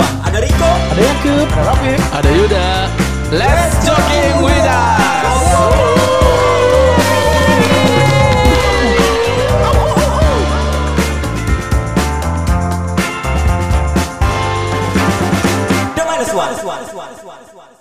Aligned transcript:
One. 0.00 0.16
Ada 0.24 0.38
Riko. 0.40 0.70
Ada 0.96 1.02
Yakub. 1.04 1.46
Ada 1.52 1.64
Rafi. 1.68 1.92
Ada 2.16 2.30
Yuda. 2.32 2.66
Let's 3.36 3.76
jogging 3.84 4.36
with 4.40 4.66
us. 4.66 5.38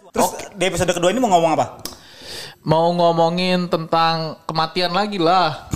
Terus 0.09 0.29
di 0.57 0.63
episode 0.65 0.91
kedua 0.91 1.13
ini 1.13 1.21
mau 1.21 1.29
ngomong 1.31 1.53
apa? 1.55 1.88
Mau 2.59 2.91
ngomongin 2.91 3.71
tentang 3.71 4.35
kematian 4.43 4.91
lagi 4.91 5.15
lah. 5.15 5.71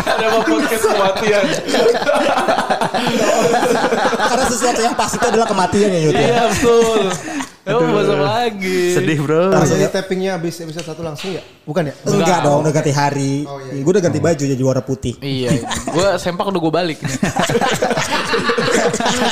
Ada 0.00 0.32
apa 0.32 0.40
podcast 0.48 0.84
kematian? 0.88 1.44
Karena 4.16 4.44
sesuatu 4.48 4.80
yang 4.80 4.96
pasti 4.96 5.20
itu 5.20 5.26
adalah 5.28 5.44
kematian 5.44 5.92
ya 5.92 6.00
Yud 6.08 6.16
ya. 6.16 6.24
Iya 6.24 6.42
betul. 6.48 7.12
Ya 7.68 7.76
mau 7.76 7.92
bahas 7.92 8.08
apa 8.08 8.26
lagi? 8.48 8.80
Sedih 8.96 9.20
bro. 9.20 9.52
Rasanya 9.52 9.92
tappingnya 9.92 10.40
habis 10.40 10.56
episode 10.56 10.88
satu 10.88 11.04
langsung 11.04 11.36
ya? 11.36 11.44
Bukan 11.68 11.92
ya? 11.92 11.94
Enggak 12.08 12.40
dong, 12.40 12.64
udah 12.64 12.72
ganti 12.72 12.92
hari. 12.96 13.44
Oh, 13.44 13.60
iya, 13.60 13.76
iya. 13.76 13.82
Gue 13.84 13.92
udah 13.92 14.04
ganti 14.08 14.20
baju 14.24 14.40
jadi 14.56 14.62
warna 14.64 14.80
putih. 14.80 15.20
Iya, 15.20 15.52
gue 15.68 16.08
sempak 16.16 16.48
udah 16.48 16.60
gue 16.64 16.72
balik. 16.72 16.98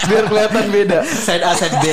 Biar 0.04 0.24
kelihatan 0.28 0.64
beda. 0.68 1.00
Side 1.08 1.40
A 1.40 1.56
side 1.56 1.80
B. 1.80 1.84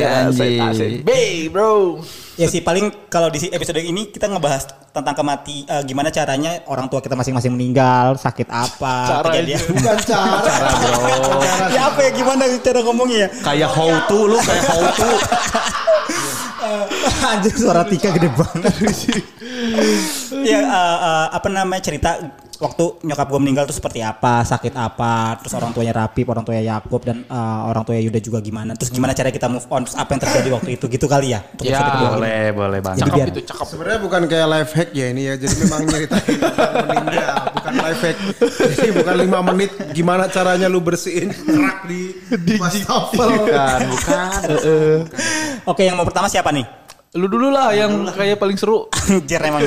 Iya, 0.00 0.32
anjing. 0.32 1.04
B 1.04 1.12
bro. 1.52 2.00
Ya 2.34 2.50
sih 2.50 2.58
paling 2.66 2.90
kalau 3.06 3.30
di 3.30 3.38
episode 3.46 3.78
ini 3.78 4.10
kita 4.10 4.26
ngebahas 4.26 4.66
tentang 4.90 5.14
kemati 5.14 5.70
eh, 5.70 5.82
gimana 5.86 6.10
caranya 6.10 6.66
orang 6.66 6.90
tua 6.90 6.98
kita 6.98 7.14
masing-masing 7.14 7.54
meninggal, 7.54 8.18
sakit 8.18 8.50
apa, 8.50 9.22
Cara 9.22 9.26
kejadian. 9.30 9.62
Bukan 9.70 9.98
cara. 10.10 10.70
ya 11.70 11.80
apa 11.94 12.00
ya 12.02 12.10
gimana 12.10 12.42
cara 12.58 12.80
ngomongnya 12.82 13.18
ya? 13.22 13.28
Kayak 13.38 13.70
how 13.70 13.90
to 14.10 14.18
lu 14.34 14.38
kayak 14.42 14.64
how 14.66 14.82
to. 14.82 15.10
Anjir 17.30 17.54
suara 17.54 17.86
Tika 17.86 18.10
gede 18.10 18.26
banget. 18.34 18.74
ya 20.50 20.58
eh, 20.58 20.98
eh, 21.06 21.26
apa 21.38 21.48
namanya 21.54 21.82
cerita 21.86 22.18
waktu 22.64 22.84
nyokap 23.02 23.26
gue 23.26 23.38
meninggal 23.38 23.64
tuh 23.64 23.76
seperti 23.76 24.00
apa, 24.00 24.40
sakit 24.40 24.72
apa, 24.72 25.36
terus 25.36 25.52
orang 25.52 25.70
tuanya 25.70 25.92
Rapi, 25.94 26.24
orang 26.24 26.42
tuanya 26.42 26.64
Yakub 26.74 27.00
dan 27.00 27.20
eh, 27.22 27.36
orang 27.62 27.84
tuanya 27.84 28.02
Yuda 28.02 28.18
juga 28.18 28.38
gimana. 28.40 28.72
Terus 28.72 28.88
gimana 28.88 29.12
cara 29.12 29.28
kita 29.28 29.46
move 29.46 29.68
on, 29.68 29.84
terus 29.84 29.94
apa 29.94 30.08
yang 30.08 30.20
terjadi 30.20 30.48
waktu 30.50 30.70
itu 30.74 30.84
gitu 30.88 31.04
kali 31.04 31.30
ya. 31.30 31.44
Untuk 31.44 31.64
Ya, 31.64 31.78
kedua 31.78 31.92
ini. 31.92 32.08
Boleh, 32.16 32.44
boleh 32.50 32.78
banget. 32.80 32.98
Jadi 32.98 33.04
Cakep 33.04 33.18
biar- 33.20 33.30
itu 33.30 33.40
cakep. 33.44 33.66
Sebenarnya 33.66 34.00
bukan 34.00 34.20
kayak 34.24 34.46
life 34.48 34.72
hack 34.72 34.90
ya 34.90 35.06
ini 35.06 35.22
ya. 35.22 35.34
Jadi 35.36 35.54
memang 35.60 35.80
nyeritain 35.84 36.24
tentang 36.40 36.72
meninggal, 36.88 37.34
bukan 37.52 37.74
life 37.78 38.00
hack. 38.02 38.16
Jadi 38.72 38.88
bukan 38.94 39.14
lima 39.18 39.38
menit 39.44 39.70
gimana 39.92 40.24
caranya 40.26 40.66
lu 40.66 40.80
bersihin 40.80 41.28
kerak 41.30 41.78
di 41.84 42.00
wastafel. 42.56 43.28
Bukan, 43.36 43.78
bukan. 43.90 44.40
Oke, 45.70 45.82
yang 45.82 45.96
mau 45.96 46.04
pertama 46.04 46.26
siapa 46.26 46.48
nih? 46.48 46.64
Lu 47.14 47.26
dulu 47.26 47.46
lah 47.46 47.70
yang 47.70 48.08
kayak 48.08 48.36
paling 48.36 48.56
seru. 48.56 48.88
Jer 49.28 49.38
emang. 49.40 49.62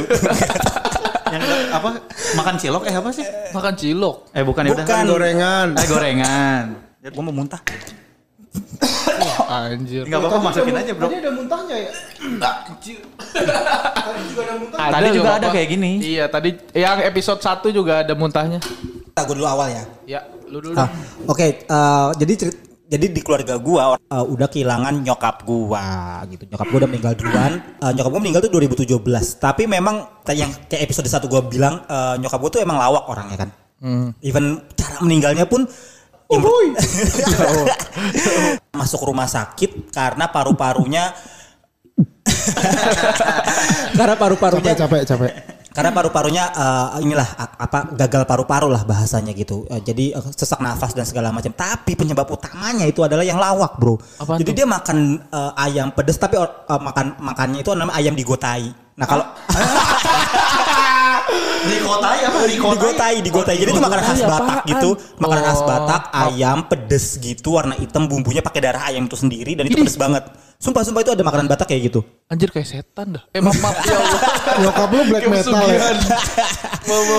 Apa? 1.77 1.89
Makan 2.37 2.55
cilok 2.57 2.83
eh 2.89 2.95
apa 2.97 3.09
sih? 3.13 3.25
Makan 3.53 3.73
cilok. 3.77 4.17
Eh 4.33 4.43
bukan 4.43 4.61
ya 4.65 4.71
udah. 4.73 4.85
Bukan. 4.85 5.03
Gorengan. 5.05 5.67
Eh 5.77 5.85
gorengan. 5.87 6.65
gue 7.07 7.23
mau 7.23 7.31
muntah. 7.31 7.61
Anjir. 9.47 10.03
Enggak 10.03 10.19
apa-apa 10.19 10.39
masukin 10.51 10.75
aja, 10.75 10.91
Bro. 10.91 11.07
Tadi 11.07 11.15
ada 11.23 11.31
muntahnya 11.31 11.75
ya? 11.77 11.91
Tadi 14.75 15.07
juga 15.13 15.29
ada 15.29 15.39
apa-apa. 15.39 15.55
kayak 15.55 15.67
gini. 15.71 15.91
Iya, 16.03 16.25
tadi 16.27 16.49
yang 16.75 16.99
episode 17.05 17.39
1 17.39 17.71
juga 17.71 18.03
ada 18.03 18.13
muntahnya. 18.17 18.59
Gue 19.17 19.35
dulu 19.37 19.47
awal 19.49 19.73
ya. 19.73 19.83
Ya, 20.05 20.19
lu 20.51 20.61
dulu. 20.61 20.75
Ah, 20.77 20.89
Oke, 21.25 21.65
eh, 21.65 22.07
jadi 22.19 22.33
cerit- 22.37 22.66
Jadi 22.87 23.11
di 23.11 23.19
keluarga 23.19 23.59
gua 23.59 23.99
eh, 23.99 24.25
udah 24.25 24.47
kehilangan 24.47 25.03
nyokap 25.03 25.43
gua 25.43 26.23
gitu. 26.31 26.47
Nyokap 26.47 26.67
gua 26.71 26.79
udah 26.83 26.89
meninggal 26.89 27.13
duluan. 27.19 27.51
Eh, 27.83 27.91
nyokap 27.91 28.11
gua 28.15 28.21
meninggal 28.23 28.41
tuh 28.47 28.51
2017. 28.55 29.43
Tapi 29.43 29.67
memang 29.67 30.23
kayak 30.23 30.39
yang 30.39 30.51
kayak 30.71 30.87
episode 30.87 31.07
1 31.11 31.27
gua 31.27 31.41
bilang 31.43 31.83
eh, 31.83 32.15
nyokap 32.23 32.39
gua 32.39 32.51
tuh 32.51 32.61
emang 32.63 32.79
lawak 32.79 33.03
orangnya 33.11 33.37
kan. 33.43 33.49
Even 34.23 34.63
cara 34.73 35.03
meninggalnya 35.03 35.45
pun 35.45 35.67
masuk 38.79 39.01
rumah 39.03 39.27
sakit 39.27 39.91
karena 39.95 40.27
paru-parunya 40.27 41.15
karena 43.95 44.15
paru-parunya 44.19 44.75
Capek, 44.75 45.07
capek, 45.07 45.07
capek. 45.07 45.56
Karena 45.77 45.93
paru-parunya 45.93 46.49
eh, 46.57 47.05
inilah 47.05 47.29
apa 47.37 47.93
gagal 47.93 48.25
paru-paru 48.25 48.65
lah 48.73 48.81
bahasanya 48.81 49.29
gitu. 49.37 49.69
Eh, 49.69 49.77
jadi 49.85 50.17
eh, 50.17 50.23
sesak 50.33 50.57
nafas 50.57 50.97
dan 50.97 51.05
segala 51.05 51.29
macam. 51.29 51.53
Tapi 51.53 51.93
penyebab 51.93 52.25
utamanya 52.33 52.89
itu 52.89 53.05
adalah 53.05 53.21
yang 53.21 53.37
lawak, 53.37 53.77
Bro. 53.77 54.01
Apaan 54.17 54.41
jadi 54.41 54.51
dia 54.57 54.65
makan 54.65 55.21
eh, 55.21 55.51
ayam 55.69 55.93
pedas 55.93 56.17
tapi 56.17 56.41
eh, 56.41 56.49
makan 56.65 57.21
makannya 57.21 57.61
itu 57.61 57.69
namanya 57.77 57.93
ayam 57.93 58.17
digotai. 58.17 58.73
Nah, 58.97 59.05
kalau 59.05 59.21
Dikotai 61.67 62.19
apa? 62.23 62.37
digotai, 62.47 63.15
digotai. 63.19 63.55
Jadi 63.59 63.69
itu 63.75 63.81
makanan 63.81 64.03
khas 64.03 64.21
Batak 64.23 64.59
gitu. 64.65 64.89
Makanan 65.19 65.43
khas 65.43 65.55
Oh. 65.57 65.65
Batak, 65.65 66.01
ayam 66.13 66.59
pedes 66.69 67.17
gitu, 67.17 67.57
warna 67.57 67.73
hitam, 67.75 68.05
bumbunya 68.05 68.39
pakai 68.39 68.61
darah 68.61 68.87
ayam 68.87 69.09
itu 69.09 69.17
sendiri 69.17 69.57
dan 69.57 69.65
itu 69.67 69.75
pedes 69.75 69.97
banget. 69.97 70.23
Sumpah, 70.57 70.81
sumpah 70.81 71.05
itu 71.05 71.13
ada 71.13 71.21
makanan 71.21 71.45
Batak 71.45 71.69
kayak 71.69 71.93
gitu. 71.93 72.01
Anjir 72.27 72.49
kayak 72.49 72.65
setan 72.65 73.13
dah. 73.13 73.23
Eh 73.29 73.39
maaf, 73.39 73.55
maaf 73.61 73.77
ya 73.87 73.93
Allah. 73.93 74.21
Nyokap 74.57 74.89
lu 74.89 75.03
black 75.07 75.25
metal 75.29 75.63
ya? 75.69 75.79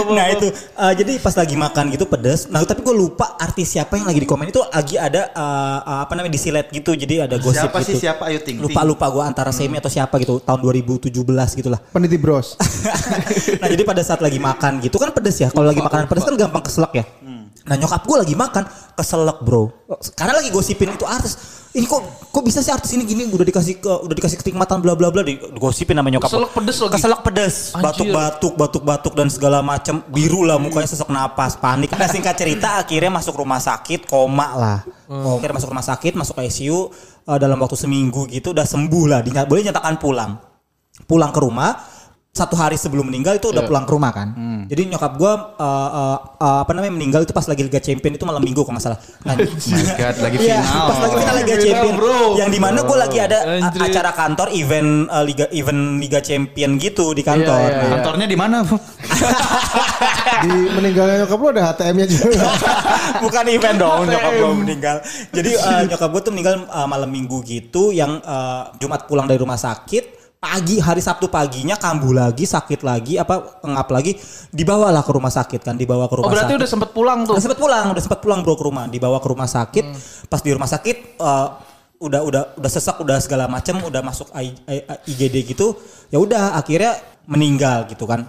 Nah 0.08 0.32
itu 0.32 0.48
eh, 0.52 0.92
jadi 0.96 1.12
pas 1.20 1.36
lagi 1.36 1.52
makan 1.52 1.92
gitu 1.92 2.08
pedes. 2.08 2.48
Nah 2.48 2.64
tapi 2.64 2.80
gue 2.80 2.96
lupa 2.96 3.36
artis 3.36 3.76
siapa 3.76 4.00
yang 4.00 4.08
lagi 4.08 4.24
di 4.24 4.28
komen 4.28 4.48
itu 4.48 4.64
lagi 4.64 4.96
ada 4.96 5.28
eh, 5.28 5.78
eh, 5.84 5.98
apa 6.08 6.12
namanya 6.16 6.34
di 6.34 6.40
silet 6.40 6.66
gitu. 6.72 6.96
Jadi 6.96 7.20
ada 7.24 7.36
gosip 7.36 7.68
Siapa 7.68 7.78
gitu. 7.84 7.88
sih 7.92 7.94
siapa? 8.00 8.22
Ayo 8.32 8.40
ting. 8.40 8.58
Lupa 8.58 8.80
lupa 8.82 9.06
gue 9.12 9.20
antara 9.22 9.52
Semi 9.52 9.76
atau 9.76 9.92
siapa 9.92 10.16
gitu 10.18 10.40
tahun 10.40 10.60
2017 10.64 11.12
gitu 11.60 11.68
lah. 11.68 11.80
Peniti 11.92 12.16
bros. 12.16 12.56
nah 13.60 13.68
jadi 13.68 13.82
pada 13.84 13.97
saat 14.04 14.20
lagi 14.22 14.38
makan 14.40 14.82
gitu 14.82 14.96
kan 14.96 15.10
pedes 15.14 15.38
ya. 15.40 15.48
Kalau 15.50 15.66
lagi 15.68 15.82
makanan 15.82 16.06
pedes 16.10 16.24
kan 16.24 16.34
gampang 16.34 16.62
keselak 16.64 16.92
ya. 16.94 17.04
Nah 17.68 17.76
nyokap 17.76 18.02
gue 18.08 18.16
lagi 18.16 18.34
makan 18.34 18.64
keselak 18.96 19.44
bro. 19.44 19.68
Karena 20.16 20.40
lagi 20.40 20.48
gosipin 20.48 20.96
itu 20.96 21.04
artis. 21.04 21.60
Ini 21.68 21.84
kok 21.84 22.32
kok 22.32 22.42
bisa 22.42 22.64
sih 22.64 22.72
artis 22.72 22.96
ini 22.96 23.04
gini 23.04 23.28
udah 23.28 23.44
dikasih 23.44 23.76
ke 23.76 23.92
udah 24.08 24.16
dikasih 24.16 24.40
kenikmatan 24.40 24.80
bla 24.80 24.96
bla 24.96 25.12
bla 25.12 25.20
digosipin 25.20 26.00
nama 26.00 26.08
nyokap. 26.08 26.32
Keselak 26.32 26.52
pedes 26.56 26.76
lagi? 26.80 26.92
Keselak 26.96 27.20
pedes. 27.20 27.54
Batuk-batuk 27.76 28.52
batuk-batuk 28.56 29.12
dan 29.12 29.28
segala 29.28 29.60
macam 29.60 30.00
biru 30.08 30.48
lah 30.48 30.56
mukanya 30.56 30.88
sesak 30.88 31.12
napas 31.12 31.60
panik. 31.60 31.92
Nah 31.92 32.08
singkat 32.08 32.40
cerita 32.40 32.80
akhirnya 32.80 33.12
masuk 33.12 33.36
rumah 33.36 33.60
sakit 33.60 34.08
koma 34.08 34.48
lah. 34.56 34.78
Oh, 35.12 35.36
akhirnya 35.36 35.60
masuk 35.60 35.68
rumah 35.68 35.84
sakit 35.84 36.16
masuk 36.16 36.40
ICU 36.40 36.88
eh, 37.28 37.38
dalam 37.38 37.60
waktu 37.60 37.76
seminggu 37.76 38.24
gitu 38.32 38.56
udah 38.56 38.64
sembuh 38.64 39.04
lah. 39.04 39.20
Dinyat, 39.20 39.44
boleh 39.44 39.68
nyatakan 39.68 40.00
pulang 40.00 40.48
pulang 41.04 41.30
ke 41.30 41.40
rumah 41.44 41.78
satu 42.38 42.54
hari 42.54 42.78
sebelum 42.78 43.02
meninggal 43.04 43.34
itu 43.34 43.50
udah 43.50 43.66
pulang 43.66 43.82
ke 43.82 43.90
rumah 43.90 44.14
kan. 44.14 44.28
Jadi 44.64 44.86
nyokap 44.86 45.12
gua 45.14 45.32
uh, 45.54 45.66
uh, 45.90 46.16
uh, 46.38 46.58
apa 46.62 46.70
namanya 46.70 46.94
meninggal 46.94 47.20
itu 47.20 47.32
pas 47.32 47.42
lagi 47.42 47.60
Liga 47.60 47.78
Champion 47.78 48.14
itu 48.14 48.22
malam 48.22 48.38
minggu 48.38 48.62
kalau 48.62 48.78
nggak 48.78 48.84
salah. 48.84 49.00
Nah, 49.24 49.34
my 49.34 49.48
God, 49.92 50.16
lagi 50.20 50.36
Iya, 50.38 50.60
final. 50.60 50.86
pas 50.86 50.98
lagi 51.00 51.14
final 51.16 51.34
Liga 51.36 51.56
Champion, 51.58 51.94
bro. 51.94 52.16
Yang 52.36 52.48
di 52.48 52.60
mana 52.60 52.78
gue 52.80 52.96
lagi 52.96 53.18
ada 53.18 53.38
a- 53.40 53.58
Anjir. 53.66 53.80
acara 53.82 54.10
kantor 54.12 54.48
event 54.52 54.90
uh, 55.08 55.24
Liga 55.24 55.46
event 55.50 55.80
Liga 55.98 56.20
Champion 56.20 56.70
gitu 56.76 57.10
di 57.10 57.20
kantor. 57.20 57.58
Iya, 57.60 57.74
iya, 57.74 57.80
Nah, 57.80 57.90
Kantornya 57.98 58.26
di 58.26 58.36
mana? 58.36 58.56
Di 60.38 60.50
meninggalnya 60.70 61.24
nyokap 61.24 61.38
lu 61.38 61.48
ada 61.50 61.62
HTM-nya 61.72 62.06
juga. 62.06 62.46
Bukan 63.24 63.44
event 63.48 63.76
dong 63.76 64.00
nyokap 64.04 64.32
gue 64.32 64.50
meninggal. 64.56 64.96
Jadi 65.30 65.50
uh, 65.56 65.82
nyokap 65.88 66.08
gue 66.08 66.22
tuh 66.22 66.32
meninggal 66.32 66.54
uh, 66.68 66.86
malam 66.86 67.08
minggu 67.08 67.42
gitu 67.42 67.90
yang 67.90 68.20
uh, 68.22 68.70
Jumat 68.76 69.04
pulang 69.04 69.24
dari 69.24 69.38
rumah 69.38 69.56
sakit 69.56 70.17
pagi 70.38 70.78
hari 70.78 71.02
Sabtu 71.02 71.26
paginya 71.26 71.74
kambuh 71.74 72.14
lagi 72.14 72.46
sakit 72.46 72.86
lagi 72.86 73.18
apa 73.18 73.58
ngap 73.58 73.88
lagi 73.90 74.14
dibawalah 74.48 75.02
ke 75.02 75.10
rumah 75.10 75.34
sakit 75.34 75.60
kan 75.60 75.74
dibawa 75.74 76.06
ke 76.06 76.14
Oh 76.14 76.22
rumah 76.22 76.30
berarti 76.30 76.54
sakit. 76.54 76.60
udah 76.62 76.68
sempet 76.70 76.90
pulang 76.92 77.18
tuh. 77.26 77.34
Udah 77.34 77.42
sempet 77.42 77.58
pulang, 77.58 77.84
udah 77.90 78.02
sempet 78.02 78.20
pulang 78.22 78.40
bro 78.46 78.54
ke 78.54 78.64
rumah, 78.64 78.84
dibawa 78.86 79.18
ke 79.18 79.28
rumah 79.28 79.50
sakit. 79.50 79.84
Pas 80.26 80.38
di 80.38 80.50
rumah 80.54 80.70
sakit 80.70 80.96
eh, 81.18 81.46
udah 81.98 82.20
udah 82.22 82.42
udah 82.54 82.70
sesak, 82.70 83.02
udah 83.02 83.18
segala 83.18 83.50
macem, 83.50 83.74
udah 83.82 83.98
masuk 84.00 84.30
I- 84.38 84.54
I- 84.70 84.86
I- 84.86 85.02
IGD 85.10 85.42
gitu. 85.48 85.74
Ya 86.08 86.22
udah 86.22 86.54
akhirnya 86.54 86.94
meninggal 87.26 87.90
gitu 87.90 88.06
kan. 88.06 88.22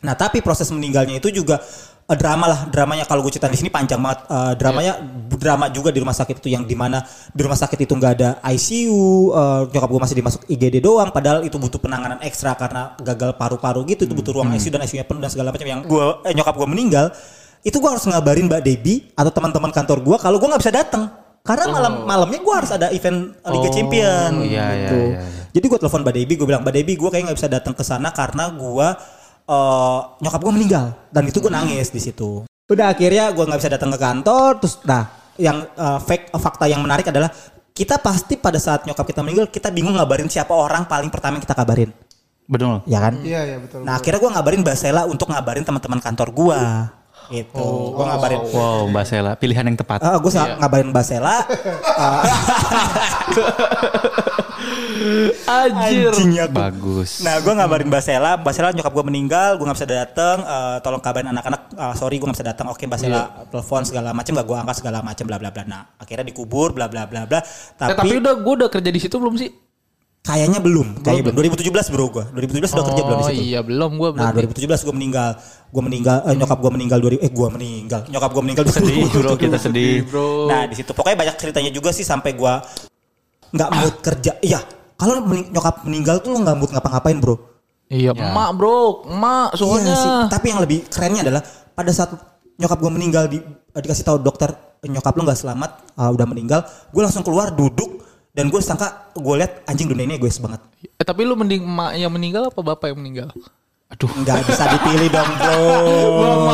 Nah 0.00 0.14
tapi 0.14 0.38
proses 0.40 0.70
meninggalnya 0.70 1.18
itu 1.18 1.34
juga 1.34 1.58
eh, 2.06 2.16
drama 2.16 2.46
lah, 2.46 2.60
dramanya 2.70 3.04
kalau 3.04 3.20
gue 3.26 3.34
cerita 3.34 3.50
di 3.50 3.58
sini 3.58 3.70
panjang 3.70 3.98
banget. 3.98 4.26
Eh, 4.30 4.52
dramanya 4.54 4.92
drama 5.36 5.66
juga 5.70 5.90
di 5.90 5.98
rumah 5.98 6.14
sakit 6.14 6.38
itu 6.38 6.48
yang 6.54 6.62
di 6.62 6.78
mana 6.78 7.02
di 7.34 7.40
rumah 7.42 7.58
sakit 7.58 7.78
itu 7.82 7.92
nggak 7.92 8.12
ada 8.16 8.30
ICU, 8.46 9.34
eh, 9.34 9.60
nyokap 9.74 9.90
gue 9.90 10.00
masih 10.06 10.16
dimasuk 10.22 10.40
IGD 10.46 10.78
doang. 10.80 11.10
Padahal 11.10 11.42
itu 11.42 11.58
butuh 11.58 11.78
penanganan 11.82 12.22
ekstra 12.22 12.54
karena 12.54 12.94
gagal 13.02 13.34
paru-paru 13.34 13.82
gitu, 13.90 14.06
itu 14.06 14.14
butuh 14.14 14.32
ruang 14.32 14.54
ICU 14.54 14.70
dan 14.72 14.82
ICU-nya 14.86 15.06
penuh 15.06 15.20
dan 15.20 15.30
segala 15.30 15.50
macam. 15.50 15.66
Yang 15.66 15.82
gue 15.90 16.04
eh, 16.30 16.32
nyokap 16.34 16.54
gue 16.54 16.68
meninggal 16.70 17.06
itu 17.66 17.82
gue 17.82 17.90
harus 17.90 18.06
ngabarin 18.06 18.46
Mbak 18.46 18.62
Debbie 18.62 19.10
atau 19.18 19.34
teman-teman 19.34 19.74
kantor 19.74 19.98
gue 19.98 20.16
kalau 20.22 20.38
gue 20.38 20.46
nggak 20.46 20.62
bisa 20.62 20.70
datang 20.70 21.10
karena 21.42 21.66
malam 21.66 22.06
malamnya 22.06 22.38
gue 22.38 22.54
harus 22.54 22.70
ada 22.70 22.94
event 22.94 23.34
Liga 23.42 23.68
Oh, 23.70 23.74
Champion 23.74 24.32
iya, 24.46 24.66
iya, 24.70 24.86
gitu. 24.86 24.98
iya, 25.14 25.20
iya. 25.22 25.42
Jadi 25.50 25.66
gue 25.72 25.78
telepon 25.78 26.00
Mbak 26.06 26.14
Debbie, 26.14 26.36
gue 26.38 26.46
bilang 26.46 26.62
Mbak 26.62 26.74
Debbie 26.74 26.94
gue 26.94 27.08
kayaknya 27.10 27.26
nggak 27.32 27.38
bisa 27.42 27.50
datang 27.50 27.74
ke 27.74 27.82
sana 27.82 28.14
karena 28.14 28.54
gue 28.54 28.88
eh, 29.46 29.98
nyokap 30.20 30.40
gue 30.42 30.52
meninggal 30.52 30.86
dan 31.14 31.22
itu 31.26 31.38
gue 31.38 31.52
nangis 31.52 31.88
di 31.94 32.00
situ. 32.02 32.44
Udah 32.66 32.90
akhirnya 32.90 33.30
gue 33.30 33.44
nggak 33.46 33.60
bisa 33.62 33.70
datang 33.70 33.94
ke 33.94 33.98
kantor, 33.98 34.58
terus 34.58 34.82
nah 34.82 35.06
yang 35.38 35.62
eh, 35.64 35.98
fake 36.02 36.34
eh, 36.34 36.40
fakta 36.40 36.66
yang 36.66 36.82
menarik 36.82 37.06
adalah 37.08 37.30
kita 37.76 38.00
pasti 38.00 38.40
pada 38.40 38.56
saat 38.56 38.88
nyokap 38.88 39.04
kita 39.04 39.20
meninggal 39.20 39.52
kita 39.52 39.68
bingung 39.68 39.94
ngabarin 39.94 40.32
siapa 40.32 40.56
orang 40.56 40.88
paling 40.88 41.12
pertama 41.12 41.38
yang 41.38 41.44
kita 41.44 41.54
kabarin. 41.54 41.92
Betul. 42.46 42.78
Ya 42.86 43.02
kan? 43.02 43.14
Iya 43.20 43.40
iya 43.42 43.58
betul. 43.58 43.82
Nah, 43.82 43.98
akhirnya 43.98 44.22
gue 44.22 44.30
ngabarin 44.38 44.60
Mbak 44.62 44.76
Sela 44.78 45.02
untuk 45.04 45.28
ngabarin 45.28 45.66
teman-teman 45.66 45.98
kantor 45.98 46.30
gua. 46.30 46.62
Gitu. 47.26 47.58
Oh, 47.58 47.90
Gua 47.90 48.14
ngabarin 48.14 48.38
Wow, 48.54 48.86
Mbak 48.86 49.04
Sela, 49.04 49.32
pilihan 49.34 49.66
yang 49.66 49.74
tepat. 49.74 49.98
gue 49.98 50.30
ngabarin 50.30 50.88
Mbak 50.94 51.04
Sela. 51.04 51.42
Anjir. 55.46 56.10
Anjing 56.10 56.30
ya, 56.32 56.46
gua. 56.46 56.68
Bagus. 56.68 57.20
Nah, 57.20 57.38
gue 57.38 57.52
ngabarin 57.52 57.86
Mbak 57.86 58.02
Sela, 58.02 58.32
Mbak 58.36 58.52
Sela 58.52 58.68
nyokap 58.70 58.92
gue 58.92 59.04
meninggal, 59.04 59.50
gue 59.54 59.64
nggak 59.64 59.78
bisa 59.78 59.88
datang. 59.88 60.36
eh, 60.38 60.76
tolong 60.80 60.98
kabarin 60.98 61.30
anak-anak, 61.30 61.62
eh, 61.70 61.94
sorry 61.94 62.16
gue 62.16 62.26
nggak 62.26 62.38
bisa 62.38 62.48
datang. 62.48 62.66
Oke, 62.68 62.84
Mbak 62.84 62.98
Sela 62.98 63.20
telepon 63.46 63.82
segala 63.82 64.10
macam, 64.10 64.32
gak 64.34 64.46
gue 64.46 64.56
angkat 64.58 64.76
segala 64.78 64.98
macam, 65.00 65.24
bla 65.24 65.38
bla 65.38 65.50
bla. 65.50 65.62
Nah, 65.64 65.82
akhirnya 65.96 66.24
dikubur, 66.24 66.72
bla 66.72 66.86
bla 66.86 67.06
bla 67.06 67.24
bla. 67.24 67.38
Eh, 67.38 67.44
Tapi, 67.76 67.94
tapi 67.94 68.14
udah 68.18 68.34
gue 68.34 68.54
udah 68.56 68.68
kerja 68.68 68.90
di 68.90 68.98
situ 68.98 69.16
belum 69.16 69.36
sih? 69.36 69.50
kayaknya 70.26 70.58
belum, 70.58 71.06
kayaknya 71.06 71.30
belum. 71.30 71.54
2017 71.54 71.86
bro 71.86 72.10
gue, 72.10 72.24
2017 72.34 72.74
udah 72.74 72.84
kerja 72.84 73.02
belum 73.06 73.14
di 73.16 73.22
Oh 73.22 73.30
situ. 73.30 73.42
iya 73.46 73.60
belum 73.62 73.90
gue 73.94 74.08
Nah, 74.10 74.34
2017 74.34 74.82
gue 74.82 74.90
meninggal, 74.92 75.30
gue 75.70 75.82
meninggal, 75.86 76.16
eh, 76.26 76.34
nyokap 76.34 76.58
gue 76.58 76.72
meninggal 76.74 76.98
dua 76.98 77.10
eh 77.14 77.30
gue 77.30 77.48
meninggal, 77.54 78.00
nyokap 78.10 78.30
gue 78.34 78.42
meninggal 78.42 78.64
sedih, 78.66 79.06
bro, 79.06 79.38
kita 79.38 79.54
sedih. 79.54 80.02
bro. 80.02 80.50
Nah 80.50 80.66
di 80.66 80.74
situ 80.74 80.90
pokoknya 80.90 81.14
banyak 81.22 81.36
ceritanya 81.38 81.70
juga 81.70 81.94
sih 81.94 82.02
sampai 82.02 82.34
gue 82.34 82.54
nggak 83.50 83.70
mood 83.72 83.94
kerja. 84.00 84.32
Iya, 84.38 84.60
kalau 84.94 85.22
mening- 85.22 85.50
nyokap 85.50 85.82
meninggal 85.82 86.16
tuh 86.18 86.30
lo 86.30 86.38
nggak 86.40 86.56
mood 86.56 86.70
ngapa-ngapain 86.70 87.18
bro. 87.18 87.36
Iya, 87.86 88.10
emak 88.12 88.50
bro, 88.54 89.06
emak 89.06 89.54
soalnya. 89.54 89.86
Iya 89.86 89.96
sih. 89.96 90.10
Tapi 90.26 90.46
yang 90.50 90.60
lebih 90.60 90.78
kerennya 90.86 91.22
adalah 91.22 91.42
pada 91.70 91.90
saat 91.90 92.10
nyokap 92.56 92.78
gue 92.78 92.90
meninggal 92.90 93.24
di, 93.26 93.38
eh, 93.38 93.78
dikasih 93.78 94.02
tahu 94.02 94.18
dokter 94.18 94.50
"Eh, 94.80 94.88
nyokap 94.88 95.12
lo 95.12 95.22
nggak 95.22 95.38
selamat, 95.38 95.70
ah, 95.94 96.10
udah 96.10 96.26
meninggal. 96.26 96.60
Gue 96.88 97.00
langsung 97.00 97.22
keluar 97.22 97.50
duduk 97.50 98.02
dan 98.32 98.48
gue 98.48 98.58
sangka 98.58 99.12
gue 99.12 99.34
lihat 99.36 99.62
anjing 99.64 99.86
dunia 99.86 100.04
ini 100.04 100.16
egois 100.16 100.36
banget. 100.36 100.60
Eh 100.82 101.04
tapi 101.04 101.22
lu 101.22 101.32
mending 101.32 101.62
emak 101.62 101.94
yang 101.94 102.10
meninggal 102.10 102.48
apa 102.48 102.60
bapak 102.60 102.90
yang 102.90 102.98
meninggal? 102.98 103.30
Aduh, 103.86 104.10
Nggak 104.10 104.42
bisa 104.44 104.64
dipilih 104.74 105.08
dong 105.08 105.30
bro. 105.36 105.60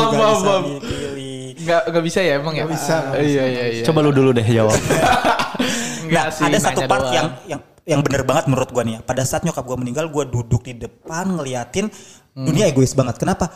Nggak 0.04 0.10
bisa 0.12 0.52
dipilih. 0.60 1.40
Enggak 1.54 1.80
enggak 1.86 2.04
bisa 2.04 2.18
ya 2.20 2.32
emang 2.36 2.54
ya? 2.54 2.64
bisa, 2.66 2.94
nggak 3.00 3.20
Iya 3.22 3.42
iya 3.46 3.64
iya. 3.72 3.84
coba 3.86 3.98
lu 4.02 4.10
dulu 4.10 4.30
deh 4.32 4.44
jawab. 4.44 4.74
Nah, 6.12 6.28
sih, 6.28 6.44
ada 6.44 6.58
satu 6.58 6.80
part 6.84 7.02
doang. 7.02 7.14
yang 7.14 7.28
yang 7.48 7.60
yang 7.82 8.00
bener 8.00 8.22
banget 8.22 8.44
menurut 8.46 8.68
gua 8.68 8.84
nih 8.84 8.94
ya. 8.94 9.00
Pada 9.00 9.22
saat 9.22 9.42
nyokap 9.42 9.64
gua 9.64 9.74
meninggal, 9.74 10.06
gua 10.06 10.22
duduk 10.22 10.62
di 10.62 10.76
depan 10.76 11.34
ngeliatin 11.34 11.88
Hmm. 12.32 12.46
dunia 12.46 12.64
egois 12.64 12.92
banget. 12.92 13.16
Kenapa? 13.16 13.48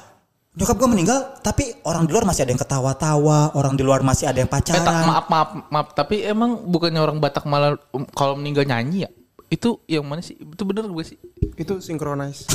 Nyokap 0.52 0.76
gua 0.76 0.88
meninggal, 0.88 1.18
tapi 1.40 1.76
orang 1.82 2.04
di 2.04 2.12
luar 2.12 2.24
masih 2.24 2.42
ada 2.42 2.50
yang 2.50 2.58
ketawa-tawa, 2.58 3.52
orang 3.52 3.72
di 3.72 3.84
luar 3.84 4.00
masih 4.00 4.24
ada 4.24 4.40
yang 4.40 4.48
Eh, 4.48 4.56
tak, 4.56 4.72
pacaran. 4.72 5.04
maaf 5.04 5.26
maaf 5.28 5.48
maaf 5.68 5.86
tapi 5.92 6.24
emang 6.24 6.64
bukannya 6.64 6.96
orang 6.96 7.20
Batak 7.20 7.44
malah 7.44 7.76
um, 7.92 8.08
kalau 8.10 8.34
meninggal 8.34 8.64
nyanyi 8.64 9.04
ya? 9.04 9.10
Itu 9.56 9.80
yang 9.88 10.04
mana 10.04 10.20
sih? 10.20 10.36
Itu 10.36 10.68
bener 10.68 10.84
gue 10.84 11.00
sih? 11.00 11.16
Itu 11.56 11.80
synchronize. 11.80 12.44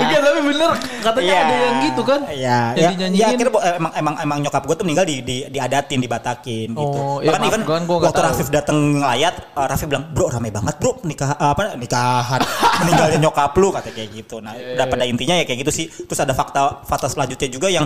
Enggak 0.00 0.20
tapi 0.24 0.40
bener 0.48 0.70
katanya 1.04 1.34
ada 1.44 1.54
yang 1.54 1.76
gitu 1.84 2.02
kan? 2.02 2.20
Iya, 2.24 2.58
yang 2.72 2.80
ya, 2.80 2.88
dinyanyiin. 2.96 3.20
ya 3.20 3.26
akhirnya 3.28 3.52
bo- 3.52 3.60
emang 3.60 3.92
emang 3.92 4.14
emang 4.16 4.38
nyokap 4.40 4.62
gua 4.64 4.72
tuh 4.72 4.84
meninggal 4.88 5.04
di 5.04 5.16
di 5.20 5.36
diadatin, 5.52 5.98
dibatakin 6.00 6.68
gitu. 6.72 6.98
Oh, 7.04 7.20
Bahkan 7.20 7.40
even 7.44 7.62
kan 7.68 7.84
waktu 7.84 8.16
tahu. 8.16 8.28
Rafif 8.32 8.48
dateng 8.48 8.78
ngelayat, 9.04 9.34
uh, 9.52 9.66
Rafif 9.68 9.86
bilang, 9.88 10.08
"Bro, 10.08 10.32
rame 10.32 10.48
banget, 10.48 10.74
Bro, 10.80 11.04
nikah 11.04 11.36
apa 11.36 11.76
nikahan 11.76 12.40
meninggalnya 12.80 13.18
nyokap 13.20 13.52
lu," 13.58 13.68
kata 13.70 13.92
kayak 13.92 14.08
gitu. 14.14 14.40
Nah, 14.40 14.56
Iya, 14.56 14.80
udah 14.80 14.86
pada 14.88 15.04
intinya 15.04 15.34
ya 15.36 15.44
kayak 15.44 15.68
gitu 15.68 15.72
sih. 15.74 15.86
Terus 15.88 16.20
ada 16.22 16.32
fakta 16.32 16.80
fakta 16.88 17.12
selanjutnya 17.12 17.48
juga 17.52 17.68
yang 17.68 17.84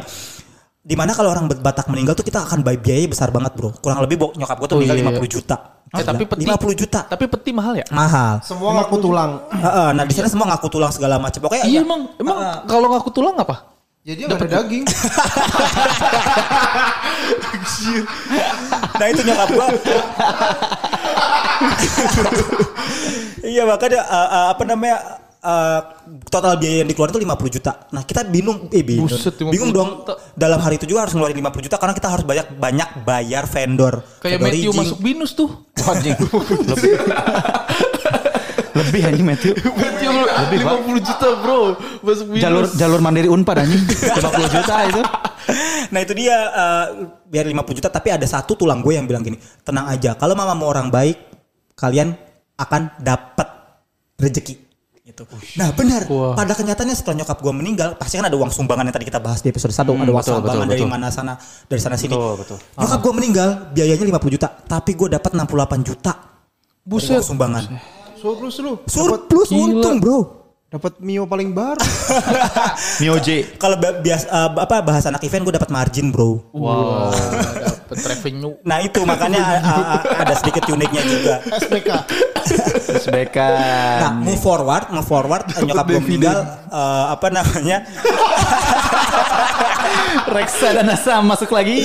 di 0.87 0.95
mana 0.95 1.11
kalau 1.11 1.35
orang 1.35 1.51
Batak 1.51 1.91
meninggal 1.91 2.15
tuh 2.15 2.23
kita 2.23 2.47
akan 2.47 2.63
bayar 2.63 2.79
biaya 2.79 3.11
besar 3.11 3.35
banget, 3.35 3.59
Bro. 3.59 3.75
Kurang 3.83 3.99
lebih 4.07 4.23
nyokap 4.39 4.55
gua 4.55 4.69
tuh 4.71 4.79
Oh, 4.79 4.81
meninggal 4.81 4.99
iya, 5.03 5.11
iya. 5.11 5.19
50 5.19 5.35
juta. 5.35 5.57
Eh, 5.87 6.03
tapi 6.03 6.27
peti 6.27 6.43
50 6.43 6.75
juta. 6.75 7.01
Tapi 7.03 7.25
peti 7.27 7.51
mahal 7.55 7.79
ya? 7.79 7.87
Mahal. 7.89 8.43
Semua 8.43 8.75
ngaku 8.75 8.97
tulang. 8.99 9.39
Heeh, 9.49 9.89
nah 9.95 10.03
di 10.03 10.13
sana 10.13 10.27
semua 10.27 10.51
ngaku 10.51 10.67
tulang 10.67 10.91
segala 10.91 11.17
macam. 11.17 11.39
Pokoknya 11.39 11.63
Iya 11.65 11.79
ya- 11.79 11.87
emang 11.87 12.01
emang 12.19 12.37
kalau 12.67 12.91
ngaku 12.91 13.11
tulang 13.11 13.39
apa? 13.39 13.71
Jadi 14.03 14.23
nggak 14.23 14.39
ada 14.41 14.49
daging. 14.63 14.85
Nah 18.97 19.07
itu 19.09 19.21
nyokap 19.23 19.49
gua. 19.51 19.67
iya 23.43 23.63
makanya 23.65 24.01
uh, 24.05 24.29
uh, 24.29 24.47
apa 24.53 24.63
namanya 24.65 24.97
uh, 25.47 25.81
total 26.27 26.59
biaya 26.59 26.83
yang 26.83 26.89
dikeluarin 26.91 27.15
itu 27.15 27.23
50 27.23 27.57
juta. 27.57 27.73
Nah 27.95 28.03
kita 28.03 28.27
bingung, 28.27 28.67
eh 28.75 28.83
bingung, 28.83 29.07
Buset, 29.07 29.39
50 29.39 29.55
bingung 29.55 29.71
dong. 29.71 30.03
juta. 30.03 30.19
Dalam 30.35 30.59
hari 30.59 30.83
itu 30.83 30.91
juga 30.91 31.07
harus 31.07 31.15
ngeluarin 31.15 31.39
50 31.39 31.67
juta 31.71 31.77
karena 31.79 31.95
kita 31.95 32.09
harus 32.11 32.25
banyak 32.27 32.47
banyak 32.59 32.89
bayar 33.07 33.45
vendor. 33.47 34.03
Kayak 34.19 34.43
vendor 34.43 34.51
Matthew 34.51 34.71
rigging. 34.75 34.81
masuk 34.83 34.99
binus 34.99 35.31
tuh. 35.39 35.51
Anjing. 35.87 36.17
Lebih. 36.67 36.93
Lebih 38.77 39.01
anjing 39.09 39.27
Matthew. 39.27 39.53
Matthew 39.57 40.11
50 40.13 41.09
juta 41.09 41.29
bro 41.41 41.61
masuk 42.03 42.27
binus. 42.35 42.43
Jalur 42.43 42.65
jalur 42.75 43.01
mandiri 43.01 43.29
Unpad 43.31 43.63
anjing. 43.63 43.83
50 43.87 44.55
juta 44.59 44.75
itu. 44.91 45.03
Nah 45.95 46.03
itu 46.03 46.13
dia 46.19 46.37
uh, 46.51 46.87
biar 47.31 47.47
50 47.47 47.79
juta 47.79 47.89
tapi 47.89 48.11
ada 48.11 48.27
satu 48.27 48.59
tulang 48.59 48.83
gue 48.83 48.99
yang 48.99 49.07
bilang 49.07 49.23
gini, 49.23 49.39
tenang 49.63 49.87
aja 49.87 50.19
kalau 50.19 50.35
mama 50.35 50.59
mau 50.59 50.67
orang 50.67 50.91
baik 50.91 51.15
kalian 51.79 52.19
akan 52.59 52.99
dapat 52.99 53.47
rezeki 54.19 54.66
gitu. 55.17 55.57
Nah 55.57 55.73
benar. 55.73 56.05
Wah. 56.13 56.37
Pada 56.37 56.53
kenyataannya 56.53 56.93
setelah 56.93 57.25
nyokap 57.25 57.39
gue 57.41 57.53
meninggal 57.57 57.89
pasti 57.97 58.21
kan 58.21 58.29
ada 58.29 58.37
uang 58.37 58.53
sumbangan 58.53 58.85
yang 58.85 58.97
tadi 58.97 59.09
kita 59.09 59.21
bahas 59.23 59.41
di 59.41 59.49
episode 59.49 59.73
1 59.73 59.81
ada 59.81 59.89
uang 59.89 60.21
betul, 60.21 60.37
sumbangan 60.37 60.67
betul, 60.69 60.73
dari 60.77 60.83
betul. 60.85 60.93
mana 60.93 61.07
sana 61.09 61.33
dari 61.65 61.81
sana 61.81 61.97
sini. 61.97 62.13
Betul, 62.13 62.35
betul. 62.37 62.59
Nyokap 62.77 62.99
gue 63.01 63.13
meninggal 63.17 63.49
biayanya 63.73 64.05
50 64.05 64.35
juta 64.37 64.49
tapi 64.69 64.91
gue 64.93 65.09
dapat 65.17 65.31
68 65.33 65.89
juta. 65.89 66.13
Buset. 66.87 67.19
uang 67.19 67.25
sumbangan. 67.25 67.65
Surplus 68.21 68.57
lu. 68.61 68.73
Surplus 68.85 69.49
Gila. 69.49 69.65
untung 69.65 69.97
bro. 69.99 70.19
Dapat 70.67 70.99
Mio 70.99 71.31
paling 71.31 71.55
baru. 71.55 71.79
Mio 73.01 73.17
J. 73.23 73.55
Kalau 73.55 73.79
bias 73.79 74.27
uh, 74.27 74.51
apa 74.51 74.83
bahasa 74.83 75.15
anak 75.15 75.23
event 75.23 75.47
gue 75.47 75.55
dapat 75.55 75.71
margin 75.71 76.11
bro. 76.11 76.43
Wow, 76.51 77.15
dapet 77.87 78.03
revenue. 78.03 78.59
Nah 78.67 78.83
itu 78.83 78.99
makanya 79.07 79.63
uh, 79.63 79.79
uh, 79.95 80.01
ada 80.27 80.35
sedikit 80.35 80.67
uniknya 80.67 81.07
juga. 81.07 81.35
SPK. 81.63 81.91
Sebekan. 83.05 83.53
Nah, 84.01 84.13
move 84.23 84.41
forward, 84.41 84.91
move 84.93 85.07
forward, 85.07 85.45
nyokap 85.63 85.87
gue 85.87 86.03
meninggal, 86.03 86.39
eh, 86.71 87.05
apa 87.13 87.27
namanya? 87.31 87.83
Reksadana 90.27 90.97
saham 90.99 91.29
masuk 91.29 91.53
lagi. 91.55 91.77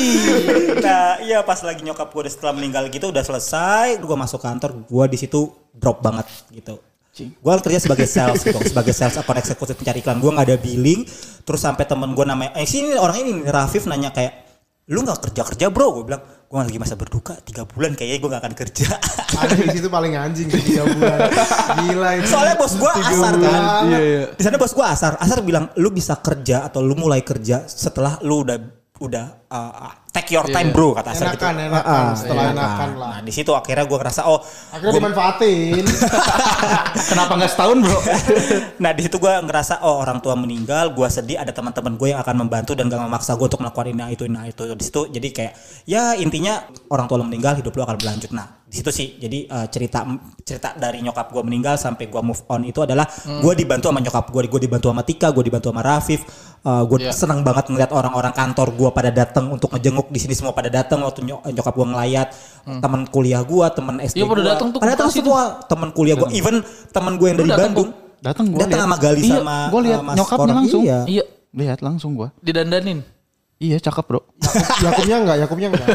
nah, 0.82 1.22
iya 1.22 1.46
pas 1.46 1.62
lagi 1.62 1.86
nyokap 1.86 2.10
gue 2.10 2.22
udah 2.28 2.34
setelah 2.34 2.54
meninggal 2.58 2.88
gitu 2.90 3.12
udah 3.12 3.24
selesai, 3.24 4.02
gue 4.02 4.18
masuk 4.18 4.42
kantor, 4.42 4.86
gue 4.86 5.06
di 5.12 5.18
situ 5.20 5.52
drop 5.74 6.02
banget 6.02 6.26
gitu. 6.54 6.80
Gue 7.12 7.54
kerja 7.60 7.80
sebagai 7.84 8.08
sales 8.08 8.40
gitu, 8.42 8.56
sebagai 8.64 8.96
sales 8.96 9.20
akun 9.20 9.36
eksekutif 9.36 9.76
pencari 9.76 10.00
iklan. 10.00 10.18
Gue 10.24 10.32
nggak 10.32 10.48
ada 10.48 10.58
billing, 10.58 11.04
terus 11.44 11.60
sampai 11.60 11.84
temen 11.84 12.16
gue 12.16 12.26
namanya, 12.26 12.56
eh 12.56 12.64
sini 12.64 12.96
orang 12.96 13.20
ini 13.20 13.32
Rafif 13.46 13.84
nanya 13.86 14.16
kayak, 14.16 14.48
lu 14.88 15.04
nggak 15.04 15.20
kerja 15.30 15.44
kerja 15.44 15.66
bro? 15.68 15.92
Gue 15.92 16.04
bilang, 16.08 16.24
gue 16.52 16.60
lagi 16.60 16.80
masa 16.84 17.00
berduka 17.00 17.40
tiga 17.48 17.64
bulan 17.64 17.96
kayaknya 17.96 18.20
gue 18.20 18.30
nggak 18.36 18.44
akan 18.44 18.56
kerja. 18.60 18.88
Di 19.72 19.72
situ 19.72 19.88
paling 19.88 20.20
anjing 20.20 20.52
tiga 20.52 20.84
bulan. 20.84 21.32
Gila 21.80 22.10
itu. 22.20 22.28
Soalnya 22.28 22.56
bos 22.60 22.76
gue 22.76 22.92
asar 22.92 23.34
bulan. 23.40 23.40
kan. 23.40 23.84
Iya, 23.88 24.00
iya. 24.04 24.24
Di 24.36 24.44
sana 24.44 24.60
bos 24.60 24.76
gue 24.76 24.84
asar. 24.84 25.16
Asar 25.16 25.40
bilang 25.48 25.72
lu 25.80 25.96
bisa 25.96 26.20
kerja 26.20 26.68
atau 26.68 26.84
lu 26.84 27.00
mulai 27.00 27.24
kerja 27.24 27.64
setelah 27.72 28.20
lu 28.28 28.44
udah 28.44 28.60
udah 29.00 29.26
uh, 29.48 30.01
take 30.12 30.30
your 30.30 30.44
time 30.46 30.70
Iya. 30.70 30.76
bro 30.76 30.92
kata 30.92 31.10
Asar 31.12 31.32
gitu. 31.32 31.40
Enakan, 31.40 31.56
enakan. 31.72 32.04
Ah, 32.04 32.12
Setelah 32.14 32.44
enakan. 32.46 32.60
enakan 32.60 32.90
lah. 33.00 33.10
Nah 33.10 33.20
di 33.24 33.32
situ 33.32 33.52
akhirnya 33.52 33.86
gue 33.88 33.98
ngerasa 33.98 34.22
oh 34.28 34.40
Akhirnya 34.44 34.92
gua- 34.92 35.00
dimanfaatin. 35.00 35.84
Kenapa 37.12 37.32
nggak 37.36 37.52
setahun 37.52 37.78
bro? 37.80 38.00
nah 38.84 38.92
di 38.92 39.02
situ 39.02 39.18
gue 39.18 39.34
ngerasa 39.42 39.74
oh 39.82 39.96
orang 39.98 40.20
tua 40.20 40.36
meninggal, 40.36 40.92
gue 40.92 41.08
sedih 41.08 41.40
ada 41.40 41.52
teman-teman 41.52 41.96
gue 41.96 42.08
yang 42.12 42.20
akan 42.20 42.36
membantu 42.38 42.76
dan 42.76 42.88
gak 42.88 43.00
memaksa 43.00 43.34
gue 43.34 43.48
untuk 43.48 43.64
melakukan 43.64 43.88
ini 43.88 44.04
itu 44.12 44.24
ini 44.28 44.38
itu 44.48 44.64
di 44.70 44.84
situ 44.84 45.02
jadi 45.08 45.28
kayak 45.32 45.54
ya 45.86 46.14
intinya 46.14 46.60
orang 46.88 47.08
tua 47.08 47.18
lo 47.18 47.26
meninggal 47.26 47.56
hidup 47.56 47.72
lo 47.72 47.84
akan 47.84 47.96
berlanjut. 47.96 48.32
Nah 48.32 48.61
di 48.72 48.80
situ 48.80 48.88
sih 48.88 49.20
jadi 49.20 49.40
uh, 49.46 49.68
cerita 49.68 50.08
cerita 50.42 50.72
dari 50.74 51.04
nyokap 51.04 51.28
gue 51.28 51.44
meninggal 51.44 51.76
sampai 51.76 52.08
gue 52.08 52.22
move 52.22 52.40
on 52.48 52.64
itu 52.64 52.80
adalah 52.80 53.04
gue 53.04 53.54
dibantu 53.54 53.92
sama 53.92 54.00
nyokap 54.00 54.26
gue, 54.26 54.48
gue 54.48 54.62
dibantu 54.62 54.88
sama 54.88 55.04
Tika, 55.04 55.28
gue 55.30 55.44
dibantu 55.44 55.68
sama 55.68 55.84
Rafif, 55.84 56.24
uh, 56.62 56.80
gue 56.82 56.98
Iya. 57.02 57.12
senang 57.12 57.42
banget 57.42 57.68
ngeliat 57.68 57.92
orang-orang 57.92 58.32
kantor 58.32 58.72
gue 58.72 58.90
pada 58.90 59.12
datang 59.12 59.52
untuk 59.52 59.70
ngejenguk 59.70 60.08
di 60.08 60.18
sini 60.18 60.32
semua 60.32 60.52
pada 60.52 60.72
datang 60.72 61.04
waktu 61.04 61.20
nyok- 61.22 61.52
nyokap 61.52 61.74
gue 61.74 61.84
ngelayat 61.86 62.28
teman 62.80 63.02
kuliah 63.06 63.44
gue, 63.44 63.66
teman 63.70 63.96
SD 64.00 64.18
Iya, 64.18 64.26
pada 64.26 64.40
gua. 64.40 64.50
datang 64.50 64.68
tuh 64.70 64.80
pada 64.80 64.92
datang 64.96 65.10
semua 65.12 65.42
teman 65.62 65.90
kuliah 65.92 66.16
gue, 66.16 66.30
even 66.32 66.56
teman 66.90 67.14
gue 67.16 67.28
yang 67.28 67.38
Lu 67.38 67.44
dari 67.44 67.52
datang, 67.52 67.72
Bandung. 67.76 67.90
Datang 68.22 68.46
gua 68.48 68.60
Datang 68.64 68.80
sama 68.80 68.96
Gali 68.96 69.20
Iya, 69.20 69.36
sama 69.36 69.56
gua 69.68 69.82
lihat 69.82 70.00
uh, 70.00 70.06
Mas 70.06 70.16
nyokapnya 70.16 70.40
Korang. 70.40 70.58
langsung. 70.58 70.82
Iya. 70.82 71.00
Iya, 71.06 71.24
Lihat 71.52 71.80
langsung 71.82 72.12
gua. 72.14 72.30
didandanin. 72.40 73.00
Iya 73.62 73.78
cakep 73.80 74.04
bro. 74.04 74.26
Yakub- 74.42 74.82
Yakubnya 74.82 75.16
enggak, 75.22 75.38
Yakubnya 75.38 75.68
enggak. 75.70 75.86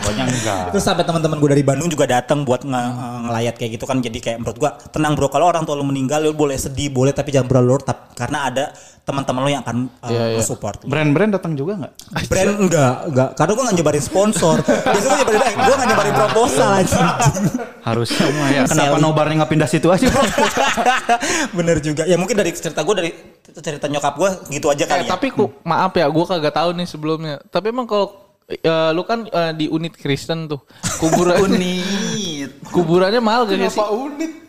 Banyak 0.00 0.26
enggak. 0.32 0.64
Terus 0.72 0.80
sampai 0.82 1.04
teman-teman 1.04 1.36
gue 1.36 1.50
dari 1.50 1.60
Bandung 1.60 1.88
juga 1.88 2.08
datang 2.08 2.40
buat 2.40 2.64
nge- 2.64 2.72
eh, 2.72 3.18
ngelayat 3.22 3.54
kayak 3.54 3.70
gitu 3.76 3.84
kan. 3.84 4.00
Jadi 4.00 4.18
kayak 4.18 4.38
menurut 4.40 4.56
gue 4.56 4.70
tenang 4.90 5.12
bro. 5.12 5.28
Kalau 5.28 5.44
orang 5.46 5.62
tua 5.62 5.76
lu 5.76 5.84
meninggal 5.84 6.24
lu 6.24 6.32
boleh 6.32 6.56
sedih 6.56 6.88
boleh 6.88 7.12
tapi 7.12 7.30
jangan 7.30 7.46
berlarut 7.46 7.84
tap- 7.84 8.16
karena 8.16 8.48
ada 8.48 8.64
teman-teman 9.04 9.40
lu 9.40 9.50
yang 9.50 9.60
akan 9.60 9.86
uh, 10.02 10.40
support. 10.40 10.82
Brand-brand 10.82 11.30
datang 11.30 11.52
juga 11.52 11.76
enggak? 11.76 11.92
Brand 12.26 12.54
enggak, 12.58 12.94
enggak. 13.06 13.28
Karena 13.36 13.52
gue 13.52 13.62
gak 13.62 13.76
nyebarin 13.76 14.02
sponsor. 14.02 14.56
Biasanya 14.64 15.12
gue 15.12 15.20
nyebarin, 15.22 15.40
gue 15.54 15.74
gak 15.76 15.88
nyebarin 15.92 16.14
proposal 16.16 16.68
aja. 16.74 16.98
Harusnya 17.84 18.24
mah 18.32 18.48
ya. 18.50 18.62
Kenapa 18.64 18.96
nobarnya 18.96 19.34
nggak 19.38 19.52
pindah 19.52 19.68
situ 19.68 19.86
aja, 19.86 20.08
Bro? 20.08 20.24
Bener 21.58 21.78
juga. 21.78 22.02
Ya 22.02 22.16
mungkin 22.16 22.34
dari 22.34 22.50
cerita 22.50 22.80
gue 22.80 22.94
dari 22.96 23.10
cerita 23.54 23.86
nyokap 23.86 24.14
gue 24.16 24.30
gitu 24.50 24.66
aja 24.68 24.82
Eh, 24.82 24.88
kali 24.88 25.02
ya. 25.02 25.10
tapi 25.12 25.30
ku, 25.30 25.54
maaf 25.62 25.94
ya, 25.94 26.04
gue 26.04 26.24
kagak 26.26 26.50
tahu 26.52 26.74
nih 26.74 26.85
sebelumnya. 26.86 27.42
Tapi 27.42 27.68
emang 27.68 27.84
kalau 27.84 28.14
eh, 28.46 28.62
lu 28.90 29.02
kan 29.02 29.22
eh, 29.24 29.52
di 29.52 29.66
unit 29.66 29.92
Kristen 29.92 30.46
tuh, 30.46 30.62
kuburan 30.96 31.36
Unit. 31.46 32.62
kuburannya 32.64 33.18
mahal 33.18 33.44
gak 33.44 33.58
sih? 33.66 33.82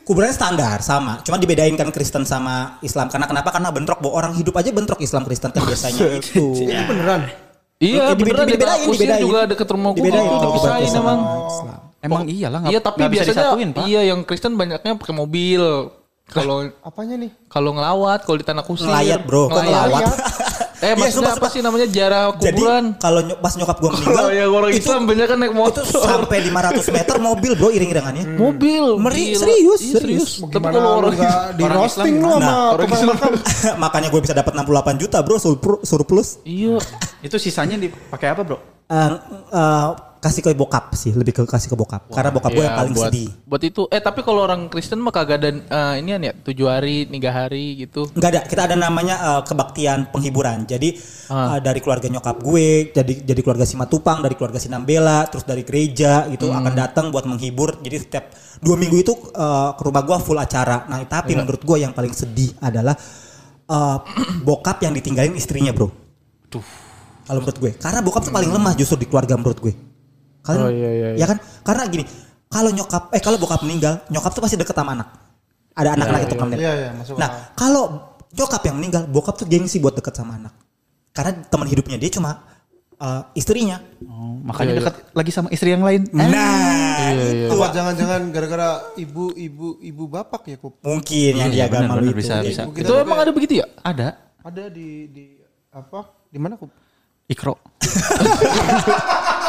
Kuburannya 0.04 0.32
standar 0.32 0.80
sama, 0.80 1.20
cuma 1.20 1.36
dibedain 1.36 1.74
kan 1.74 1.90
Kristen 1.90 2.24
sama 2.24 2.80
Islam. 2.80 3.10
Karena 3.10 3.26
kenapa? 3.26 3.52
Karena 3.52 3.70
bentrok 3.70 4.00
bahwa 4.00 4.14
orang 4.16 4.34
hidup 4.34 4.56
aja 4.56 4.72
bentrok 4.72 4.98
Islam 4.98 5.22
Kristen 5.22 5.52
kan 5.52 5.62
biasanya 5.62 6.00
itu. 6.18 6.64
Ini 6.64 6.88
beneran. 6.88 7.22
Iya, 7.78 7.94
Ya, 8.00 8.06
dibe- 8.10 8.32
beneran 8.32 8.46
di 8.46 8.56
dibedain, 8.56 8.88
dibedain. 8.88 9.22
juga 9.22 9.40
deket 9.46 9.68
rumah 9.68 9.92
gue 9.92 10.00
Dibedain 10.00 10.24
gitu, 10.24 10.48
kuburan 10.48 10.56
dipisahin 10.80 10.90
emang. 10.96 11.20
Islam. 11.46 11.80
Emang 11.98 12.24
iyalah 12.26 12.60
Iya, 12.66 12.80
tapi 12.80 13.00
biasanya 13.04 13.36
disatuin, 13.52 13.70
Pak. 13.70 13.84
iya 13.84 14.02
yang 14.06 14.20
Kristen 14.24 14.54
banyaknya 14.54 14.96
pakai 14.96 15.14
mobil. 15.14 15.62
Kalau 16.28 16.58
Apanya 16.82 17.16
nih? 17.18 17.32
kalau 17.48 17.72
ngelawat, 17.72 18.24
kalau 18.24 18.36
di 18.36 18.44
Tanah 18.44 18.64
Kusir. 18.64 18.84
Ngelayat, 18.84 19.24
bro. 19.24 19.48
Kok 19.48 19.60
ngelawat? 19.60 20.04
Eh, 20.78 20.86
Iya, 20.88 20.94
maksudnya 20.96 21.34
sumpah, 21.34 21.40
apa 21.40 21.48
sih 21.50 21.60
namanya 21.60 21.88
jarah 21.88 22.24
Jadi 22.36 22.54
kuburan? 22.54 22.84
kalau 22.96 23.20
ny- 23.20 23.34
pas 23.36 23.50
nyokap 23.52 23.78
gue 23.78 23.90
meninggal, 23.90 24.14
Kalau 24.16 24.30
yang 24.32 24.52
orang 24.52 24.70
itu, 24.70 24.80
Islam 24.80 25.02
banyak 25.04 25.26
kan 25.26 25.38
naik 25.38 25.50
itu 25.50 25.58
motor. 25.58 25.84
sampai 25.84 26.38
500 26.44 26.86
meter 26.88 27.16
mobil 27.20 27.52
bro 27.54 27.70
iring-iringannya. 27.70 28.24
Mobil. 28.36 28.86
Meri- 28.96 29.28
gila. 29.28 29.42
serius, 29.42 29.82
Iya, 29.82 29.94
serius. 29.96 30.30
Tapi 30.40 30.66
kalau 30.68 30.92
orang 31.00 31.14
di 31.52 31.62
orang 31.62 31.78
roasting 31.80 32.16
lu 32.16 32.30
sama 32.32 32.40
Nah, 32.40 32.66
orang 32.72 32.88
Islam. 32.88 33.18
Makanya 33.84 34.08
gue 34.08 34.22
bisa 34.22 34.34
dapat 34.34 34.54
68 34.54 34.70
juta 34.98 35.18
bro 35.20 35.36
surplu- 35.36 35.82
surplus. 35.82 36.28
Iya. 36.44 36.78
Itu 37.20 37.38
sisanya 37.38 37.74
dipakai 37.76 38.30
apa, 38.30 38.42
Bro? 38.44 38.58
Eh, 38.88 39.10
eh, 39.52 39.88
kasih 40.28 40.44
ke 40.44 40.52
bokap 40.52 40.92
sih, 41.00 41.16
lebih 41.16 41.32
ke 41.32 41.42
kasih 41.48 41.72
ke 41.72 41.78
bokap. 41.80 42.12
Karena 42.12 42.36
bokap 42.36 42.52
gue 42.52 42.68
yang 42.68 42.76
Iya, 42.76 42.82
paling 42.84 42.94
buat, 42.94 43.08
sedih. 43.08 43.30
Buat 43.48 43.64
itu. 43.64 43.82
Eh 43.88 44.02
tapi 44.04 44.20
kalau 44.28 44.44
orang 44.44 44.68
Kristen 44.68 45.00
mah 45.00 45.16
kagak 45.16 45.40
ada 45.40 45.50
eh, 45.56 45.94
ini 46.04 46.20
ya 46.20 46.36
tujuh 46.36 46.68
hari, 46.68 47.08
tiga 47.08 47.32
hari 47.32 47.88
gitu. 47.88 48.12
Enggak 48.12 48.30
ada, 48.36 48.42
kita 48.44 48.62
ada 48.68 48.76
namanya 48.76 49.16
eh, 49.16 49.42
kebaktian 49.48 50.12
penghiburan. 50.12 50.68
Jadi 50.68 51.00
eh, 51.32 51.58
dari 51.64 51.80
keluarga 51.80 52.12
nyokap 52.12 52.44
gue, 52.44 52.92
jadi 52.92 53.14
jadi 53.24 53.40
keluarga 53.40 53.64
Simatupang, 53.64 54.20
dari 54.20 54.36
keluarga 54.36 54.60
Sinambela, 54.60 55.32
terus 55.32 55.48
dari 55.48 55.64
gereja 55.64 56.28
gitu 56.28 56.52
akan 56.52 56.74
datang 56.76 57.08
buat 57.10 57.24
menghibur. 57.24 57.80
Jadi 57.80 57.96
setiap 58.04 58.36
dua 58.60 58.76
minggu 58.76 59.00
itu 59.00 59.14
eh, 59.32 59.70
ke 59.80 59.82
rumah 59.88 60.04
gue 60.04 60.18
full 60.20 60.38
acara. 60.38 60.84
Nah 60.92 61.00
tapi 61.08 61.40
menurut 61.40 61.64
gue 61.64 61.78
yang 61.80 61.96
paling 61.96 62.12
sedih 62.12 62.52
adalah 62.60 63.00
eh, 63.72 63.98
bokap 64.44 64.84
yang 64.84 64.92
ditinggalin 64.92 65.40
istrinya 65.40 65.72
bro. 65.72 65.88
Tuh. 66.52 66.64
Kalau 67.28 67.44
menurut 67.44 67.60
gue, 67.60 67.72
karena 67.76 68.00
bokap 68.00 68.24
tuh 68.24 68.32
paling 68.32 68.48
lemah 68.48 68.72
justru 68.80 69.04
di 69.04 69.08
keluarga 69.08 69.36
menurut 69.36 69.60
gue. 69.60 69.87
Kalian, 70.48 70.64
Oh, 70.64 70.72
iya, 70.72 70.90
iya, 70.96 71.08
ya 71.20 71.26
kan? 71.28 71.38
Karena 71.62 71.84
gini, 71.92 72.08
kalau 72.48 72.72
nyokap, 72.72 73.12
eh 73.12 73.20
kalau 73.20 73.36
bokap 73.36 73.60
meninggal, 73.68 74.00
nyokap 74.08 74.32
tuh 74.32 74.40
pasti 74.40 74.56
deket 74.56 74.72
sama 74.72 74.96
anak. 74.96 75.08
Ada 75.76 75.94
anak 75.94 76.08
lagi 76.08 76.26
tuh 76.32 76.38
temennya. 76.40 76.58
Iya, 76.64 76.74
iya, 76.74 76.90
masuk 76.96 77.20
Nah, 77.20 77.30
kalau 77.54 77.84
nyokap 78.32 78.62
yang 78.64 78.76
meninggal, 78.80 79.04
bokap 79.06 79.36
tuh 79.36 79.46
gengsi 79.46 79.78
buat 79.78 79.92
deket 79.94 80.16
sama 80.16 80.40
anak. 80.40 80.56
Karena 81.12 81.36
teman 81.44 81.68
hidupnya 81.68 82.00
dia 82.00 82.08
cuma 82.08 82.48
eh, 82.98 83.22
istrinya. 83.36 83.78
Oh, 84.08 84.40
makanya 84.42 84.80
dekat 84.80 84.96
lagi 85.12 85.32
sama 85.36 85.52
istri 85.52 85.70
yang 85.70 85.84
lain. 85.84 86.08
Nah, 86.16 86.26
iya, 87.14 87.46
itu 87.46 87.54
Apa 87.54 87.70
jangan-jangan 87.70 88.22
gara-gara 88.32 88.70
ibu 88.96 89.36
ibu 89.36 89.78
ibu 89.84 90.04
bapak 90.08 90.48
ya 90.48 90.58
Kup? 90.58 90.80
mungkin 90.82 91.32
yang 91.36 91.52
di 91.52 91.60
Iya, 91.60 91.68
agama 91.70 91.94
benar, 91.94 92.02
lu 92.02 92.10
benar, 92.10 92.16
itu. 92.16 92.20
bisa, 92.24 92.36
bisa. 92.42 92.62
Itu 92.72 92.94
emang 92.98 93.20
ada 93.22 93.30
begitu 93.36 93.60
ya? 93.62 93.68
Ada. 93.84 94.18
ada 94.42 94.64
di 94.72 95.12
di 95.12 95.26
apa? 95.70 96.10
Di 96.32 96.40
mana 96.40 96.56
Kup? 96.56 96.72
Ikro. 97.28 97.54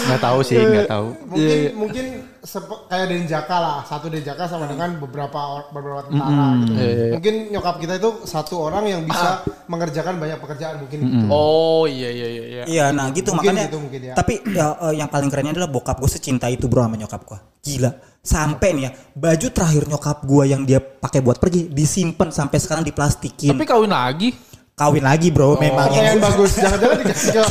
nggak 0.00 0.20
tahu 0.20 0.38
sih, 0.42 0.58
nggak 0.58 0.88
tahu. 0.90 1.06
Mungkin 1.28 1.58
mungkin 1.76 2.04
sepe- 2.42 2.82
kayak 2.88 3.06
Denjaka 3.10 3.56
lah, 3.60 3.78
satu 3.84 4.06
Denjaka 4.08 4.48
sama 4.48 4.66
dengan 4.66 4.96
beberapa 4.98 5.70
beberapa 5.70 6.08
tentara 6.08 6.56
gitu. 6.64 6.72
Mungkin 7.16 7.34
nyokap 7.52 7.76
kita 7.78 7.94
itu 8.00 8.10
satu 8.24 8.54
orang 8.58 8.84
yang 8.88 9.00
bisa 9.04 9.44
mengerjakan 9.68 10.18
banyak 10.18 10.38
pekerjaan 10.40 10.82
mungkin 10.82 10.98
gitu. 11.04 11.26
Oh 11.30 11.84
iya 11.86 12.10
iya 12.10 12.28
iya. 12.28 12.44
iya. 12.44 12.62
Iya, 12.66 12.84
nah 12.90 13.08
gitu 13.12 13.32
Mungkin 13.34 13.54
makanya. 13.54 13.68
gitu, 13.70 13.78
mungkin 13.78 14.00
ya. 14.02 14.14
Tapi 14.16 14.34
ya, 14.50 14.66
eh, 14.90 14.94
yang 14.98 15.08
paling 15.08 15.28
kerennya 15.30 15.52
adalah 15.56 15.70
bokap 15.70 15.96
gue 16.00 16.10
secinta 16.10 16.46
itu 16.50 16.66
bro 16.66 16.82
sama 16.84 16.96
nyokap 16.96 17.22
gue. 17.24 17.38
Gila. 17.60 17.90
Sampai 18.20 18.76
nih 18.76 18.84
ya, 18.84 18.90
baju 19.16 19.46
terakhir 19.48 19.82
nyokap 19.88 20.18
gue 20.28 20.44
yang 20.44 20.62
dia 20.68 20.80
pakai 20.80 21.24
buat 21.24 21.40
pergi 21.40 21.72
disimpan 21.72 22.28
sampai 22.28 22.58
sekarang 22.60 22.84
diplastikin. 22.84 23.56
Tapi 23.56 23.64
kawin 23.64 23.92
lagi. 23.92 24.32
Kawin 24.80 25.04
lagi 25.04 25.28
bro, 25.28 25.60
memang 25.60 25.92
Pakaian 25.92 26.16
yang 26.16 26.24
bagus, 26.24 26.56
jangan-jangan 26.56 27.04
dikasih 27.04 27.30
ke 27.36 27.42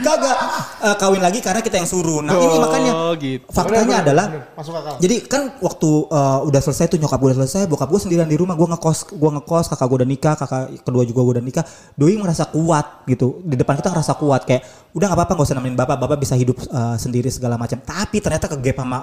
kagak 0.00 0.36
eh, 0.80 0.96
kawin 0.96 1.22
lagi 1.22 1.38
karena 1.44 1.60
kita 1.60 1.76
yang 1.80 1.88
suruh. 1.88 2.24
Nah 2.24 2.32
ini 2.34 2.46
Oh, 2.50 2.60
makanya 2.62 2.92
gitu. 3.20 3.44
faktanya 3.50 3.84
Bener, 3.84 3.92
bener, 3.92 4.04
adalah 4.04 4.26
bener. 4.32 4.42
masuk 4.56 4.74
akal. 4.74 4.94
Jadi 4.98 5.16
kan 5.28 5.42
waktu 5.60 5.90
eh, 6.08 6.38
udah 6.48 6.60
selesai 6.60 6.84
tuh 6.88 6.98
nyokap 6.98 7.18
gue 7.20 7.28
udah 7.34 7.38
selesai, 7.44 7.62
bokap 7.68 7.88
gue 7.90 8.00
sendirian 8.00 8.28
di 8.28 8.38
rumah, 8.38 8.56
gue 8.56 8.68
ngekos, 8.76 8.98
gue 9.12 9.30
ngekos, 9.40 9.64
kakak 9.70 9.86
gue 9.86 9.96
udah 10.02 10.08
nikah, 10.08 10.34
kakak 10.40 10.62
kedua 10.82 11.02
juga 11.04 11.20
gue 11.20 11.32
udah 11.38 11.44
nikah. 11.44 11.64
Doi 11.94 12.16
merasa 12.16 12.48
kuat 12.48 13.04
gitu, 13.06 13.44
di 13.44 13.56
depan 13.60 13.76
kita 13.78 13.92
ngerasa 13.92 14.16
kuat 14.16 14.42
kayak 14.48 14.62
udah 14.96 15.06
nggak 15.12 15.18
apa-apa 15.20 15.32
nggak 15.36 15.46
usah 15.46 15.56
nemenin 15.58 15.76
bapak, 15.78 15.96
bapak 16.00 16.18
bisa 16.18 16.34
hidup 16.34 16.56
eh, 16.64 16.96
sendiri 16.96 17.28
segala 17.28 17.60
macam. 17.60 17.78
Tapi 17.78 18.16
ternyata 18.24 18.48
ke 18.48 18.56
gap 18.56 18.78
sama 18.80 18.98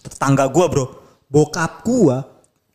tetangga 0.00 0.48
gue 0.48 0.66
bro, 0.72 0.84
bokap 1.30 1.86
gue 1.86 2.16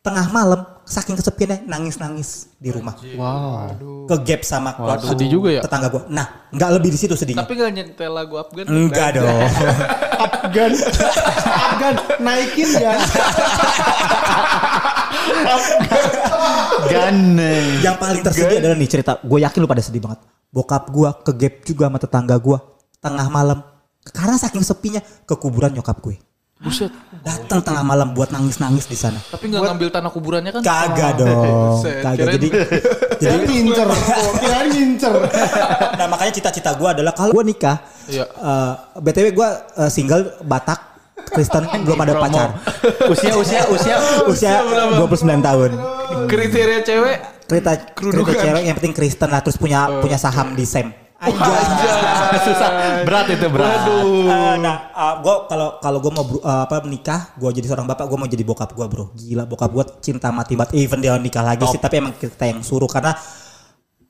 tengah 0.00 0.26
malam 0.32 0.60
saking 0.86 1.18
kesepiannya 1.18 1.66
nangis-nangis 1.66 2.56
di 2.56 2.70
rumah. 2.70 2.94
Wow. 3.18 4.06
Ke 4.06 4.16
gap 4.22 4.42
sama 4.46 4.72
keluarga 4.78 5.12
sedih 5.12 5.28
juga 5.28 5.48
ya. 5.50 5.60
tetangga 5.60 5.90
gue. 5.90 6.02
Nah 6.08 6.48
nggak 6.54 6.70
lebih 6.78 6.90
di 6.94 6.98
situ 6.98 7.12
sedihnya. 7.18 7.42
Tapi 7.44 7.58
gak 7.58 7.70
nyetel 7.74 8.12
lagu 8.14 8.38
Afgan. 8.38 8.64
Enggak 8.70 9.18
dong. 9.18 9.28
Afgan, 10.24 10.72
Afgan, 11.52 11.94
naikin 12.22 12.70
ya. 12.80 12.94
Gane. 16.86 17.82
yang 17.82 17.98
paling 17.98 18.22
tersedih 18.22 18.62
adalah 18.62 18.76
nih 18.78 18.88
cerita 18.88 19.18
gue 19.20 19.38
yakin 19.42 19.58
lu 19.58 19.68
pada 19.68 19.82
sedih 19.82 20.00
banget 20.00 20.22
bokap 20.54 20.88
gue 20.88 21.10
ke 21.26 21.32
gap 21.34 21.54
juga 21.66 21.84
sama 21.90 21.98
tetangga 21.98 22.36
gue 22.38 22.58
tengah 23.02 23.26
malam 23.28 23.58
karena 24.14 24.38
saking 24.38 24.62
sepinya 24.62 25.02
ke 25.02 25.34
kuburan 25.34 25.74
nyokap 25.74 25.98
gue 26.00 26.16
Buset. 26.56 26.88
datang 27.20 27.60
tengah 27.60 27.84
malam 27.84 28.16
buat 28.16 28.32
nangis 28.32 28.56
nangis 28.56 28.88
di 28.88 28.96
sana. 28.96 29.20
Tapi 29.20 29.52
gak 29.52 29.60
ngambil 29.60 29.88
tanah 29.92 30.08
kuburannya 30.08 30.50
kan? 30.56 30.62
kagak 30.64 31.20
dong. 31.20 31.28
Buset, 31.76 32.00
kagak. 32.00 32.32
jadi 32.32 32.48
Jadi 33.28 33.44
ngincer, 33.44 33.84
oh, 33.88 34.32
kirain 34.40 34.68
ngincer. 34.72 35.14
nah 36.00 36.06
makanya 36.08 36.32
cita-cita 36.32 36.72
gue 36.72 36.88
adalah 36.88 37.12
kalau 37.12 37.36
gue 37.36 37.44
nikah 37.44 37.76
Iya. 38.08 38.24
eh, 38.24 38.72
btw 38.96 39.26
gue 39.36 39.48
eh, 39.84 39.90
single 39.92 40.40
Batak 40.44 40.80
Kristen 41.28 41.64
belum 41.84 41.98
ada 42.00 42.14
pacar. 42.24 42.48
Usia 43.04 43.36
usia 43.36 43.60
usia 43.68 43.96
usia 44.24 44.52
29 44.96 45.28
tahun. 45.44 45.70
Kriteria 46.24 46.80
cewek? 46.80 47.16
Cerita 47.46 47.72
cerita 47.94 48.32
cewek 48.32 48.62
yang 48.64 48.76
penting 48.80 48.96
Kristen 48.96 49.28
lah 49.28 49.44
terus 49.44 49.60
punya 49.60 50.00
punya 50.00 50.16
saham 50.16 50.56
di 50.56 50.64
SEM 50.64 51.05
susah 52.38 52.68
berat 53.02 53.26
itu 53.28 53.46
berat. 53.48 53.80
Eh, 53.86 54.56
nah, 54.58 54.76
gue 55.18 55.34
kalau 55.46 55.68
kalau 55.78 55.98
gue 55.98 56.12
mau 56.12 56.24
eh, 56.24 56.60
apa 56.64 56.82
menikah, 56.82 57.34
gue 57.34 57.50
jadi 57.52 57.66
seorang 57.68 57.86
bapak, 57.86 58.06
gue 58.06 58.18
mau 58.18 58.28
jadi 58.28 58.44
bokap 58.44 58.70
gue 58.72 58.86
bro. 58.86 59.04
Gila, 59.12 59.44
bokap 59.44 59.70
gue 59.70 59.84
cinta 60.00 60.30
mati 60.30 60.54
banget. 60.54 60.74
Even 60.74 61.00
dia 61.00 61.16
nikah 61.16 61.42
lagi 61.42 61.64
sih, 61.66 61.78
tapi 61.78 61.98
emang 61.98 62.14
kita 62.14 62.44
yang 62.44 62.60
suruh 62.60 62.86
karena 62.86 63.14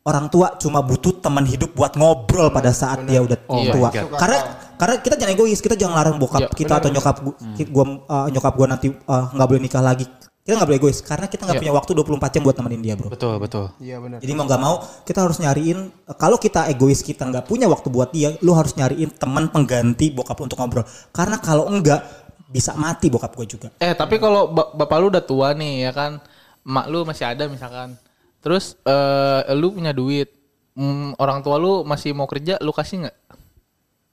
orang 0.06 0.30
tua 0.30 0.54
cuma 0.54 0.78
butuh 0.80 1.18
teman 1.18 1.42
hidup 1.42 1.74
buat 1.74 1.98
ngobrol 1.98 2.48
pada 2.48 2.70
saat 2.70 3.02
dia 3.04 3.18
udah 3.18 3.38
Iya. 3.42 3.72
tua. 3.74 3.88
Karena 4.14 4.38
karena 4.76 4.94
kita 5.00 5.14
jangan 5.16 5.32
egois, 5.34 5.58
kita 5.58 5.74
jangan 5.74 5.94
larang 5.96 6.16
bokap 6.16 6.46
Iya, 6.46 6.52
kita 6.52 6.74
atau 6.78 6.90
nyokap 6.92 7.16
gua, 7.24 7.34
ki- 7.56 7.70
gua 7.72 7.84
eh, 8.06 8.26
nyokap 8.30 8.52
gue 8.54 8.66
nanti 8.66 8.86
eh, 8.92 9.24
nggak 9.34 9.46
boleh 9.46 9.62
nikah 9.62 9.82
lagi. 9.82 10.06
Kita 10.46 10.54
nggak 10.54 10.68
boleh 10.70 10.78
egois 10.78 10.98
karena 11.02 11.26
kita 11.26 11.42
nggak 11.42 11.58
Iya. 11.58 11.62
punya 11.66 11.74
waktu 11.74 11.90
24 11.90 12.30
jam 12.30 12.42
buat 12.46 12.54
nemenin 12.54 12.80
dia 12.80 12.94
bro. 12.94 13.10
Betul 13.10 13.34
betul. 13.42 13.66
Iya 13.82 13.98
benar. 13.98 14.22
Jadi 14.22 14.32
mau 14.32 14.46
nggak 14.46 14.62
mau 14.62 14.74
kita 15.02 15.18
harus 15.20 15.42
nyariin 15.42 15.78
kalau 16.14 16.38
kita 16.38 16.70
egois 16.70 17.02
kita 17.02 17.26
nggak 17.26 17.44
punya 17.44 17.66
waktu 17.66 17.90
buat 17.90 18.14
dia, 18.14 18.30
lu 18.40 18.54
harus 18.54 18.78
nyariin 18.78 19.10
teman 19.10 19.50
pengganti 19.50 20.14
bokap 20.14 20.38
untuk 20.38 20.54
ngobrol. 20.56 20.86
Karena 21.10 21.42
kalau 21.42 21.66
enggak 21.66 22.06
bisa 22.46 22.78
mati 22.78 23.10
bokap 23.10 23.34
gue 23.34 23.58
juga. 23.58 23.68
Eh 23.76 23.90
tapi 23.92 24.16
kalau 24.16 24.46
ba- 24.46 24.70
bapak 24.70 24.96
lu 24.96 25.10
udah 25.10 25.20
tua 25.20 25.50
nih 25.50 25.82
ya 25.82 25.92
kan, 25.92 26.22
emak 26.62 26.86
lu 26.86 27.02
masih 27.02 27.26
ada 27.26 27.50
misalkan. 27.50 27.98
Terus 28.38 28.78
eh 28.86 29.50
lu 29.52 29.74
punya 29.74 29.90
duit, 29.90 30.30
Hmm, 30.76 31.16
orang 31.16 31.40
tua 31.40 31.56
lu 31.56 31.82
masih 31.82 32.12
mau 32.12 32.28
kerja, 32.28 32.60
lu 32.60 32.68
kasih 32.68 33.00
nggak? 33.02 33.16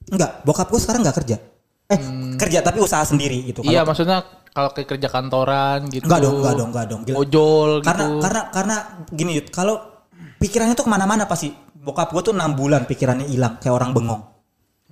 Enggak, 0.10 0.32
bokap 0.42 0.72
gue 0.72 0.80
sekarang 0.80 1.04
nggak 1.04 1.18
kerja. 1.20 1.38
Eh 1.92 2.00
kerja 2.40 2.60
tapi 2.64 2.80
usaha 2.80 3.04
sendiri 3.04 3.52
gitu. 3.52 3.62
Iya 3.62 3.84
maksudnya 3.84 4.24
kalau 4.54 4.70
kayak 4.70 4.88
kerja 4.96 5.08
kantoran 5.10 5.90
gitu. 5.90 6.06
Enggak 6.06 6.22
dong, 6.22 6.36
enggak 6.40 6.54
dong, 6.56 6.70
enggak 6.70 6.86
dong. 6.86 7.02
Gila. 7.04 7.16
Ojol 7.26 7.70
gitu. 7.82 7.88
Karena 7.90 8.06
karena 8.22 8.42
karena 8.54 8.76
gini 9.10 9.32
Yud, 9.42 9.48
kalau 9.50 9.76
pikirannya 10.38 10.78
tuh 10.78 10.86
ke 10.86 10.92
mana-mana 10.94 11.26
pasti. 11.26 11.50
Bokap 11.84 12.16
gue 12.16 12.32
tuh 12.32 12.32
enam 12.32 12.56
bulan 12.56 12.88
pikirannya 12.88 13.28
hilang 13.28 13.60
kayak 13.60 13.76
orang 13.76 13.92
bengong. 13.92 14.24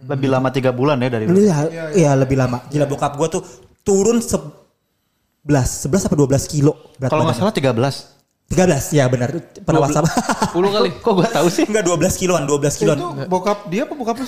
Lebih 0.02 0.28
lama 0.28 0.52
tiga 0.52 0.76
bulan 0.76 1.00
ya 1.00 1.08
dari 1.08 1.24
Iya, 1.30 1.56
iya 1.96 2.12
lebih 2.20 2.36
lama. 2.36 2.68
Gila 2.68 2.84
bokap 2.84 3.16
gue 3.16 3.28
tuh 3.40 3.42
turun 3.86 4.20
11 4.20 5.48
11 5.48 5.88
apa 6.12 6.16
12 6.20 6.52
kilo 6.52 6.92
berat 7.00 7.10
Kalau 7.16 7.24
nggak 7.24 7.38
salah 7.38 7.56
13. 7.56 8.21
13 8.52 8.98
ya 9.00 9.08
benar 9.08 9.32
pernah 9.64 9.82
WhatsApp 9.88 10.12
10 10.52 10.76
kali. 10.76 10.90
Kok 11.00 11.14
gue 11.16 11.28
tahu 11.32 11.48
sih? 11.48 11.64
enggak 11.64 11.88
12 11.88 12.22
kiloan 12.22 12.44
12 12.44 12.80
kiloan 12.84 12.98
Itu 13.00 13.08
bokap 13.32 13.72
dia 13.72 13.88
apa 13.88 13.94
bokap 13.96 14.16
lu? 14.20 14.26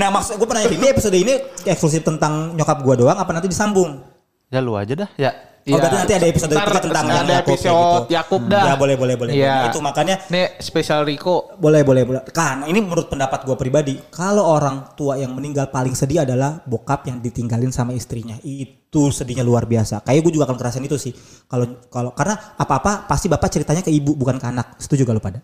nah 0.00 0.08
maksud 0.14 0.38
gue 0.38 0.46
pernah 0.46 0.62
ini 0.64 0.86
episode 0.86 1.16
ini 1.18 1.34
eksklusif 1.66 2.06
tentang 2.06 2.54
nyokap 2.54 2.78
gue 2.86 2.94
doang 3.02 3.18
apa 3.18 3.30
nanti 3.34 3.50
disambung 3.50 4.06
Ya 4.50 4.58
lu 4.58 4.74
aja 4.74 5.06
dah. 5.06 5.10
Ya. 5.14 5.49
Oh 5.60 5.76
berarti 5.76 5.96
nanti 6.00 6.14
ada 6.16 6.26
episode 6.26 6.52
Ntar 6.56 6.68
ketiga 6.72 6.80
tentang 6.88 7.04
ada 7.04 7.12
yang 7.12 7.28
Yaakub 7.28 7.28
ya 7.30 7.40
episode 7.44 7.76
gitu. 7.76 8.14
Yakub 8.16 8.42
dah. 8.48 8.64
Ya 8.64 8.74
boleh 8.80 8.96
boleh 8.96 9.14
boleh. 9.20 9.32
Nah, 9.36 9.68
itu 9.68 9.78
makanya 9.84 10.14
Nih 10.32 10.46
spesial 10.56 11.04
Riko. 11.04 11.52
boleh 11.60 11.84
boleh 11.84 12.02
boleh. 12.08 12.20
Kan 12.32 12.64
ini 12.64 12.80
menurut 12.80 13.12
pendapat 13.12 13.44
gue 13.44 13.56
pribadi, 13.60 13.94
kalau 14.08 14.48
orang 14.48 14.96
tua 14.96 15.20
yang 15.20 15.36
meninggal 15.36 15.68
paling 15.68 15.92
sedih 15.92 16.24
adalah 16.24 16.64
bokap 16.64 17.04
yang 17.12 17.20
ditinggalin 17.20 17.68
sama 17.68 17.92
istrinya. 17.92 18.40
Itu 18.40 19.12
sedihnya 19.12 19.44
luar 19.44 19.68
biasa. 19.68 20.00
Kayak 20.00 20.20
gue 20.24 20.32
juga 20.40 20.48
akan 20.48 20.56
ngerasain 20.56 20.84
itu 20.88 20.96
sih. 20.96 21.12
Kalau 21.44 21.84
kalau 21.92 22.10
karena 22.16 22.56
apa-apa 22.56 23.04
pasti 23.04 23.28
bapak 23.28 23.52
ceritanya 23.52 23.84
ke 23.84 23.92
ibu 23.92 24.16
bukan 24.16 24.40
ke 24.40 24.46
anak. 24.48 24.80
Setuju 24.80 25.04
gak 25.04 25.16
lu 25.16 25.22
pada? 25.22 25.40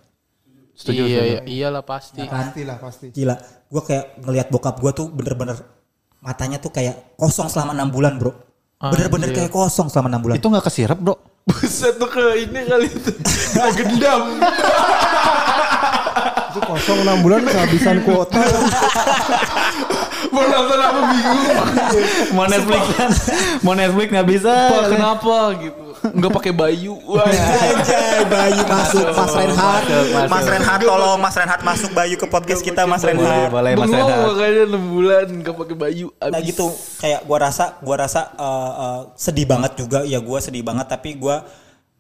Setuju, 0.77 1.09
iya, 1.09 1.21
setuju. 1.21 1.29
iya, 1.29 1.41
iyalah 1.45 1.85
pasti. 1.85 2.21
Pastilah 2.25 2.77
pasti. 2.77 3.07
Gila, 3.13 3.37
gue 3.69 3.83
kayak 3.85 4.05
ngelihat 4.25 4.49
bokap 4.53 4.77
gue 4.81 4.93
tuh 4.93 5.09
bener-bener 5.09 5.57
matanya 6.21 6.61
tuh 6.61 6.69
kayak 6.69 7.17
kosong 7.17 7.49
selama 7.49 7.73
enam 7.73 7.89
bulan 7.89 8.21
bro. 8.21 8.46
Bener-bener 8.77 9.33
kayak 9.33 9.49
kosong 9.49 9.89
selama 9.89 10.13
enam 10.13 10.21
bulan. 10.21 10.37
Itu 10.37 10.53
nggak 10.53 10.65
kesirap 10.69 10.99
bro. 11.01 11.17
Buset 11.49 11.97
tuh 11.97 12.11
ke 12.11 12.45
ini 12.45 12.61
kali 12.69 12.93
itu. 12.93 13.11
gendam. 13.81 14.37
Itu 16.53 16.61
kosong 16.61 16.99
6 17.05 17.25
bulan 17.25 17.41
kehabisan 17.47 18.05
kuota. 18.05 18.43
Mau 20.29 20.45
nonton 20.45 20.79
apa 20.81 21.01
bingung. 21.09 21.41
Mau 22.37 22.45
Netflix 22.45 22.83
kan? 22.99 23.11
Mau 23.65 23.73
Netflix 23.73 24.09
nggak 24.13 24.29
bisa. 24.29 24.53
Kenapa 24.93 25.57
gitu. 25.57 25.86
Enggak 26.13 26.33
pakai 26.33 26.53
bayu. 26.53 26.95
Wah. 27.03 27.25
Anjay, 27.25 28.23
Bayu 28.25 28.63
masuk, 28.63 29.07
Mas 29.09 29.33
Renhat. 29.33 29.83
Mas 30.27 30.47
Renhat 30.47 30.81
tolong 30.81 31.17
Mas 31.17 31.35
Renhat 31.35 31.61
masuk 31.61 31.91
Bayu 31.91 32.15
ke 32.15 32.27
podcast 32.27 32.61
kita 32.61 32.85
Mas 32.85 33.01
Boleh, 33.01 33.15
Renhat. 33.15 33.49
boleh 33.49 33.73
Mas 33.73 33.87
Bengong 33.87 34.07
Renhat. 34.07 34.27
makanya 34.29 34.63
6 34.69 34.95
bulan 34.95 35.27
enggak 35.33 35.55
pakai 35.55 35.77
bayu. 35.77 36.07
Nah 36.17 36.41
gitu 36.41 36.67
kayak 36.97 37.21
gua 37.23 37.39
rasa 37.41 37.65
gua 37.81 37.97
rasa 37.99 38.21
uh, 38.35 38.45
uh, 38.75 39.01
sedih 39.15 39.45
banget 39.45 39.73
juga 39.77 40.03
ya 40.03 40.19
gua 40.19 40.39
sedih 40.39 40.61
banget 40.61 40.87
tapi 40.87 41.15
gua 41.15 41.43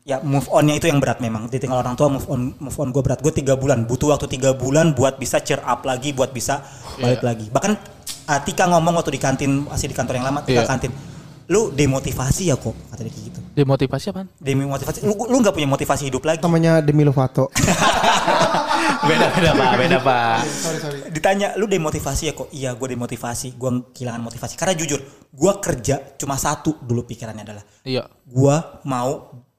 ya 0.02 0.22
move 0.22 0.46
onnya 0.48 0.75
itu 0.75 0.86
yang 0.86 1.02
berat 1.02 1.18
memang 1.18 1.50
ditinggal 1.50 1.82
orang 1.82 1.94
tua 1.94 2.06
move 2.06 2.26
on 2.26 2.54
move 2.56 2.78
on 2.78 2.94
gue 2.94 3.02
berat 3.02 3.18
gue 3.18 3.34
tiga 3.34 3.58
bulan 3.58 3.82
butuh 3.82 4.14
waktu 4.14 4.30
tiga 4.30 4.54
bulan 4.54 4.94
buat 4.94 5.18
bisa 5.18 5.42
cheer 5.42 5.58
up 5.58 5.82
lagi 5.82 6.14
buat 6.14 6.30
bisa 6.30 6.62
balik 6.96 7.26
lagi 7.26 7.50
bahkan 7.50 7.75
uh, 8.30 8.38
Tika 8.38 8.70
ngomong 8.70 8.94
waktu 8.94 9.10
di 9.10 9.18
kantin 9.18 9.66
masih 9.66 9.90
di 9.90 9.98
kantor 9.98 10.22
yang 10.22 10.30
lama 10.30 10.46
Tika 10.46 10.62
Iya. 10.62 10.70
kantin 10.70 10.94
lu 11.46 11.70
demotivasi 11.70 12.50
ya 12.50 12.56
kok 12.56 12.74
kata 12.90 13.02
dia 13.02 13.08
kayak 13.08 13.24
gitu 13.24 13.40
Demotivasi 13.54 14.06
apaan? 14.10 14.28
demotivasi 14.36 14.98
lu 15.00 15.16
lu 15.16 15.36
nggak 15.38 15.54
punya 15.54 15.64
motivasi 15.66 16.02
hidup 16.04 16.22
lagi 16.22 16.40
Namanya 16.40 16.80
Demi 16.80 17.02
Lovato. 17.02 17.48
Beda 18.98 19.30
beda 19.30 19.50
pak, 19.52 19.70
beda 19.78 19.98
pak. 20.00 20.38
sorry 20.44 20.78
sorry. 20.78 20.98
ditanya 21.08 21.54
lu 21.54 21.64
demotivasi 21.64 22.22
ya 22.24 22.32
kok 22.32 22.48
iya 22.50 22.74
gue 22.74 22.88
demotivasi 22.88 23.54
gue 23.54 23.70
kehilangan 23.92 24.18
motivasi 24.20 24.54
karena 24.54 24.74
jujur 24.74 24.98
gue 25.28 25.52
kerja 25.58 25.96
cuma 26.16 26.34
satu 26.36 26.74
dulu 26.80 27.04
pikirannya 27.04 27.44
adalah 27.44 27.64
Iya. 27.82 28.10
gue 28.24 28.56
mau 28.84 29.10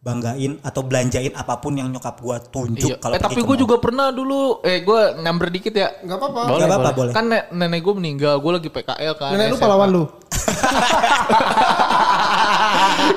banggain 0.08 0.56
atau 0.64 0.82
belanjain 0.82 1.36
apa 1.36 1.60
pun 1.60 1.76
yang 1.76 1.92
nyokap 1.92 2.16
gue 2.18 2.38
tunjuk 2.48 2.90
Iya. 2.90 2.98
kalau 2.98 3.14
Eh 3.14 3.20
tapi 3.20 3.44
gue 3.44 3.58
juga 3.60 3.76
pernah 3.78 4.08
dulu. 4.10 4.64
Eh 4.64 4.80
gue 4.80 5.02
nyamber 5.20 5.52
dikit 5.52 5.76
ya. 5.76 5.92
Enggak 6.00 6.18
apa-apa. 6.18 6.40
Nggak 6.48 6.68
apa-apa 6.72 6.92
boleh 6.96 7.12
Kan 7.12 7.26
ne- 7.28 7.48
nenek 7.52 7.84
gue 7.84 7.94
meninggal, 7.94 8.40
gue 8.40 8.52
lagi 8.54 8.70
PKL 8.72 9.14
kan. 9.14 9.36
Nenek 9.36 9.48
lu 9.50 9.56
SMA. 9.56 9.64
pahlawan 9.68 9.90
lu. 9.92 10.04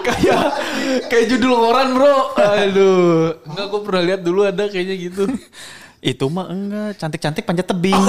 kayak 0.01 0.43
kayak 1.07 1.27
judul 1.29 1.53
koran 1.57 1.89
bro. 1.95 2.17
Aduh. 2.35 3.39
Enggak 3.47 3.67
gue 3.69 3.81
pernah 3.87 4.03
lihat 4.05 4.21
dulu 4.21 4.41
ada 4.43 4.67
kayaknya 4.67 4.97
gitu. 4.99 5.23
Itu 6.01 6.27
mah 6.27 6.49
enggak, 6.49 6.97
cantik-cantik 6.97 7.45
panjat 7.45 7.69
tebing. 7.69 7.95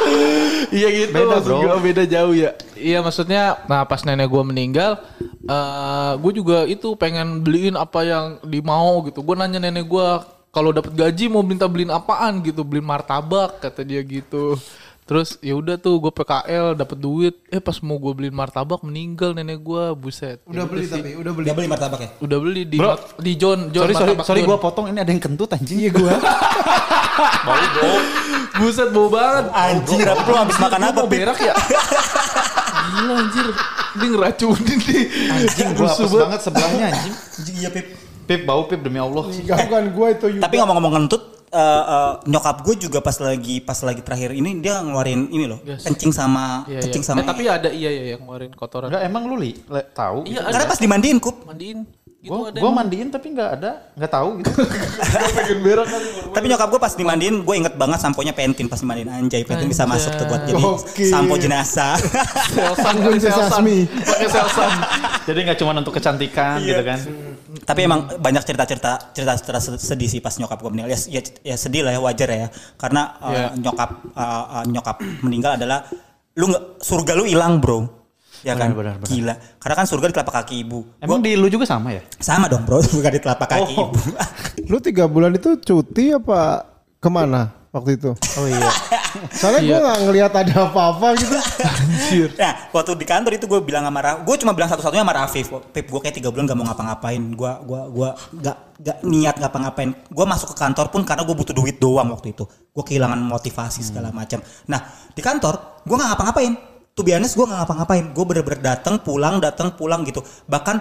Iya 0.74 0.88
gitu. 0.90 1.12
Beda, 1.14 1.36
bro. 1.38 1.56
gua, 1.60 1.78
beda 1.78 2.02
jauh 2.04 2.34
ya. 2.34 2.50
Iya 2.74 2.98
maksudnya, 2.98 3.62
nah 3.64 3.84
pas 3.84 4.02
nenek 4.02 4.26
gue 4.26 4.42
meninggal, 4.42 4.98
eh 5.44 6.12
gue 6.16 6.32
juga 6.34 6.64
itu 6.64 6.94
pengen 6.94 7.40
beliin 7.40 7.74
apa 7.74 8.02
yang 8.02 8.24
dimau 8.42 9.04
gitu. 9.04 9.20
Gue 9.20 9.34
nanya 9.34 9.60
nenek 9.60 9.84
gue 9.84 10.06
kalau 10.48 10.70
dapat 10.70 10.90
gaji 10.90 11.26
mau 11.26 11.42
minta 11.42 11.66
beliin 11.66 11.90
apaan 11.90 12.38
gitu, 12.40 12.62
beliin 12.62 12.84
martabak 12.84 13.60
kata 13.60 13.82
dia 13.82 14.00
gitu. 14.00 14.58
Terus 15.04 15.36
ya 15.38 15.52
udah 15.52 15.76
tuh 15.76 16.00
gue 16.00 16.08
PKL 16.08 16.72
dapat 16.74 16.96
duit, 16.96 17.36
eh 17.48 17.60
pas 17.60 17.76
mau 17.78 18.00
gue 18.00 18.08
beliin 18.10 18.32
martabak 18.32 18.80
meninggal 18.80 19.36
nenek 19.36 19.60
gue, 19.60 19.92
buset. 19.92 20.40
Udah 20.48 20.64
Ya 20.64 20.66
beli 20.66 20.84
sih. 20.88 20.96
tapi, 20.96 21.12
udah 21.12 21.32
beli. 21.34 21.44
dia 21.44 21.54
beli 21.54 21.68
martabak 21.68 22.00
ya 22.00 22.10
Udah 22.18 22.38
beli 22.40 22.62
di 22.64 22.78
Bro. 22.80 22.96
di 23.20 23.32
John, 23.36 23.68
John 23.68 23.84
sorry 23.84 23.94
sorry 23.94 24.14
sorry 24.24 24.40
gue 24.42 24.56
potong 24.56 24.88
ini 24.88 24.98
ada 24.98 25.12
yang 25.12 25.20
kentut 25.20 25.52
anjing. 25.52 25.92
Iya 27.14 27.66
gua. 27.70 27.98
Buset 28.56 28.88
bau 28.90 29.08
banget. 29.08 29.44
anjir 29.50 30.06
apa 30.06 30.22
lu 30.24 30.36
habis 30.36 30.58
makan 30.58 30.80
apa 30.84 30.96
mau 30.96 31.06
berak 31.06 31.38
ya? 31.38 31.54
Gila 32.84 33.14
anjir. 33.16 33.46
Dia 33.94 34.08
ngeracunin 34.10 34.78
nih. 34.80 35.04
Anjing 35.30 35.68
gue 35.72 35.86
hapus 35.86 36.10
banget 36.12 36.40
sebelahnya 36.40 36.84
anjing. 36.90 37.14
iya 37.54 37.68
pip 37.68 37.86
Pip 38.24 38.40
bau 38.42 38.64
pip 38.64 38.80
demi 38.80 38.96
Allah. 38.96 39.24
Bukan 39.28 39.84
gua 39.90 40.06
itu 40.10 40.26
Yuda. 40.30 40.42
tapi 40.42 40.54
ngomong-ngomong 40.56 40.92
ngentut 40.98 41.22
eh, 41.50 41.60
eh, 41.86 42.12
nyokap 42.26 42.56
gue 42.62 42.74
juga 42.80 42.98
pas 42.98 43.14
lagi 43.14 43.60
pas 43.60 43.78
lagi 43.78 44.00
terakhir 44.00 44.32
ini 44.32 44.58
dia 44.58 44.80
ngeluarin 44.80 45.28
ini 45.28 45.44
loh 45.44 45.60
Yes. 45.62 45.84
kencing 45.84 46.10
sama 46.10 46.64
Iya, 46.66 46.82
kencing 46.82 47.04
iya. 47.04 47.08
sama 47.08 47.18
Eh, 47.20 47.26
tapi 47.28 47.42
ada 47.46 47.68
iya 47.68 47.90
ya 47.92 48.04
yang 48.12 48.24
ngeluarin 48.24 48.50
kotoran. 48.52 48.88
Enggak 48.90 49.04
emang 49.04 49.22
lu 49.24 49.36
li 49.36 49.54
le- 49.64 49.86
tahu? 49.92 50.24
Iya, 50.24 50.40
karena 50.42 50.64
ada. 50.64 50.72
pas 50.72 50.80
dimandiin 50.80 51.18
kup 51.18 51.46
mandiin. 51.46 51.84
Gitu 52.24 52.32
Gue 52.32 52.48
ada. 52.48 52.56
gua 52.56 52.72
mandiin 52.72 53.12
tapi 53.12 53.36
nggak 53.36 53.50
ada, 53.60 53.70
nggak 54.00 54.08
tahu 54.08 54.28
gitu. 54.40 54.48
pengen 55.36 55.58
berak 55.60 55.84
kan. 55.84 56.00
Tapi 56.32 56.44
nyokap 56.48 56.68
gue 56.72 56.80
pas 56.80 56.92
dimandiin, 56.96 57.44
gue 57.44 57.54
inget 57.60 57.74
banget 57.76 58.00
samponya 58.00 58.32
Pentin 58.32 58.64
pas 58.64 58.80
dimandiin 58.80 59.12
anjay. 59.12 59.44
Pentin 59.44 59.68
bisa 59.68 59.84
masuk 59.84 60.16
tuh 60.16 60.24
buat 60.24 60.48
jadi 60.48 60.56
Gokil. 60.56 61.12
sampo 61.12 61.36
jenazah. 61.36 62.00
Selsan 62.48 62.94
selsan. 63.20 63.28
sesame. 63.28 63.84
Pakai 63.84 64.28
selsan. 64.32 64.70
Jadi 65.28 65.38
nggak 65.44 65.58
cuma 65.60 65.76
untuk 65.76 65.92
kecantikan 65.92 66.64
gitu 66.64 66.80
kan. 66.80 66.96
Tapi 67.60 67.80
emang 67.84 68.00
banyak 68.16 68.40
cerita-cerita 68.40 69.12
cerita-cerita 69.12 69.60
sedih 69.76 70.08
sih 70.08 70.24
pas 70.24 70.32
nyokap 70.40 70.56
gue 70.64 70.70
meninggal. 70.72 70.96
Ya, 70.96 71.20
ya, 71.20 71.22
ya 71.44 71.56
sedih 71.60 71.84
lah 71.84 71.92
ya 71.92 72.00
wajar 72.00 72.28
ya. 72.32 72.48
Karena 72.80 73.20
uh, 73.20 73.28
Iya. 73.28 73.46
nyokap 73.60 73.90
uh, 74.16 74.44
uh, 74.48 74.64
nyokap 74.64 74.96
meninggal 75.20 75.60
adalah 75.60 75.84
lu 76.40 76.48
nggak 76.48 76.80
surga 76.80 77.12
lu 77.20 77.28
hilang 77.28 77.60
bro. 77.60 78.03
Ya 78.44 78.52
kan? 78.54 78.70
Benar, 78.70 78.76
benar, 78.76 78.94
benar. 79.00 79.08
Gila. 79.08 79.34
Karena 79.56 79.74
kan 79.74 79.86
surga 79.88 80.06
di 80.06 80.14
telapak 80.14 80.34
kaki 80.38 80.54
ibu. 80.60 80.78
Emang 81.00 81.18
di 81.18 81.32
lu 81.32 81.48
juga 81.48 81.64
sama 81.64 81.90
ya? 81.90 82.04
Sama 82.20 82.44
dong 82.44 82.62
bro, 82.62 82.78
bukan 82.94 83.10
di 83.10 83.20
telapak 83.20 83.48
kaki 83.48 83.72
Oh. 83.72 83.88
ibu. 83.88 83.98
Lu 84.70 84.76
tiga 84.78 85.04
bulan 85.04 85.32
itu 85.32 85.56
cuti 85.56 86.12
apa 86.12 86.64
ke 86.96 87.08
mana 87.08 87.52
waktu 87.68 87.96
itu? 87.96 88.12
Oh 88.36 88.46
iya. 88.46 88.68
Soalnya 89.38 89.60
gua 89.62 89.78
nggak 89.80 89.98
ngelihat 90.04 90.32
ada 90.34 90.54
apa-apa 90.64 91.06
gitu. 91.16 91.36
Nah, 92.34 92.52
waktu 92.70 92.90
di 92.94 93.06
kantor 93.06 93.32
itu 93.34 93.44
gue 93.44 93.60
bilang 93.60 93.84
sama 93.84 94.00
Rafif, 94.00 94.20
gue 94.24 94.36
cuma 94.42 94.52
bilang 94.52 94.68
satu-satunya 94.68 95.02
sama 95.02 95.14
Rafif, 95.14 95.46
Pip 95.70 95.86
gue 95.86 96.00
kayak 96.00 96.16
tiga 96.16 96.28
bulan 96.28 96.44
gak 96.44 96.58
mau 96.58 96.66
ngapa-ngapain, 96.66 97.22
gue 97.22 97.52
gua 97.62 97.80
gua 97.88 98.08
gak, 98.34 98.56
gak 98.80 98.98
niat 99.02 99.36
ngapa-ngapain. 99.38 99.90
Gue 100.08 100.26
masuk 100.26 100.52
ke 100.52 100.56
kantor 100.58 100.86
pun 100.90 101.02
karena 101.02 101.22
gue 101.22 101.34
butuh 101.34 101.54
duit 101.54 101.76
doang 101.78 102.10
waktu 102.10 102.34
itu. 102.34 102.44
Gue 102.74 102.84
kehilangan 102.84 103.18
motivasi 103.20 103.80
segala 103.80 104.10
macam. 104.10 104.42
Nah, 104.66 104.80
di 105.12 105.22
kantor 105.22 105.84
gue 105.84 105.94
gak 105.94 106.08
ngapa-ngapain. 106.10 106.73
Tuh 106.94 107.02
biasanya 107.02 107.26
gue 107.26 107.46
gak 107.46 107.58
ngapa-ngapain. 107.66 108.04
Gue 108.14 108.24
bener-bener 108.24 108.60
datang, 108.62 109.02
pulang, 109.02 109.42
datang, 109.42 109.74
pulang 109.74 110.06
gitu. 110.06 110.22
Bahkan 110.46 110.76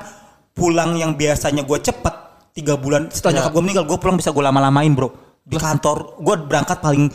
pulang 0.54 0.94
yang 0.94 1.18
biasanya 1.18 1.66
gue 1.66 1.80
cepet 1.82 2.14
tiga 2.54 2.78
bulan 2.78 3.10
setelah 3.10 3.42
nyokap 3.42 3.52
gue 3.58 3.64
meninggal, 3.66 3.86
gue 3.90 3.98
pulang 3.98 4.18
bisa 4.22 4.30
gue 4.30 4.44
lama-lamain 4.46 4.94
bro. 4.94 5.10
Di 5.42 5.58
kantor, 5.58 6.22
gue 6.22 6.36
berangkat 6.46 6.78
paling 6.80 7.10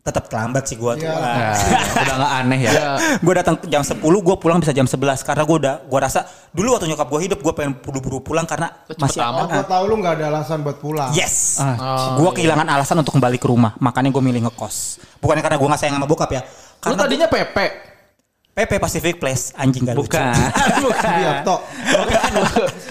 tetap 0.00 0.26
terlambat 0.26 0.64
sih 0.66 0.74
gue 0.74 0.92
tuh. 0.96 1.06
Iya. 1.06 1.14
Nah, 1.14 1.54
udah 2.02 2.14
nggak 2.18 2.32
aneh 2.42 2.60
ya. 2.64 2.72
Ya. 2.80 2.92
gue 3.20 3.34
datang 3.36 3.54
jam 3.68 3.84
10 3.84 4.00
gue 4.00 4.36
pulang 4.40 4.58
bisa 4.58 4.72
jam 4.72 4.88
11 4.88 4.96
karena 5.22 5.42
gue 5.44 5.56
udah 5.60 5.74
gue 5.84 5.98
rasa 6.00 6.24
dulu 6.50 6.72
waktu 6.74 6.88
nyokap 6.88 7.06
gue 7.06 7.20
hidup 7.28 7.38
gue 7.44 7.52
pengen 7.52 7.76
buru-buru 7.78 8.18
pulang 8.24 8.48
karena 8.48 8.72
masih 8.96 9.20
amat. 9.20 9.44
Oh, 9.46 9.48
gua 9.60 9.64
tahu 9.68 9.82
lu 9.86 9.94
nggak 10.00 10.14
ada 10.18 10.24
alasan 10.32 10.64
buat 10.64 10.80
pulang. 10.80 11.12
yes 11.12 11.60
Ah, 11.60 12.16
gue 12.16 12.30
kehilangan 12.32 12.66
alasan 12.66 12.96
untuk 12.98 13.12
kembali 13.12 13.36
ke 13.36 13.46
rumah 13.46 13.76
makanya 13.78 14.08
gue 14.08 14.22
milih 14.24 14.48
ngekos 14.48 14.76
bukannya 15.20 15.44
karena 15.44 15.58
gue 15.60 15.68
nggak 15.68 15.80
sayang 15.84 15.96
sama 16.00 16.08
bokap 16.08 16.30
ya 16.32 16.42
Lu 16.42 16.80
karena 16.80 16.96
tadinya 17.04 17.28
Pepe. 17.28 17.66
PP 18.50 18.82
Pacific 18.82 19.14
Place 19.22 19.54
anjing 19.54 19.86
gak 19.86 19.96
lucu. 19.96 20.10
Bukan. 20.10 20.34
Di 21.16 21.24
Apto. 21.24 21.56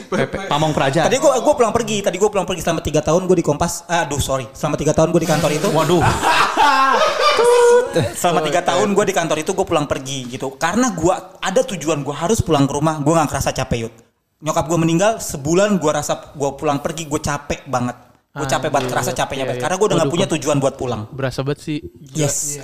Pepe, 0.09 0.49
Pamong 0.49 0.73
Praja. 0.73 1.05
tadi 1.05 1.21
gue 1.21 1.29
gue 1.29 1.53
pulang 1.53 1.69
pergi 1.69 2.01
tadi 2.01 2.17
gue 2.17 2.29
pulang 2.31 2.47
pergi 2.47 2.65
selama 2.65 2.81
tiga 2.81 3.05
tahun 3.05 3.29
gue 3.29 3.37
di 3.37 3.45
Kompas 3.45 3.85
aduh 3.85 4.17
sorry 4.17 4.49
selama 4.57 4.73
tiga 4.79 4.97
tahun 4.97 5.13
gue 5.13 5.21
di 5.21 5.29
kantor 5.29 5.51
itu. 5.53 5.67
Waduh. 5.69 6.01
selama 8.19 8.39
tiga 8.41 8.65
tahun 8.65 8.97
gue 8.97 9.05
di 9.05 9.13
kantor 9.13 9.37
itu 9.45 9.51
gue 9.53 9.65
pulang 9.67 9.85
pergi 9.85 10.33
gitu. 10.33 10.57
Karena 10.57 10.89
gue 10.95 11.13
ada 11.43 11.61
tujuan 11.61 12.01
gue 12.01 12.15
harus 12.15 12.41
pulang 12.41 12.65
ke 12.65 12.73
rumah 12.73 12.97
gue 12.97 13.13
nggak 13.13 13.29
kerasa 13.29 13.53
capek 13.53 13.89
yut 13.89 13.93
nyokap 14.39 14.71
gue 14.71 14.79
meninggal 14.79 15.11
sebulan 15.19 15.83
gue 15.83 15.91
rasa 15.91 16.31
gue 16.31 16.51
pulang 16.55 16.79
pergi 16.79 17.05
gue 17.05 17.19
capek 17.19 17.67
banget. 17.67 18.07
Gue 18.29 18.47
capek 18.47 18.69
banget 18.71 18.87
kerasa 18.93 19.11
capeknya 19.11 19.51
banget. 19.51 19.61
karena 19.67 19.75
gue 19.75 19.87
udah 19.91 19.97
nggak 19.99 20.13
punya 20.15 20.27
tujuan 20.31 20.57
buat 20.63 20.79
pulang. 20.79 21.11
Berasa 21.11 21.43
banget 21.43 21.59
sih. 21.59 21.77
yes 22.15 22.55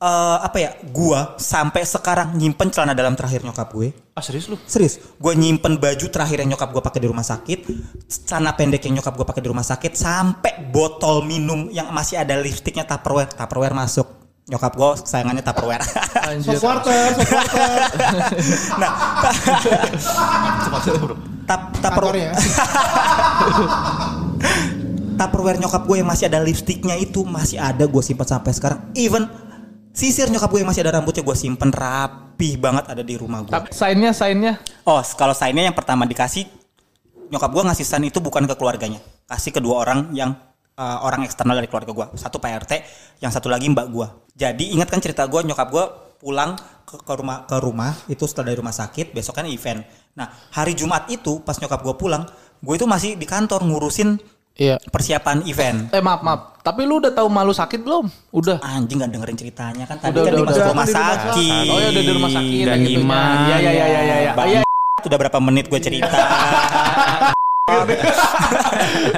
Eh, 0.00 0.38
apa 0.40 0.56
ya 0.56 0.72
gue 0.80 1.20
sampai 1.36 1.84
sekarang 1.84 2.32
nyimpen 2.32 2.72
celana 2.72 2.96
dalam 2.96 3.12
terakhir 3.12 3.44
nyokap 3.44 3.68
gue 3.68 3.92
Ah 4.16 4.24
serius 4.24 4.48
lu? 4.48 4.56
Serius, 4.64 4.96
gue 4.96 5.32
nyimpen 5.36 5.76
baju 5.76 6.08
terakhir 6.08 6.40
yang 6.40 6.56
nyokap 6.56 6.72
gue 6.72 6.80
pakai 6.80 7.04
di 7.04 7.08
rumah 7.12 7.20
sakit, 7.20 7.68
celana 8.08 8.56
pendek 8.56 8.80
yang 8.88 8.96
nyokap 8.96 9.12
gue 9.12 9.28
pakai 9.28 9.44
di 9.44 9.52
rumah 9.52 9.60
sakit, 9.60 9.92
sampai 9.92 10.72
botol 10.72 11.28
minum 11.28 11.68
yang 11.68 11.92
masih 11.92 12.16
ada 12.16 12.32
lipstiknya 12.40 12.88
Tupperware, 12.88 13.28
Tupperware 13.28 13.76
masuk. 13.76 14.08
Nyokap 14.48 14.72
gue 14.72 14.90
sayangannya 15.04 15.44
Tupperware. 15.44 15.84
Anjir. 16.32 16.56
Supporter, 16.56 17.04
supporter. 17.20 17.80
nah, 18.80 18.92
tap, 21.48 21.76
Tupperware, 21.76 22.18
ya. 22.24 22.32
Tupperware 25.20 25.60
nyokap 25.60 25.84
gue 25.84 25.96
yang 26.00 26.08
masih 26.08 26.24
ada 26.32 26.40
lipstiknya 26.40 26.96
itu 26.96 27.20
masih 27.28 27.60
ada 27.60 27.84
gue 27.84 28.00
simpan 28.00 28.40
sampai 28.40 28.56
sekarang. 28.56 28.80
Even 28.96 29.28
sisir 29.90 30.30
nyokap 30.30 30.48
gue 30.50 30.60
yang 30.62 30.70
masih 30.70 30.82
ada 30.86 30.98
rambutnya 30.98 31.26
gue 31.26 31.36
simpen 31.36 31.74
rapi 31.74 32.56
banget 32.56 32.90
ada 32.90 33.02
di 33.02 33.14
rumah 33.18 33.42
gue. 33.42 33.52
Sainnya, 33.74 34.14
sainnya. 34.14 34.58
Oh, 34.86 35.02
kalau 35.18 35.34
sainnya 35.34 35.66
yang 35.66 35.76
pertama 35.76 36.06
dikasih 36.06 36.60
nyokap 37.30 37.50
gua 37.54 37.62
ngasih 37.70 37.86
sign 37.86 38.10
itu 38.10 38.18
bukan 38.18 38.44
ke 38.44 38.54
keluarganya, 38.58 38.98
kasih 39.30 39.54
kedua 39.54 39.86
orang 39.86 40.10
yang 40.12 40.34
uh, 40.74 40.98
orang 41.06 41.22
eksternal 41.22 41.54
dari 41.56 41.70
keluarga 41.70 41.94
gua. 41.94 42.06
Satu 42.18 42.42
Pak 42.42 42.66
RT, 42.66 42.72
yang 43.22 43.30
satu 43.30 43.46
lagi 43.46 43.70
Mbak 43.70 43.86
gua. 43.94 44.10
Jadi 44.34 44.74
ingat 44.74 44.90
kan 44.90 44.98
cerita 44.98 45.24
gua 45.30 45.46
nyokap 45.46 45.70
gua 45.70 45.84
pulang 46.18 46.58
ke, 46.84 47.00
ke 47.00 47.12
rumah 47.16 47.46
ke 47.46 47.56
rumah 47.62 47.94
itu 48.10 48.26
setelah 48.26 48.52
dari 48.52 48.58
rumah 48.58 48.74
sakit, 48.74 49.14
besok 49.14 49.40
kan 49.40 49.46
event. 49.46 49.86
Nah, 50.18 50.26
hari 50.52 50.74
Jumat 50.74 51.06
itu 51.08 51.40
pas 51.46 51.56
nyokap 51.56 51.80
gua 51.86 51.94
pulang, 51.94 52.26
gue 52.60 52.74
itu 52.74 52.84
masih 52.84 53.14
di 53.14 53.24
kantor 53.24 53.64
ngurusin 53.64 54.18
Iya. 54.60 54.76
persiapan 54.92 55.40
event. 55.48 55.88
Eh 55.88 56.04
maaf 56.04 56.20
maaf. 56.20 56.60
Tapi 56.60 56.84
lu 56.84 57.00
udah 57.00 57.16
tahu 57.16 57.32
malu 57.32 57.56
sakit 57.56 57.80
belum? 57.80 58.04
Udah. 58.36 58.60
Anjing 58.60 59.00
gak 59.00 59.08
dengerin 59.08 59.32
ceritanya 59.40 59.88
kan 59.88 59.96
tadi 59.96 60.20
Udah, 60.20 60.28
kan 60.28 60.32
udah, 60.36 60.44
udah. 60.44 60.52
rumah 60.52 60.52
Di 60.52 60.68
rumah 60.68 60.88
sakit. 60.92 61.64
Oh 61.72 61.78
ya 61.80 61.88
udah 61.88 62.02
di 62.04 62.12
rumah 62.12 62.30
sakit 62.30 62.60
Dan 62.68 62.68
ya 62.68 62.76
gitunya. 62.84 62.98
nyimak. 63.00 63.40
Iya 63.40 63.56
iya 63.56 63.70
iya 63.72 63.86
iya 63.88 64.16
iya. 64.20 64.32
Iya. 64.36 64.60
Udah 65.00 65.16
berapa 65.16 65.38
menit 65.40 65.72
gue 65.72 65.80
cerita. 65.80 66.12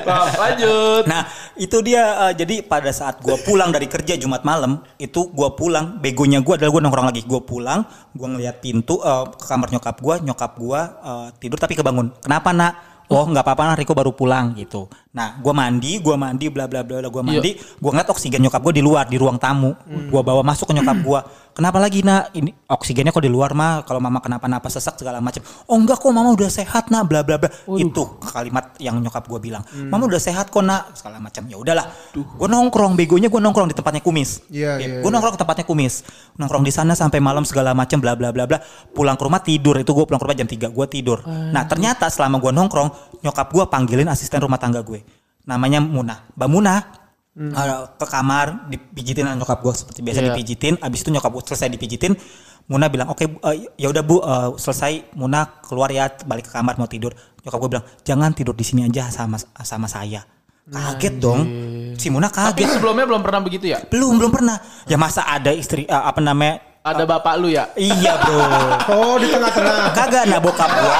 Maaf, 0.06 0.36
lanjut. 0.36 1.02
Nah 1.08 1.24
itu 1.58 1.76
dia 1.82 2.02
eh, 2.28 2.32
jadi 2.36 2.60
pada 2.62 2.92
saat 2.92 3.18
gua 3.24 3.40
pulang 3.40 3.72
dari 3.72 3.88
kerja 3.88 4.14
Jumat 4.14 4.44
malam 4.44 4.84
itu 5.00 5.32
gua 5.32 5.56
pulang 5.56 5.98
begonya 5.98 6.44
gua 6.44 6.60
adalah 6.60 6.68
gua 6.68 6.82
nongkrong 6.84 7.08
lagi 7.08 7.24
gua 7.24 7.40
pulang 7.40 7.80
gua 8.12 8.28
ngeliat 8.28 8.60
pintu 8.60 9.00
eh, 9.00 9.24
ke 9.32 9.44
kamar 9.48 9.72
nyokap 9.72 9.96
gua 10.04 10.20
nyokap 10.20 10.52
gua 10.60 10.80
eh, 11.00 11.28
tidur 11.40 11.56
tapi 11.56 11.74
kebangun 11.80 12.12
kenapa 12.20 12.52
nak 12.52 12.72
Oh 13.12 13.28
nggak 13.28 13.44
apa-apa 13.44 13.62
nah 13.68 13.76
Riko 13.76 13.92
baru 13.92 14.16
pulang 14.16 14.56
gitu. 14.56 14.88
Nah 15.12 15.36
gua 15.44 15.52
mandi, 15.52 16.00
gua 16.00 16.16
mandi 16.16 16.48
bla 16.48 16.64
bla 16.64 16.80
bla 16.80 17.04
gua 17.12 17.20
mandi, 17.20 17.52
gua 17.76 17.92
ngeliat 17.92 18.08
oksigen 18.08 18.40
nyokap 18.48 18.64
gua 18.64 18.72
di 18.72 18.80
luar 18.80 19.04
di 19.04 19.20
ruang 19.20 19.36
tamu. 19.36 19.76
Gua 20.08 20.24
bawa 20.24 20.40
masuk 20.40 20.72
ke 20.72 20.80
nyokap 20.80 20.98
gua. 21.04 21.20
Kenapa 21.52 21.76
lagi 21.76 22.00
nak? 22.00 22.32
Ini 22.32 22.48
oksigennya 22.64 23.12
kok 23.12 23.20
di 23.20 23.28
luar 23.28 23.52
mah? 23.52 23.84
Kalau 23.84 24.00
mama 24.00 24.24
kenapa-napa 24.24 24.72
sesak 24.72 24.96
segala 24.96 25.20
macam. 25.20 25.44
Oh 25.68 25.76
enggak 25.76 26.00
kok 26.00 26.08
mama 26.16 26.32
udah 26.32 26.48
sehat 26.48 26.88
nak 26.88 27.12
bla 27.12 27.20
bla 27.20 27.36
bla. 27.36 27.52
Itu 27.76 28.16
kalimat 28.24 28.72
yang 28.80 29.04
nyokap 29.04 29.28
gua 29.28 29.36
bilang. 29.36 29.60
Mama 29.92 30.08
udah 30.08 30.16
sehat 30.16 30.48
kok 30.48 30.64
nak 30.64 30.96
segala 30.96 31.20
macam. 31.20 31.44
Ya 31.44 31.60
udahlah. 31.60 31.92
Gua 32.16 32.48
nongkrong 32.48 32.96
begonya 32.96 33.28
gua 33.28 33.44
nongkrong 33.44 33.68
di 33.68 33.76
tempatnya 33.76 34.00
kumis. 34.00 34.40
Iya, 34.48 34.80
Oke, 34.80 34.88
iya, 34.88 34.96
Gua 35.04 35.12
nongkrong 35.12 35.36
ke 35.36 35.40
tempatnya 35.44 35.64
kumis. 35.68 36.08
Nongkrong 36.40 36.64
di 36.64 36.72
sana 36.72 36.96
sampai 36.96 37.20
malam 37.20 37.44
segala 37.44 37.76
macam 37.76 38.00
bla 38.00 38.16
bla 38.16 38.32
bla 38.32 38.48
bla. 38.48 38.64
Pulang 38.96 39.20
ke 39.20 39.22
rumah 39.28 39.44
tidur. 39.44 39.76
Itu 39.76 39.92
gua 39.92 40.08
pulang 40.08 40.24
ke 40.24 40.24
rumah 40.24 40.38
jam 40.40 40.48
3 40.48 40.72
gua 40.72 40.88
tidur. 40.88 41.20
Nah, 41.28 41.68
ternyata 41.68 42.08
selama 42.08 42.40
gua 42.40 42.56
nongkrong, 42.56 43.20
nyokap 43.20 43.52
gua 43.52 43.68
panggilin 43.68 44.08
asisten 44.08 44.40
rumah 44.40 44.56
tangga 44.56 44.80
gue. 44.80 45.01
Namanya 45.42 45.82
Muna. 45.82 46.22
Mbak 46.34 46.48
Muna 46.48 46.74
eh, 47.32 47.82
ke 47.96 48.06
kamar 48.06 48.68
dipijitin 48.68 49.24
sama 49.24 49.40
nyokap 49.40 49.58
gua 49.58 49.72
seperti 49.72 50.00
biasa 50.04 50.20
Iya. 50.20 50.26
dipijitin. 50.36 50.74
Abis 50.78 51.00
itu 51.00 51.10
nyokap 51.10 51.32
gua 51.32 51.42
selesai 51.42 51.72
dipijitin, 51.72 52.12
Muna 52.62 52.86
bilang, 52.86 53.10
"Oke, 53.10 53.26
eh, 53.26 53.56
ya 53.74 53.90
udah 53.90 54.02
Bu, 54.04 54.22
eh, 54.22 54.48
selesai 54.54 55.16
Muna 55.18 55.58
keluar 55.60 55.90
ya 55.90 56.06
balik 56.22 56.46
ke 56.46 56.52
kamar 56.52 56.76
mau 56.76 56.86
tidur." 56.86 57.10
Nyokap 57.42 57.58
gua 57.58 57.70
bilang, 57.72 57.86
"Jangan 58.04 58.30
tidur 58.32 58.54
di 58.54 58.62
sini 58.62 58.86
aja 58.86 59.08
sama 59.08 59.34
sama 59.64 59.90
saya." 59.90 60.22
Kaget 60.62 61.18
dong. 61.18 61.40
Si 61.98 62.06
Muna 62.06 62.30
Tapi 62.30 62.62
kaget. 62.62 62.78
sebelumnya 62.78 63.02
belum 63.02 63.18
pernah 63.18 63.40
begitu 63.42 63.66
ya? 63.66 63.82
Belum, 63.90 64.14
belum 64.14 64.30
pernah. 64.30 64.62
Ya 64.86 64.94
masa 64.94 65.26
ada 65.26 65.50
istri 65.50 65.82
eh, 65.84 65.90
apa 65.90 66.22
namanya? 66.22 66.62
Ada 66.82 67.06
bapak 67.06 67.38
lu 67.38 67.46
ya? 67.46 67.70
Iya, 67.78 68.18
Bro. 68.18 68.42
Oh 68.90 69.14
di 69.14 69.30
tengah-tengah. 69.30 69.94
Kagak 69.94 70.26
nah 70.26 70.42
bokap 70.42 70.66
gua. 70.66 70.98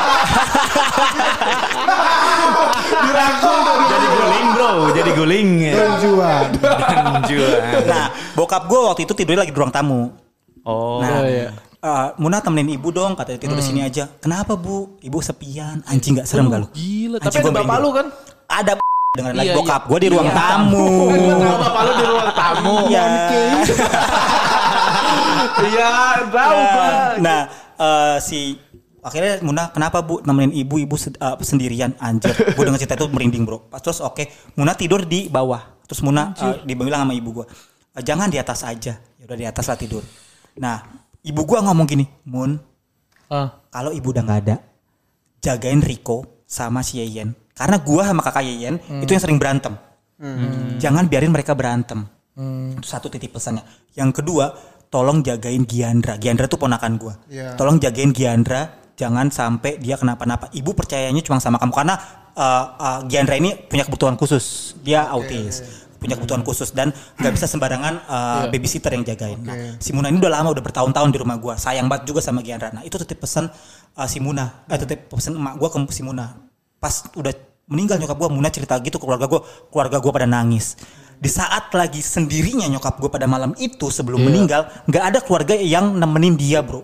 Dirangkul 3.03 3.57
tuh. 3.59 3.75
Jadi 3.83 4.07
guling 4.09 4.47
bro, 4.55 4.71
jadi 4.95 5.11
guling. 5.11 5.49
Tujuan. 5.75 6.45
Dan 6.55 7.23
jual. 7.27 7.59
Nah, 7.83 8.07
bokap 8.33 8.71
gua 8.71 8.95
waktu 8.95 9.03
itu 9.03 9.13
tidurnya 9.13 9.43
lagi 9.43 9.51
di 9.51 9.59
ruang 9.59 9.75
tamu. 9.75 10.15
Oh. 10.63 11.03
Nah, 11.03 11.27
iya. 11.27 11.51
eh, 11.83 12.09
Muna 12.15 12.39
temenin 12.39 12.79
ibu 12.79 12.95
dong, 12.95 13.19
katanya 13.19 13.43
tidur 13.43 13.59
di 13.59 13.67
sini 13.67 13.83
aja. 13.83 14.07
Kenapa 14.23 14.55
bu? 14.55 15.03
Ibu 15.03 15.19
sepian, 15.19 15.83
anjing 15.83 16.15
nggak 16.15 16.31
serem 16.31 16.47
gak 16.47 16.63
lu? 16.63 16.69
Gila, 16.71 17.19
Anjing 17.19 17.27
tapi 17.27 17.37
ada 17.43 17.51
bapak 17.59 17.77
lu 17.83 17.89
kan? 17.91 18.07
Ada 18.47 18.73
dengan 19.13 19.33
lagi 19.35 19.51
Iya, 19.51 19.57
bokap 19.59 19.83
iya. 19.83 19.89
gua 19.91 19.99
di 19.99 20.09
ruang 20.09 20.29
Iya. 20.31 20.39
tamu. 20.39 20.87
Tahu 20.87 21.59
bapak 21.67 21.83
lu 21.83 21.93
di 21.93 22.05
ruang 22.07 22.31
tamu. 22.31 22.75
Iya. 22.87 23.03
Iya, 25.61 25.91
tahu 26.29 26.57
gua. 26.57 26.89
Nah, 27.19 27.41
eh, 27.77 28.17
si 28.19 28.57
akhirnya 29.03 29.43
Muna 29.43 29.69
kenapa 29.69 30.01
bu 30.01 30.23
nemenin 30.23 30.55
ibu 30.55 30.79
ibu 30.79 30.95
eh, 30.97 31.37
sendirian? 31.43 31.93
Anjir 31.99 32.31
gue 32.33 32.63
denger 32.63 32.81
cerita 32.81 32.97
itu 32.97 33.07
merinding 33.11 33.43
bro. 33.43 33.67
Pas 33.67 33.83
terus 33.83 33.99
oke 33.99 34.27
Muna 34.55 34.73
tidur 34.73 35.03
di 35.03 35.27
bawah. 35.27 35.83
Terus 35.85 36.01
Muna 36.01 36.33
eh, 36.39 36.63
dibilang 36.65 37.05
sama 37.05 37.13
ibu 37.13 37.43
gue 37.43 37.47
"Eh, 37.93 38.03
jangan 38.03 38.31
di 38.31 38.39
atas 38.39 38.63
aja. 38.63 38.97
Ya 38.97 39.25
udah 39.27 39.39
di 39.39 39.47
atas 39.47 39.67
lah 39.67 39.77
tidur. 39.77 40.03
Nah 40.57 40.81
ibu 41.21 41.43
gue 41.43 41.59
ngomong 41.59 41.85
gini 41.85 42.07
Mun 42.25 42.59
Ah, 43.27 43.49
kalau 43.73 43.89
ibu 43.91 44.13
udah 44.13 44.21
nggak 44.23 44.41
ada 44.45 44.57
jagain 45.41 45.81
Riko 45.81 46.45
sama 46.45 46.85
si 46.85 47.01
Yeyen. 47.01 47.33
Karena 47.53 47.81
gua 47.81 48.05
sama 48.05 48.21
kakak 48.21 48.45
Yeyen 48.45 48.77
itu 49.01 49.09
yang 49.09 49.23
sering 49.25 49.41
berantem. 49.41 49.73
Jangan 50.77 51.09
biarin 51.09 51.33
mereka 51.33 51.57
berantem. 51.57 52.05
Itu 52.77 52.85
satu 52.85 53.09
titik 53.09 53.33
pesannya. 53.33 53.65
Yang 53.93 54.21
kedua 54.21 54.53
tolong 54.93 55.25
jagain 55.25 55.65
Giandra 55.65 56.21
Giandra 56.21 56.45
tuh 56.45 56.61
ponakan 56.61 57.01
gua 57.01 57.17
Iya. 57.33 57.57
tolong 57.57 57.81
jagain 57.81 58.13
Giandra 58.13 58.93
jangan 58.93 59.33
sampai 59.33 59.81
dia 59.81 59.97
kenapa-napa 59.97 60.53
ibu 60.53 60.77
percayanya 60.77 61.25
cuma 61.25 61.41
sama 61.41 61.57
kamu 61.57 61.73
karena 61.73 61.97
uh, 62.37 62.65
uh, 62.77 63.01
Giandra 63.09 63.41
ini 63.41 63.57
punya 63.57 63.89
kebutuhan 63.89 64.21
khusus 64.21 64.77
dia 64.85 65.09
autis 65.09 65.83
punya 66.03 66.19
kebutuhan 66.19 66.43
khusus 66.43 66.75
dan 66.75 66.91
nggak 66.91 67.33
bisa 67.39 67.47
sembarangan 67.47 67.95
uh, 68.11 68.45
babysitter 68.51 68.91
yang 68.91 69.07
jagain. 69.07 69.39
Nah, 69.39 69.79
si 69.79 69.95
Muna 69.95 70.11
ini 70.11 70.19
udah 70.19 70.35
lama 70.35 70.51
udah 70.51 70.59
bertahun-tahun 70.59 71.15
di 71.15 71.19
rumah 71.23 71.39
gua. 71.39 71.55
Sayang 71.55 71.87
banget 71.87 72.11
juga 72.11 72.19
sama 72.19 72.43
Giandra. 72.43 72.75
Nah, 72.75 72.83
itu 72.83 72.99
titip 72.99 73.23
pesan 73.23 73.47
uh, 73.95 74.09
si 74.11 74.19
Muna, 74.19 74.67
eh 74.67 74.83
titip 74.83 75.07
pesan 75.07 75.39
emak 75.39 75.63
gua 75.63 75.71
ke 75.71 75.79
si 75.95 76.03
Muna. 76.03 76.43
Pas 76.83 77.07
udah 77.15 77.31
meninggal 77.71 78.03
nyokap 78.03 78.19
gua, 78.19 78.29
Muna 78.35 78.51
cerita 78.51 78.75
gitu 78.83 78.99
ke 78.99 79.07
keluarga 79.07 79.31
gua, 79.31 79.47
keluarga 79.71 80.03
gua 80.03 80.11
pada 80.11 80.27
nangis. 80.27 80.75
Di 81.23 81.31
saat 81.31 81.71
lagi 81.71 82.03
sendirinya 82.03 82.67
nyokap 82.67 82.99
gua 82.99 83.07
pada 83.07 83.31
malam 83.31 83.55
itu 83.63 83.95
sebelum 83.95 84.27
meninggal, 84.27 84.67
nggak 84.91 85.05
ada 85.07 85.19
keluarga 85.23 85.55
yang 85.55 85.95
nemenin 85.95 86.35
dia, 86.35 86.59
Bro. 86.67 86.83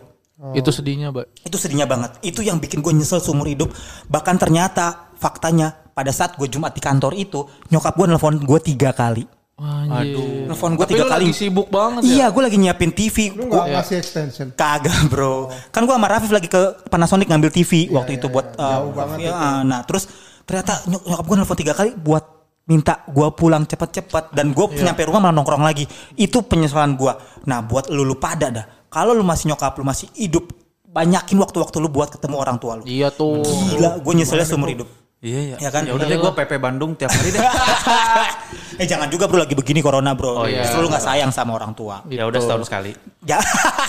Itu 0.54 0.70
sedihnya, 0.70 1.10
Mbak. 1.10 1.50
Itu 1.50 1.58
sedihnya 1.58 1.90
banget. 1.90 2.22
Itu 2.22 2.46
yang 2.46 2.62
bikin 2.62 2.78
gue 2.78 2.94
nyesel 2.94 3.18
seumur 3.18 3.50
hidup. 3.50 3.74
Bahkan 4.06 4.38
ternyata 4.38 5.10
faktanya 5.18 5.74
pada 5.90 6.14
saat 6.14 6.38
gue 6.38 6.46
Jumat 6.46 6.70
di 6.70 6.78
kantor 6.78 7.18
itu, 7.18 7.42
nyokap 7.74 7.98
gue 7.98 8.06
nelfon 8.06 8.38
gue 8.38 8.60
tiga 8.62 8.94
kali. 8.94 9.26
Anjir. 9.58 10.46
Nelfon 10.46 10.78
gue 10.78 10.86
tiga 10.86 11.10
kali. 11.10 11.26
lagi 11.26 11.34
sibuk 11.34 11.66
banget 11.66 12.06
ya? 12.06 12.10
Iya, 12.22 12.26
gue 12.30 12.42
lagi 12.46 12.54
nyiapin 12.62 12.94
TV. 12.94 13.34
Lu 13.34 13.50
Gua- 13.50 13.66
ngasih 13.66 13.98
extension. 13.98 14.54
Kagak 14.54 15.10
bro, 15.10 15.50
kan 15.74 15.82
gua 15.82 15.98
sama 15.98 16.06
Rafif 16.06 16.30
lagi 16.30 16.46
ke 16.46 16.86
Panasonic 16.86 17.26
ngambil 17.26 17.50
TV 17.50 17.90
waktu 17.90 18.22
itu 18.22 18.30
buat 18.30 18.54
uh, 18.54 18.62
Jauh 18.62 18.92
banget 18.94 19.18
ya, 19.26 19.34
itu. 19.34 19.42
uh, 19.42 19.60
nah 19.66 19.82
terus 19.82 20.06
ternyata 20.46 20.86
nyok- 20.86 21.02
nyokap 21.02 21.24
gua 21.26 21.36
nelfon 21.42 21.58
tiga 21.58 21.74
kali 21.74 21.90
buat 21.98 22.37
minta 22.68 23.02
gua 23.08 23.32
pulang 23.32 23.64
cepet-cepet 23.64 24.36
dan 24.36 24.52
gua 24.52 24.68
nyampe 24.70 25.02
rumah 25.08 25.24
malah 25.24 25.34
nongkrong 25.34 25.64
lagi. 25.64 25.88
Itu 26.14 26.44
penyesalan 26.44 26.94
gua. 26.94 27.16
Nah 27.48 27.64
buat 27.64 27.88
lu 27.88 28.04
lu 28.04 28.20
pada 28.20 28.52
dah, 28.52 28.64
kalau 28.92 29.16
lu 29.16 29.24
masih 29.24 29.50
nyokap 29.50 29.74
lu 29.80 29.84
masih 29.88 30.12
hidup, 30.14 30.52
banyakin 30.88 31.36
waktu-waktu 31.40 31.76
lu 31.80 31.88
buat 31.88 32.12
ketemu 32.12 32.36
orang 32.36 32.56
tua 32.60 32.80
lu. 32.80 32.84
Iya 32.88 33.12
tuh. 33.12 33.44
Gila, 33.44 34.00
gue 34.00 34.12
nyeselnya 34.16 34.46
seumur 34.48 34.68
hidup. 34.72 34.88
Iya 35.18 35.54
ya. 35.54 35.68
Ya 35.68 35.70
kan? 35.74 35.82
Ya 35.82 35.98
udah 35.98 36.06
deh 36.06 36.14
gue 36.14 36.32
PP 36.32 36.52
Bandung 36.62 36.94
tiap 36.94 37.10
hari 37.10 37.34
deh. 37.34 37.42
eh 38.80 38.86
jangan 38.86 39.10
juga 39.10 39.26
bro 39.26 39.42
lagi 39.42 39.58
begini 39.58 39.82
corona 39.82 40.14
bro. 40.14 40.42
Oh, 40.42 40.46
iya. 40.46 40.62
Justru 40.62 40.86
lu 40.86 40.88
nggak 40.88 41.02
sayang 41.02 41.30
sama 41.34 41.58
orang 41.58 41.74
tua. 41.74 42.06
ya 42.06 42.22
udah 42.22 42.38
setahun 42.38 42.64
sekali. 42.70 42.94
Ya. 43.26 43.42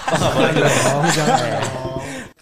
Oh, 0.89 1.06
jangan. 1.13 1.38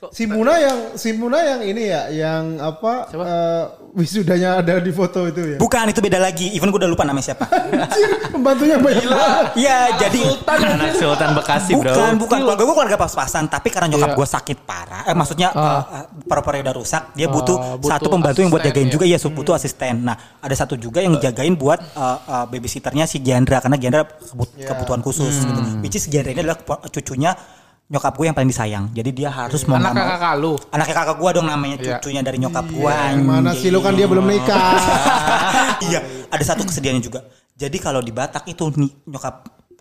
Si 0.08 0.30
Muna 0.30 0.54
yang 0.56 0.78
si 0.94 1.10
Muna 1.10 1.42
yang 1.42 1.66
ini 1.66 1.90
ya, 1.90 2.06
yang 2.08 2.62
apa 2.62 3.10
eh, 3.10 3.64
wisudanya 3.98 4.62
ada 4.62 4.78
di 4.78 4.94
foto 4.94 5.26
itu 5.26 5.42
ya. 5.42 5.58
Bukan 5.58 5.90
itu 5.90 5.98
beda 6.00 6.22
lagi. 6.22 6.54
Even 6.54 6.70
gue 6.70 6.78
udah 6.78 6.86
lupa 6.86 7.02
namanya 7.02 7.34
siapa. 7.34 7.50
Anjir, 7.50 8.30
pembantunya 8.30 8.78
banyak 8.78 9.10
banget. 9.10 9.46
Iya, 9.58 9.78
jadi 9.98 10.22
Anak 10.46 10.94
Sultan 10.94 11.30
Bekasi 11.34 11.74
bro. 11.74 11.90
bukan 11.90 12.12
bukan 12.22 12.38
keluarga 12.40 12.62
gue 12.62 12.76
keluarga 12.78 12.98
pas-pasan, 13.00 13.50
tapi 13.50 13.74
karena 13.74 13.90
nyokap 13.90 14.14
Iya. 14.14 14.18
gue 14.22 14.28
sakit 14.30 14.58
parah. 14.64 15.02
Eh 15.10 15.18
maksudnya 15.18 15.50
eh, 15.50 15.82
eh, 15.82 16.04
paru-parunya 16.30 16.64
udah 16.70 16.76
rusak, 16.78 17.04
dia 17.18 17.26
butuh, 17.26 17.58
Ah, 17.58 17.74
butuh 17.82 17.90
satu 17.98 18.08
pembantu 18.14 18.40
yang 18.46 18.52
buat 18.54 18.62
jagain 18.62 18.86
ya. 18.86 18.94
juga, 18.94 19.06
iya 19.10 19.18
butuh 19.18 19.54
asisten. 19.58 20.06
Nah, 20.06 20.14
ada 20.38 20.54
satu 20.54 20.78
juga 20.78 21.02
yang 21.02 21.18
jagain 21.18 21.58
buat 21.58 21.82
eh, 21.82 22.18
eh, 22.22 22.46
babysitternya 22.54 23.10
si 23.10 23.18
Giandra 23.18 23.58
karena 23.58 23.82
Giandra 23.82 24.06
kebut- 24.06 24.62
kebutuhan 24.62 25.02
khusus 25.02 25.42
gitu. 25.42 25.62
Which 25.82 25.98
is 25.98 26.06
Giandra 26.06 26.38
ini 26.38 26.46
adalah 26.46 26.62
cucunya 26.86 27.34
nyokap 27.88 28.14
gue 28.14 28.26
yang 28.28 28.36
paling 28.36 28.52
disayang. 28.52 28.86
Jadi 28.92 29.10
dia 29.16 29.32
harus 29.32 29.64
mau 29.64 29.80
Anak 29.80 29.96
kakak 29.96 30.34
lu. 30.38 30.60
Anaknya 30.76 30.96
kakak 30.96 31.18
gue 31.18 31.30
dong 31.32 31.48
namanya 31.48 31.76
Iya. 31.80 31.86
cucunya 31.98 32.22
dari 32.22 32.38
nyokap 32.38 32.66
gue. 32.68 32.94
Gimana 33.16 33.50
sih 33.56 33.72
lu 33.72 33.80
kan 33.80 33.96
dia 33.96 34.08
belum 34.08 34.28
nikah. 34.28 34.60
iya, 35.88 36.00
ada 36.28 36.44
satu 36.44 36.68
kesedihannya 36.68 37.00
juga. 37.00 37.24
Jadi 37.56 37.78
kalau 37.80 38.04
di 38.04 38.12
Batak 38.12 38.44
itu 38.52 38.68
nih 38.76 39.08
nyokap 39.08 39.36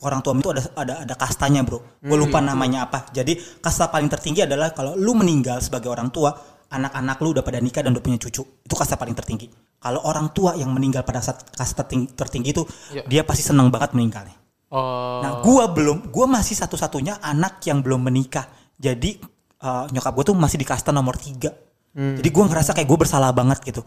orang 0.06 0.20
tua 0.22 0.32
itu 0.38 0.48
ada 0.54 0.62
ada 0.78 0.94
ada 1.02 1.14
kastanya, 1.18 1.66
Bro. 1.66 1.98
Gue 1.98 2.16
lupa 2.16 2.38
namanya 2.38 2.86
apa. 2.86 3.10
Jadi 3.10 3.36
kasta 3.58 3.90
paling 3.90 4.06
tertinggi 4.06 4.46
adalah 4.46 4.70
kalau 4.70 4.94
lu 4.94 5.18
meninggal 5.18 5.58
sebagai 5.58 5.90
orang 5.90 6.14
tua, 6.14 6.30
anak-anak 6.70 7.16
lu 7.20 7.34
udah 7.34 7.42
pada 7.42 7.58
nikah 7.58 7.82
dan 7.82 7.90
udah 7.90 8.04
punya 8.06 8.22
cucu. 8.22 8.42
Itu 8.62 8.74
kasta 8.78 8.94
paling 8.94 9.18
tertinggi. 9.18 9.50
Kalau 9.76 9.98
orang 10.06 10.30
tua 10.30 10.54
yang 10.54 10.70
meninggal 10.70 11.02
pada 11.02 11.18
saat 11.18 11.42
kasta 11.52 11.82
tertinggi, 11.82 12.14
tertinggi 12.14 12.48
itu, 12.54 12.62
Iya. 12.94 13.02
dia 13.06 13.22
pasti 13.26 13.42
senang 13.44 13.66
banget 13.68 13.92
meninggalnya. 13.98 14.45
Oh. 14.72 15.22
Nah, 15.22 15.40
gua 15.46 15.70
belum, 15.70 16.10
gua 16.10 16.26
masih 16.26 16.58
satu-satunya 16.58 17.22
anak 17.22 17.62
yang 17.66 17.82
belum 17.82 18.02
menikah. 18.02 18.50
Jadi 18.76 19.18
eh, 19.62 19.84
nyokap 19.94 20.12
gue 20.12 20.24
tuh 20.32 20.36
masih 20.36 20.58
di 20.60 20.66
kasta 20.68 20.92
nomor 20.92 21.16
tiga. 21.16 21.54
Jadi 21.96 22.28
gua 22.28 22.44
ngerasa 22.44 22.76
kayak 22.76 22.88
gue 22.92 22.98
bersalah 23.00 23.32
banget 23.32 23.64
gitu. 23.64 23.80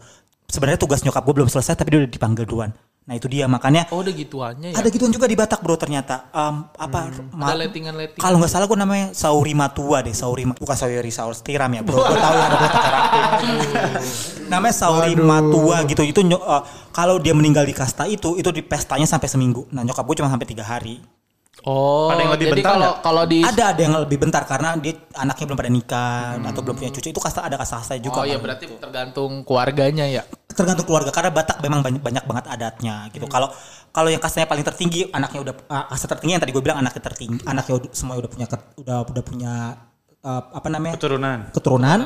Sebenarnya 0.50 0.82
tugas 0.82 1.06
nyokap 1.06 1.22
gue 1.22 1.34
belum 1.38 1.46
selesai, 1.46 1.78
tapi 1.78 1.94
dia 1.94 1.98
udah 2.02 2.10
dipanggil 2.10 2.42
duluan. 2.42 2.74
Nah 3.10 3.18
itu 3.18 3.26
dia 3.26 3.50
makanya 3.50 3.90
Oh 3.90 4.06
udah 4.06 4.14
gituannya 4.14 4.70
ya. 4.70 4.78
ada 4.78 4.86
gituan 4.86 5.10
juga 5.10 5.26
di 5.26 5.34
Batak 5.34 5.58
bro 5.58 5.74
ternyata. 5.74 6.30
Em, 6.30 6.62
apa? 6.70 7.10
ma- 7.34 7.50
Ada 7.50 7.66
lettingan-lettingan. 7.66 8.22
Kalau 8.22 8.38
nggak 8.38 8.52
salah 8.54 8.70
gue 8.70 8.78
namanya 8.78 9.10
Sauri 9.10 9.50
Matua 9.50 9.98
deh, 9.98 10.14
Sauri 10.14 10.46
Ma- 10.46 10.54
bukan 10.54 10.76
Sauri 10.78 11.10
Saur 11.10 11.34
Tiram 11.34 11.74
ya 11.74 11.82
bro. 11.82 11.98
Gue 11.98 12.14
tahu 12.14 12.34
yang 12.38 12.46
ada 12.46 12.56
Batak 12.56 12.82
namanya 14.46 14.74
Sauri 14.74 15.18
Matua 15.18 15.82
gitu. 15.84 16.02
Itu 16.02 16.20
eh, 16.22 16.62
kalau 16.90 17.18
dia 17.18 17.34
meninggal 17.34 17.66
di 17.66 17.74
kasta 17.74 18.06
itu, 18.06 18.38
itu 18.38 18.50
di 18.50 18.62
pestanya 18.62 19.04
sampai 19.04 19.26
seminggu. 19.26 19.66
Nah 19.70 19.82
nyokap 19.82 20.06
gue 20.06 20.14
cuma 20.14 20.30
sampai 20.30 20.46
tiga 20.46 20.62
hari. 20.62 21.02
Oh, 21.68 22.08
Ada 22.08 22.24
yang 22.24 22.32
lebih 22.32 22.46
jadi 22.48 22.54
bentar 22.56 22.72
kalau 22.72 22.90
kalau 23.04 23.22
di 23.28 23.38
Ada 23.44 23.62
ada 23.76 23.80
yang 23.84 23.94
lebih 24.00 24.16
bentar 24.16 24.42
karena 24.48 24.68
dia 24.80 24.96
anaknya 25.12 25.44
belum 25.44 25.58
pada 25.60 25.70
nikah 25.70 26.40
atau 26.40 26.60
belum 26.64 26.76
punya 26.80 26.90
cucu 26.92 27.08
itu 27.12 27.20
kasta 27.20 27.44
ada 27.44 27.60
kasta 27.60 27.84
kasta 27.84 27.94
juga. 28.00 28.20
Oh 28.20 28.24
iya 28.24 28.40
Bang. 28.40 28.48
berarti 28.48 28.64
tergantung 28.80 29.44
keluarganya 29.44 30.08
ya. 30.08 30.24
tergantung 30.50 30.84
keluarga 30.84 31.14
karena 31.14 31.30
Batak 31.32 31.62
memang 31.64 31.80
banyak 31.80 32.02
banyak 32.02 32.24
banget 32.26 32.44
adatnya 32.48 33.08
gitu. 33.12 33.24
Kalau 33.28 33.48
kalau 33.92 34.08
yang 34.08 34.20
kastanya 34.20 34.48
paling 34.48 34.64
tertinggi 34.64 35.12
anaknya 35.12 35.40
udah 35.44 35.54
ah, 35.68 35.84
kasta 35.92 36.08
tertinggi 36.08 36.32
yang 36.36 36.42
tadi 36.42 36.52
gue 36.56 36.62
bilang 36.64 36.78
anaknya 36.80 37.02
tertinggi 37.04 37.44
anaknya 37.44 37.74
udah, 37.76 37.90
semua 37.92 38.14
udah 38.16 38.30
punya 38.32 38.46
udah 38.80 38.98
udah 39.04 39.24
punya 39.24 39.54
eh, 40.20 40.42
apa 40.52 40.68
namanya 40.72 40.96
Keturunan. 40.96 41.38
keturunan 41.52 41.98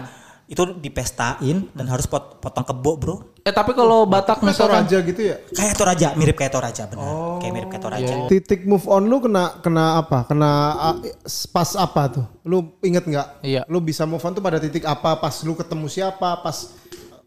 itu 0.44 0.62
dipestain 0.76 1.72
dan 1.72 1.86
harus 1.88 2.04
pot- 2.04 2.36
potong 2.36 2.64
kebo 2.64 2.92
bro 3.00 3.16
Eh 3.44 3.52
tapi 3.52 3.76
kalau 3.76 4.08
Batak 4.08 4.40
Misalkan 4.40 4.48
misalkan 4.48 4.80
raja 4.88 4.98
gitu 5.04 5.20
ya. 5.20 5.36
kayak 5.52 5.76
Toraja 5.76 6.08
mirip 6.16 6.32
kayak 6.32 6.48
Toraja 6.48 6.88
benar 6.88 7.36
kayak 7.44 7.52
mirip 7.52 7.68
kayak 7.68 7.84
Toraja 7.84 8.14
Titik 8.24 8.64
move 8.64 8.88
on 8.88 9.04
lu 9.04 9.20
kena 9.20 9.60
kena 9.60 10.00
apa? 10.00 10.24
Kena 10.24 10.50
pas 11.52 11.70
apa 11.76 12.02
tuh? 12.08 12.24
Lu 12.48 12.72
inget 12.80 13.04
nggak? 13.04 13.44
Iya. 13.44 13.68
Lu 13.68 13.84
bisa 13.84 14.08
move 14.08 14.24
on 14.24 14.32
tuh 14.32 14.40
pada 14.40 14.56
titik 14.56 14.88
apa? 14.88 15.20
Pas 15.20 15.44
lu 15.44 15.52
ketemu 15.52 15.92
siapa? 15.92 16.40
Pas 16.40 16.72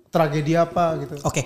tragedi 0.09 0.57
apa 0.57 0.97
gitu? 1.05 1.21
Oke. 1.21 1.45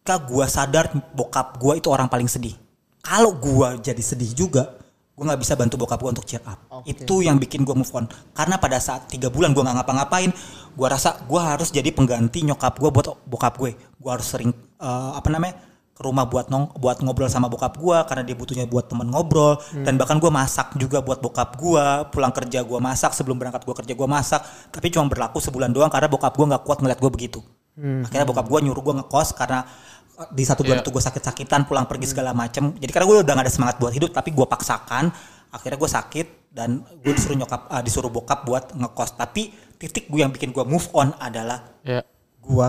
Kak 0.00 0.24
gua 0.24 0.48
sadar 0.48 0.88
bokap 1.12 1.60
gua 1.60 1.76
itu 1.76 1.92
orang 1.92 2.08
paling 2.08 2.32
sedih. 2.32 2.56
Kalau 3.04 3.36
gua 3.36 3.76
jadi 3.76 4.00
sedih 4.00 4.32
juga, 4.32 4.72
gua 5.16 5.32
nggak 5.32 5.40
bisa 5.40 5.56
bantu 5.56 5.80
bokap 5.80 5.98
gua 5.98 6.12
untuk 6.12 6.28
cheer 6.28 6.44
up. 6.44 6.84
Itu 6.84 7.24
yang 7.24 7.40
bikin 7.40 7.64
gua 7.64 7.72
move 7.72 7.88
on. 7.96 8.04
Karena 8.36 8.60
pada 8.60 8.76
saat 8.76 9.08
tiga 9.08 9.32
bulan 9.32 9.56
gua 9.56 9.64
nggak 9.64 9.82
ngapa-ngapain, 9.82 10.30
gua 10.76 10.92
rasa 10.92 11.16
gua 11.24 11.56
harus 11.56 11.72
jadi 11.72 11.88
pengganti 11.88 12.44
nyokap 12.44 12.76
gua 12.76 12.92
buat 12.92 13.16
bokap 13.24 13.56
gue. 13.56 13.72
Gua 13.96 14.20
harus 14.20 14.28
sering 14.28 14.52
eh, 14.78 15.12
apa 15.16 15.32
namanya? 15.32 15.56
ke 15.96 16.04
rumah 16.04 16.28
buat 16.28 16.52
nong 16.52 16.76
buat 16.76 17.00
ngobrol 17.00 17.32
sama 17.32 17.48
bokap 17.48 17.80
gua 17.80 18.04
karena 18.04 18.20
dia 18.20 18.36
butuhnya 18.36 18.68
buat 18.68 18.84
temen 18.84 19.08
ngobrol 19.08 19.56
dan 19.80 19.96
bahkan 19.96 20.20
gua 20.20 20.28
masak 20.28 20.76
juga 20.76 21.00
buat 21.00 21.24
bokap 21.24 21.56
gua 21.56 22.04
pulang 22.12 22.36
kerja 22.36 22.60
gua 22.68 22.84
masak 22.84 23.16
sebelum 23.16 23.40
berangkat 23.40 23.64
gua 23.64 23.72
kerja 23.80 23.96
gua 23.96 24.04
masak 24.04 24.44
tapi 24.68 24.92
cuma 24.92 25.08
berlaku 25.08 25.40
sebulan 25.40 25.72
doang 25.72 25.88
karena 25.88 26.12
bokap 26.12 26.36
gua 26.36 26.52
nggak 26.52 26.62
kuat 26.68 26.84
ngeliat 26.84 27.00
gua 27.00 27.08
begitu 27.08 27.40
akhirnya 27.80 28.28
bokap 28.28 28.44
gua 28.44 28.60
nyuruh 28.60 28.82
gua 28.84 28.94
ngekos 29.00 29.32
karena 29.40 29.64
uh, 29.64 29.95
di 30.32 30.44
satu 30.48 30.64
bulan 30.64 30.80
Iya. 30.80 30.84
itu 30.88 30.90
gue 30.92 31.02
sakit-sakitan 31.04 31.68
pulang 31.68 31.84
pergi 31.84 32.08
segala 32.08 32.32
macem. 32.32 32.72
Jadi 32.80 32.90
karena 32.92 33.06
gue 33.08 33.16
udah 33.20 33.34
gak 33.36 33.44
ada 33.44 33.52
semangat 33.52 33.76
buat 33.76 33.92
hidup 33.92 34.10
tapi 34.16 34.32
gue 34.32 34.46
paksakan. 34.48 35.12
Akhirnya 35.52 35.78
gue 35.78 35.90
sakit 35.90 36.26
dan 36.52 36.80
gue 37.04 37.12
disuruh 37.12 37.36
nyokap 37.36 37.68
uh, 37.68 37.82
disuruh 37.84 38.08
bokap 38.08 38.48
buat 38.48 38.72
ngekos. 38.72 39.20
Tapi 39.20 39.52
titik 39.76 40.08
gue 40.08 40.24
yang 40.24 40.32
bikin 40.32 40.56
gue 40.56 40.64
move 40.64 40.88
on 40.96 41.12
adalah 41.20 41.76
ya. 41.84 42.00
gue 42.40 42.68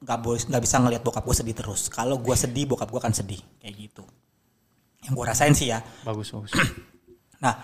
nggak 0.00 0.18
boleh 0.24 0.40
nggak 0.48 0.62
bisa 0.64 0.76
ngelihat 0.80 1.02
bokap 1.04 1.24
gue 1.24 1.36
sedih 1.36 1.56
terus. 1.56 1.92
Kalau 1.92 2.16
gue 2.16 2.32
sedih 2.32 2.64
bokap 2.64 2.88
gue 2.88 3.00
akan 3.00 3.12
sedih. 3.12 3.40
Kayak 3.60 3.74
gitu. 3.76 4.04
Yang 5.04 5.12
gue 5.16 5.24
rasain 5.28 5.52
sih 5.52 5.68
ya. 5.68 5.84
Bagus 6.04 6.32
bagus. 6.32 6.52
nah 7.44 7.56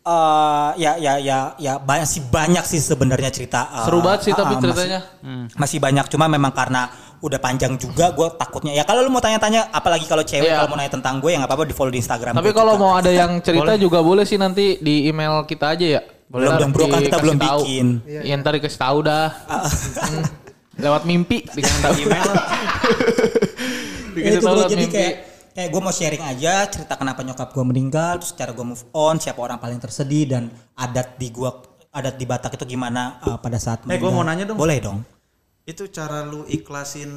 eh 0.00 0.70
ya 0.80 0.96
ya 0.96 1.20
ya 1.20 1.38
ya 1.60 1.76
banyak 1.76 2.08
sih 2.08 2.24
banyak 2.24 2.64
sih 2.64 2.80
sebenarnya 2.80 3.28
cerita 3.28 3.68
eh, 3.68 3.84
Seru 3.84 4.00
banget 4.00 4.20
sih 4.28 4.32
ah, 4.32 4.38
tapi 4.40 4.56
ah, 4.56 4.60
ceritanya. 4.64 5.00
masih, 5.20 5.60
masih 5.60 5.78
banyak. 5.80 6.06
Cuma 6.08 6.24
memang 6.24 6.52
karena 6.56 6.88
udah 7.20 7.36
panjang 7.36 7.76
juga 7.76 8.10
gue 8.10 8.28
takutnya 8.34 8.72
ya 8.72 8.82
kalau 8.82 9.00
lu 9.00 9.08
mau 9.08 9.18
tanya-tanya 9.18 9.68
apalagi 9.70 10.04
kalau 10.04 10.20
cewek 10.20 10.46
Iya. 10.46 10.56
kalau 10.58 10.68
mau 10.68 10.78
nanya 10.78 10.92
tentang 10.92 11.18
gue 11.18 11.30
ya 11.30 11.36
nggak 11.36 11.46
apa-apa 11.46 11.64
di 11.64 11.72
follow 11.72 11.88
di 11.88 12.00
Instagram 12.00 12.32
Tapi 12.32 12.46
gue 12.46 12.56
kalau 12.56 12.74
mau 12.74 12.92
ada 12.94 13.08
yang 13.08 13.38
cerita 13.38 13.76
juga 13.76 14.00
boleh 14.00 14.24
sih 14.24 14.36
nanti 14.36 14.76
di 14.78 15.04
email 15.04 15.44
kita 15.44 15.72
aja 15.72 15.86
ya. 15.90 16.02
Belum 16.26 16.46
Ntar 16.48 16.58
dong, 16.58 16.70
bro, 16.70 16.86
kan 16.86 17.00
kita 17.00 17.18
belum 17.18 17.36
tahu. 17.36 17.60
bikin. 17.60 17.86
Iya 18.06 18.34
ntar 18.36 18.52
dikasih 18.54 18.78
tahu 18.78 18.98
dah. 19.02 19.28
Hmm. 20.00 20.24
Lewat 20.80 21.02
mimpi 21.04 21.44
dikasih 21.44 21.78
tahu. 21.78 21.94
Email. 22.04 22.24
Ya 22.24 22.38
dikasih 24.10 24.32
itu 24.32 24.40
tahu 24.40 24.54
lewat 24.56 24.70
jadi 24.70 24.80
mimpi. 24.80 24.96
kayak 24.96 25.14
kayak 25.50 25.68
gue 25.68 25.80
mau 25.80 25.90
sharing 25.90 26.24
aja 26.24 26.52
cerita 26.66 26.94
kenapa 26.94 27.20
nyokap 27.20 27.48
gue 27.48 27.64
meninggal 27.64 28.12
terus 28.16 28.32
cara 28.32 28.50
gue 28.50 28.64
move 28.64 28.84
on 28.92 29.16
siapa 29.16 29.38
orang 29.38 29.58
paling 29.58 29.76
tersedih 29.76 30.24
dan 30.26 30.48
adat 30.74 31.14
di 31.16 31.28
gua 31.28 31.50
adat 31.90 32.14
di 32.14 32.22
Batak 32.22 32.54
itu 32.54 32.64
gimana 32.68 33.18
uh, 33.20 33.36
pada 33.36 33.58
saat 33.58 33.82
Eh, 33.84 33.98
gua 33.98 34.08
mau 34.08 34.22
nanya 34.22 34.46
dong. 34.46 34.56
boleh 34.56 34.78
dong 34.78 35.02
Itu 35.62 35.86
cara 35.86 36.24
lu 36.24 36.42
ikhlasin 36.46 37.08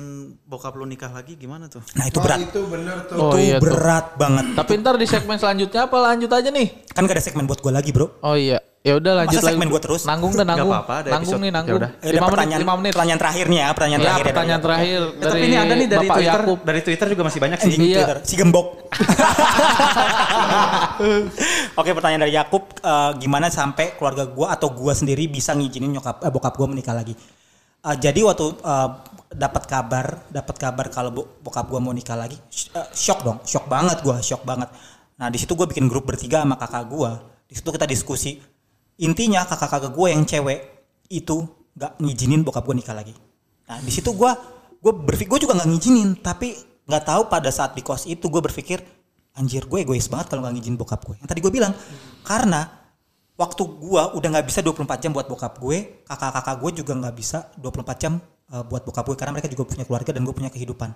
bokap 0.44 0.76
lu 0.76 0.84
nikah 0.84 1.08
lagi 1.10 1.34
gimana 1.34 1.66
tuh? 1.66 1.80
nah 1.96 2.06
itu 2.06 2.18
berat 2.18 2.38
itu 2.44 2.60
bener 2.64 2.96
tuh. 3.04 3.16
Oh, 3.18 3.32
itu 3.34 3.38
iya 3.42 3.56
tuh. 3.56 3.64
berat 3.66 4.06
banget 4.14 4.46
Tapi 4.54 4.72
ntar 4.78 4.94
di 4.94 5.06
segmen 5.06 5.36
selanjutnya 5.36 5.84
apa 5.84 5.96
lanjut 5.98 6.30
aja 6.30 6.48
nih? 6.48 6.68
kan 6.88 7.04
gak 7.04 7.14
ada 7.14 7.24
segmen 7.24 7.44
buat 7.44 7.58
gue 7.58 7.70
lagi 7.70 7.90
bro 7.90 8.06
Oh 8.22 8.36
iya. 8.36 8.58
Ya 8.84 8.94
udah 8.94 9.12
lanjut 9.18 9.34
Masa 9.34 9.42
lagi. 9.42 9.50
segmen 9.56 9.68
gua 9.72 9.80
terus? 9.80 10.04
Nanggung 10.04 10.36
dan 10.36 10.44
nanggung. 10.44 10.68
apa-apa, 10.70 10.94
ada 11.00 11.08
nanggung 11.16 11.32
episode. 11.32 11.42
nih 11.42 11.52
nanggung. 11.56 11.72
Ya 11.72 11.80
udah. 11.80 11.88
Eh, 11.88 11.96
ada 11.96 12.04
Lima 12.04 12.12
menit, 12.20 12.28
pertanyaan 12.36 12.60
lima 12.60 12.74
menit. 12.76 12.92
pertanyaan 12.92 13.18
terakhir 13.18 13.46
nih 13.48 13.56
ya 13.56 13.64
pertanyaan 13.72 13.96
Ya, 13.96 14.04
terakhir 14.04 14.20
ya, 14.20 14.28
pertanyaan 14.28 14.54
dari- 14.54 14.68
terakhir 14.68 15.00
Eh, 15.00 15.08
dari 15.08 15.24
tapi 15.24 15.42
ini 15.42 15.56
ada 15.56 15.74
nih 15.74 15.88
dari 15.88 16.04
Bapak 16.04 16.14
Twitter. 16.14 16.36
Yakub. 16.36 16.58
Dari 16.62 16.82
Twitter 16.84 17.08
juga 17.08 17.24
masih 17.24 17.40
banyak 17.40 17.58
sih. 17.58 17.64
Anjing 17.70 17.82
Iya. 17.82 17.96
Twitter, 17.96 18.18
si 18.22 18.34
gembok. 18.36 18.68
Oke 21.74 21.90
pertanyaan 21.92 22.22
dari 22.22 22.34
Yakub, 22.34 22.64
eh, 22.78 23.12
gimana 23.18 23.48
sampai 23.48 23.94
keluarga 23.94 24.24
gua 24.28 24.52
atau 24.52 24.68
gua 24.70 24.92
sendiri 24.92 25.28
bisa 25.28 25.52
ngizinin 25.52 25.90
nyokap 25.90 26.20
eh, 26.20 26.30
bokap 26.30 26.54
gua 26.54 26.68
menikah 26.68 26.92
lagi? 26.92 27.14
Eh, 27.84 27.98
jadi 28.00 28.20
waktu 28.24 28.46
eh, 28.64 28.90
dapat 29.34 29.64
kabar, 29.68 30.06
dapat 30.32 30.56
kabar 30.56 30.86
kalau 30.88 31.12
bo- 31.12 31.30
bokap 31.44 31.68
gua 31.68 31.84
mau 31.84 31.92
nikah 31.92 32.16
lagi, 32.16 32.40
eh, 32.74 32.88
shock 32.96 33.28
dong, 33.28 33.44
shock 33.44 33.68
banget 33.68 34.00
gua, 34.00 34.24
shock 34.24 34.48
banget. 34.48 34.72
Nah 35.20 35.28
di 35.28 35.38
situ 35.42 35.54
gua 35.54 35.68
bikin 35.68 35.92
grup 35.92 36.08
bertiga 36.08 36.48
sama 36.48 36.56
kakak 36.56 36.88
gua. 36.88 37.20
Di 37.44 37.60
situ 37.60 37.70
kita 37.70 37.84
diskusi. 37.84 38.40
Intinya 39.04 39.44
kakak-kakak 39.44 39.92
gua 39.92 40.14
yang 40.16 40.24
cewek 40.24 40.60
itu 41.12 41.44
nggak 41.76 42.00
ngizinin 42.00 42.42
bokap 42.46 42.64
gua 42.64 42.76
nikah 42.78 42.96
lagi. 42.96 43.12
Nah 43.68 43.78
di 43.84 43.92
situ 43.92 44.16
gua 44.16 44.32
gue 44.84 44.92
berpikir 44.92 45.32
gue 45.32 45.40
juga 45.48 45.56
nggak 45.56 45.70
ngizinin 45.72 46.10
tapi 46.20 46.60
nggak 46.84 47.04
tahu 47.08 47.32
pada 47.32 47.48
saat 47.48 47.72
di 47.72 47.80
kos 47.80 48.04
itu 48.04 48.28
gue 48.28 48.44
berpikir 48.44 48.84
anjir 49.40 49.64
gue 49.64 49.80
egois 49.80 50.12
banget 50.12 50.36
kalau 50.36 50.44
nggak 50.44 50.60
ngizinin 50.60 50.76
bokap 50.76 51.00
gue 51.08 51.16
yang 51.24 51.28
tadi 51.32 51.40
gue 51.40 51.48
bilang 51.48 51.72
karena 52.28 52.83
waktu 53.34 53.64
gue 53.66 54.02
udah 54.20 54.30
nggak 54.30 54.46
bisa 54.46 54.60
24 54.62 55.04
jam 55.04 55.12
buat 55.14 55.26
bokap 55.26 55.58
gue 55.58 56.06
kakak-kakak 56.06 56.56
gue 56.62 56.70
juga 56.84 56.94
nggak 56.94 57.16
bisa 57.18 57.50
24 57.58 58.02
jam 58.02 58.14
uh, 58.54 58.64
buat 58.66 58.86
bokap 58.86 59.06
gue 59.10 59.18
karena 59.18 59.34
mereka 59.34 59.50
juga 59.50 59.64
punya 59.66 59.84
keluarga 59.88 60.12
dan 60.14 60.22
gue 60.22 60.36
punya 60.36 60.52
kehidupan. 60.54 60.90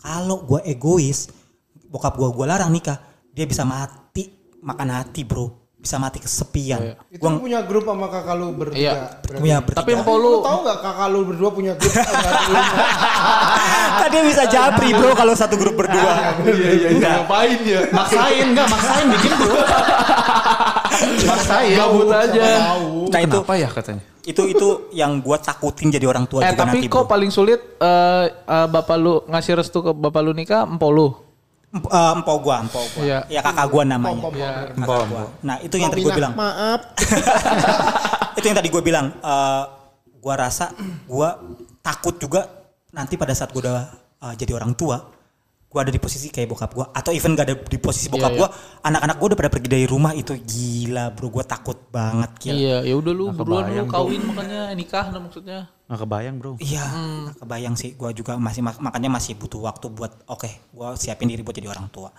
Kalau 0.00 0.44
gue 0.44 0.60
egois 0.68 1.28
bokap 1.88 2.16
gue 2.18 2.28
gue 2.32 2.46
larang 2.46 2.72
nikah 2.72 2.98
dia 3.30 3.44
bisa 3.44 3.62
mati 3.62 4.32
makan 4.64 4.88
hati 4.90 5.22
bro 5.22 5.65
bisa 5.86 6.02
mati 6.02 6.18
kesepian. 6.18 6.98
Itu 7.06 7.22
Gua 7.22 7.38
lu 7.38 7.40
punya 7.46 7.62
grup 7.62 7.86
sama 7.86 8.10
kakak 8.10 8.34
lu 8.34 8.50
bertiga. 8.58 8.82
Iya. 8.82 8.92
berarti. 9.22 9.38
punya 9.38 9.56
bertiga. 9.62 9.78
Tapi 9.78 9.90
empok 9.94 10.16
lu 10.18 10.26
Lu 10.26 10.38
tahu 10.42 10.58
nggak 10.66 10.78
kakak 10.82 11.08
lu 11.14 11.20
berdua 11.30 11.50
punya 11.54 11.72
grup? 11.78 11.94
Tadi 14.02 14.16
bisa 14.26 14.42
japri 14.50 14.90
bro 14.90 15.14
kalau 15.14 15.34
satu 15.38 15.54
grup 15.54 15.78
berdua. 15.78 16.12
Iya 16.46 16.70
iya 16.74 16.88
iya. 16.90 17.22
Ngapain 17.22 17.58
ya? 17.62 17.80
Maksain 17.94 18.46
enggak, 18.50 18.66
maksain 18.66 19.06
bikin 19.14 19.32
bro. 19.38 19.54
maksain. 21.30 21.76
Gabut 21.78 22.10
aja. 22.10 22.42
Nah 23.06 23.20
itu 23.22 23.38
Kenapa 23.38 23.54
ya 23.54 23.70
katanya? 23.70 24.02
itu 24.26 24.42
itu 24.50 24.90
yang 24.90 25.22
gua 25.22 25.38
takutin 25.38 25.86
jadi 25.86 26.02
orang 26.02 26.26
tua 26.26 26.42
Eh 26.42 26.50
juga 26.50 26.66
tapi 26.66 26.82
nanti 26.82 26.90
kok 26.90 27.06
bro. 27.06 27.10
paling 27.14 27.30
sulit 27.30 27.62
eh 27.78 28.26
eh, 28.26 28.66
bapak 28.66 28.98
lu 28.98 29.22
ngasih 29.30 29.54
restu 29.54 29.78
ke 29.78 29.94
bapak 29.94 30.18
lu 30.18 30.34
nikah 30.34 30.66
empok 30.66 30.90
lu. 30.90 31.14
Eh, 31.84 32.12
empok 32.16 32.36
gua, 32.40 32.56
empok 32.64 32.84
gua. 32.96 33.02
Iya. 33.04 33.18
Ya 33.28 33.40
kakak 33.44 33.66
gua 33.68 33.82
namanya. 33.84 34.22
Pom, 34.22 34.32
pom. 34.32 34.84
Kakak 34.86 35.06
gua. 35.12 35.22
Nah 35.44 35.56
itu 35.66 35.74
yang 35.76 35.90
tadi 35.92 36.02
gua 36.02 36.14
bilang. 36.16 36.32
Maaf. 36.32 36.80
itu 38.36 38.44
yang 38.44 38.56
tadi 38.56 38.68
gue 38.68 38.82
bilang 38.84 39.06
eh 39.16 39.64
gue 40.16 40.34
rasa 40.36 40.74
gue 41.08 41.28
takut 41.80 42.20
juga 42.20 42.44
nanti 42.92 43.16
pada 43.16 43.32
saat 43.32 43.48
gue 43.48 43.64
udah 43.64 43.88
eh, 44.22 44.34
jadi 44.36 44.52
orang 44.52 44.76
tua 44.76 45.00
gue 45.66 45.80
ada 45.82 45.92
di 45.92 46.00
posisi 46.00 46.28
kayak 46.28 46.48
bokap 46.52 46.70
gue 46.72 46.86
atau 46.88 47.10
even 47.12 47.36
gak 47.36 47.46
ada 47.52 47.56
di 47.58 47.78
posisi 47.80 48.08
bokap 48.08 48.32
Iya, 48.32 48.38
gue 48.38 48.48
anak-anak 48.86 49.16
gue 49.18 49.26
udah 49.32 49.38
pada 49.40 49.50
pergi 49.52 49.68
dari 49.68 49.86
rumah 49.88 50.12
itu 50.16 50.32
gila 50.36 51.12
bro 51.12 51.28
gue 51.32 51.44
takut 51.44 51.78
banget 51.92 52.30
gila 52.38 52.56
Iya, 52.56 52.76
ya 52.86 52.94
udah 52.96 53.12
lu 53.12 53.24
buruan 53.32 53.64
lu 53.72 53.84
kawin 53.88 54.20
makanya 54.24 54.72
nikah 54.76 55.04
nah 55.10 55.20
maksudnya. 55.20 55.68
Nggak 55.86 56.00
kebayang 56.02 56.34
bro. 56.36 56.52
Iya, 56.58 56.82
nggak 56.82 57.36
kebayang 57.40 57.74
sih. 57.74 57.94
Gue 57.94 58.10
juga 58.10 58.34
masih 58.36 58.58
mak- 58.58 58.78
makanya 58.78 59.06
masih 59.08 59.34
butuh 59.34 59.60
waktu 59.60 59.86
buat 59.86 60.26
oke, 60.26 60.50
gue 60.68 60.88
siapin 60.96 61.26
diri 61.26 61.40
buat 61.40 61.54
jadi 61.54 61.68
orang 61.68 61.86
tua. 61.88 62.10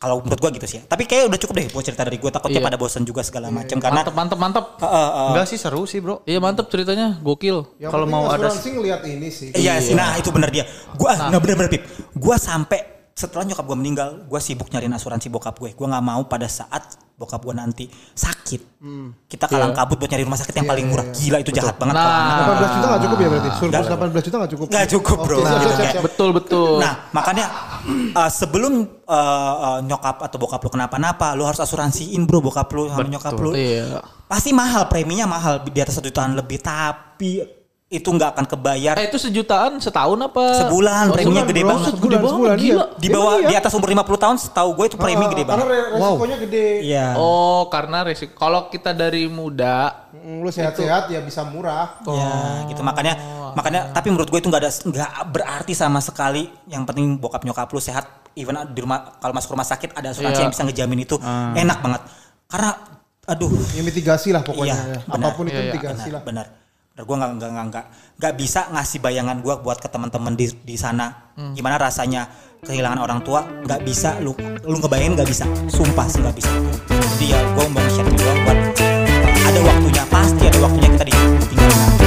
Kalau 0.00 0.24
menurut 0.24 0.40
gue 0.40 0.50
gitu 0.56 0.64
sih. 0.66 0.80
ya. 0.80 0.88
Tapi 0.88 1.04
kayak 1.04 1.28
udah 1.28 1.36
cukup 1.36 1.54
deh 1.54 1.66
buat 1.68 1.84
cerita 1.84 2.00
dari 2.00 2.16
gue. 2.16 2.32
Takutnya 2.32 2.56
Iya. 2.56 2.64
pada 2.64 2.80
bosan 2.80 3.04
juga 3.04 3.20
segala 3.20 3.52
macam 3.52 3.76
karena 3.76 4.00
Mantep 4.00 4.14
mantep 4.16 4.38
mantep. 4.40 4.64
Eh, 4.80 4.88
eh, 4.88 4.96
eh, 4.96 5.28
Enggak 5.30 5.46
sih 5.46 5.58
seru 5.60 5.84
sih 5.84 6.00
bro. 6.00 6.24
Iya 6.24 6.40
mantep 6.40 6.66
ceritanya, 6.66 7.20
gokil. 7.20 7.76
Yang 7.76 7.92
Kalau 7.92 8.06
mau 8.08 8.24
ada- 8.24 8.48
asuransi 8.48 8.68
ngeliat 8.72 9.04
ini 9.04 9.28
sih. 9.28 9.52
Iya 9.52 9.76
sih, 9.78 9.92
nah 9.92 10.16
itu 10.16 10.32
bener 10.32 10.48
dia. 10.48 10.64
Gua 10.96 11.12
nah. 11.12 11.28
nggak 11.28 11.40
bener-bener 11.44 11.70
pip. 11.70 11.82
Gua 12.16 12.40
sampai 12.40 12.99
setelah 13.20 13.44
nyokap 13.44 13.68
gua 13.68 13.76
meninggal, 13.76 14.24
gua 14.24 14.40
sibuk 14.40 14.72
nyariin 14.72 14.96
asuransi 14.96 15.28
bokap 15.28 15.60
gue. 15.60 15.76
Gua 15.76 15.92
nggak 15.92 16.04
mau 16.04 16.24
pada 16.24 16.48
saat 16.48 16.96
bokap 17.20 17.44
gua 17.44 17.52
nanti 17.52 17.84
sakit, 18.16 18.80
kita 19.28 19.44
kalang 19.44 19.76
kabut 19.76 20.00
buat 20.00 20.08
nyari 20.08 20.24
rumah 20.24 20.40
sakit 20.40 20.56
yang 20.56 20.64
paling 20.64 20.88
murah. 20.88 21.04
Gila 21.12 21.36
itu 21.36 21.52
jahat 21.52 21.76
banget. 21.76 21.92
Nah. 21.92 22.08
kalau 22.08 22.54
anak. 22.56 22.64
18 22.64 22.72
juta 22.72 22.86
nggak 22.88 23.02
cukup 23.04 23.18
ya 23.20 23.28
berarti? 23.28 23.48
Surplus 23.52 23.86
18 23.92 24.24
juta 24.24 24.36
nggak 24.40 24.52
cukup? 24.56 24.66
Nggak 24.72 24.88
cukup, 24.88 25.16
bro. 25.20 25.36
Nah, 25.36 25.44
siap, 25.44 25.60
siap, 25.60 25.76
kayak- 25.76 25.92
siap. 25.92 26.04
Betul 26.08 26.28
betul. 26.32 26.70
Nah 26.80 26.92
makanya 27.12 27.44
uh, 28.16 28.30
sebelum 28.32 28.72
uh, 29.04 29.54
uh, 29.60 29.78
nyokap 29.84 30.16
atau 30.24 30.36
bokap 30.40 30.64
lu 30.64 30.70
kenapa-napa, 30.72 31.36
lu 31.36 31.44
harus 31.44 31.60
asuransiin 31.60 32.24
bro 32.24 32.40
bokap 32.40 32.72
lu 32.72 32.88
sama 32.88 33.04
nyokap 33.04 33.36
lu. 33.36 33.52
Iya. 33.52 34.00
Pasti 34.24 34.56
mahal, 34.56 34.88
preminya 34.88 35.28
mahal 35.28 35.60
di 35.60 35.76
atas 35.76 36.00
satu 36.00 36.08
jutaan 36.08 36.32
lebih, 36.32 36.62
tapi 36.64 37.59
itu 37.90 38.06
nggak 38.06 38.38
akan 38.38 38.46
kebayar 38.46 38.94
Eh 38.94 39.10
itu 39.10 39.18
sejutaan 39.18 39.82
setahun 39.82 40.14
apa? 40.14 40.62
sebulan. 40.62 41.10
Oh, 41.10 41.14
preminya 41.18 41.42
sebulan, 41.42 41.50
gede 41.50 41.60
bro. 41.60 41.68
banget. 41.68 41.82
Gede 41.82 41.98
Sebulan, 41.98 42.14
banget, 42.16 42.30
sebulan, 42.30 42.56
gila. 42.56 42.70
iya. 42.70 42.84
di 42.94 43.08
bawah 43.10 43.32
Emang 43.32 43.42
di 43.42 43.50
iya? 43.50 43.58
atas 43.58 43.72
umur 43.74 43.88
50 43.90 44.22
tahun 44.22 44.36
setahu 44.38 44.68
gue 44.72 44.86
itu 44.86 44.96
premi 44.96 45.24
gede 45.26 45.42
Karena 45.42 45.50
banget. 45.58 45.66
re- 45.66 45.90
resikonya 45.92 46.36
gede. 46.38 46.66
Iya. 46.80 47.06
Oh, 47.14 47.62
karena 47.66 47.98
resiko. 48.00 48.32
Kalau 48.32 48.60
kita 48.66 48.90
dari 48.92 49.26
muda, 49.26 49.76
Mm, 50.10 50.44
Lu 50.44 50.50
sehat-sehat 50.50 51.08
ya 51.08 51.18
bisa 51.18 51.40
murah. 51.42 51.96
Ya, 52.04 52.68
gitu 52.68 52.78
makanya 52.80 53.16
makanya 53.50 53.88
tapi 53.88 54.12
menurut 54.12 54.28
gue 54.28 54.36
itu 54.36 54.46
nggak 54.46 54.60
ada 54.60 54.70
nggak 54.70 55.10
berarti 55.26 55.72
sama 55.72 55.98
sekali. 55.98 56.46
Yang 56.66 56.82
penting 56.84 57.16
bokap 57.16 57.40
nyokap 57.40 57.66
lu 57.66 57.80
sehat. 57.80 58.06
Even 58.32 58.54
di 58.68 58.78
rumah 58.78 59.16
kalau 59.16 59.32
masuk 59.32 59.50
rumah 59.50 59.64
sakit 59.64 59.90
ada 59.92 60.12
asuransi 60.12 60.36
Iya. 60.36 60.44
yang 60.44 60.52
bisa 60.52 60.62
ngejamin 60.62 61.00
itu. 61.00 61.16
Enak 61.56 61.78
banget. 61.80 62.02
Karena 62.46 62.70
aduh 63.24 63.48
Ya 63.72 63.80
mitigasi 63.80 64.28
lah 64.28 64.42
pokoknya. 64.42 64.76
Iya, 64.76 64.86
ya. 64.92 64.98
Apa 65.08 65.28
pun 65.32 65.44
itu 65.46 65.54
Iya, 65.54 65.58
iya. 65.58 65.72
mitigasi 65.72 65.98
benar, 66.04 66.12
lah. 66.12 66.22
benar. 66.22 66.46
Nah, 67.00 67.08
gue 67.08 67.16
nggak 67.16 67.32
nggak 67.40 67.50
nggak 67.72 67.86
nggak 68.20 68.34
bisa 68.36 68.68
ngasih 68.76 69.00
bayangan 69.00 69.40
gue 69.40 69.54
buat 69.64 69.80
ke 69.80 69.88
teman-teman 69.88 70.36
di 70.36 70.52
di 70.52 70.76
sana. 70.76 71.32
Hmm. 71.32 71.56
gimana 71.56 71.80
rasanya 71.80 72.28
kehilangan 72.60 73.00
orang 73.00 73.24
tua 73.24 73.40
nggak 73.64 73.80
bisa. 73.88 74.20
Lu 74.20 74.36
lu 74.68 74.76
ngebayangin 74.76 75.16
nggak 75.16 75.30
bisa. 75.32 75.48
Sumpah 75.72 76.04
sih 76.04 76.20
nggak 76.20 76.36
bisa. 76.36 76.52
Jadi 76.92 77.32
ya 77.32 77.40
gue 77.56 77.64
mau 77.72 77.80
share 77.88 78.04
juga 78.12 78.32
buat 78.44 78.58
ada 79.48 79.60
waktunya. 79.64 80.04
Pasti 80.12 80.44
ada 80.44 80.58
waktunya 80.60 80.88
kita 80.92 81.04
ditinggalkan 81.08 81.99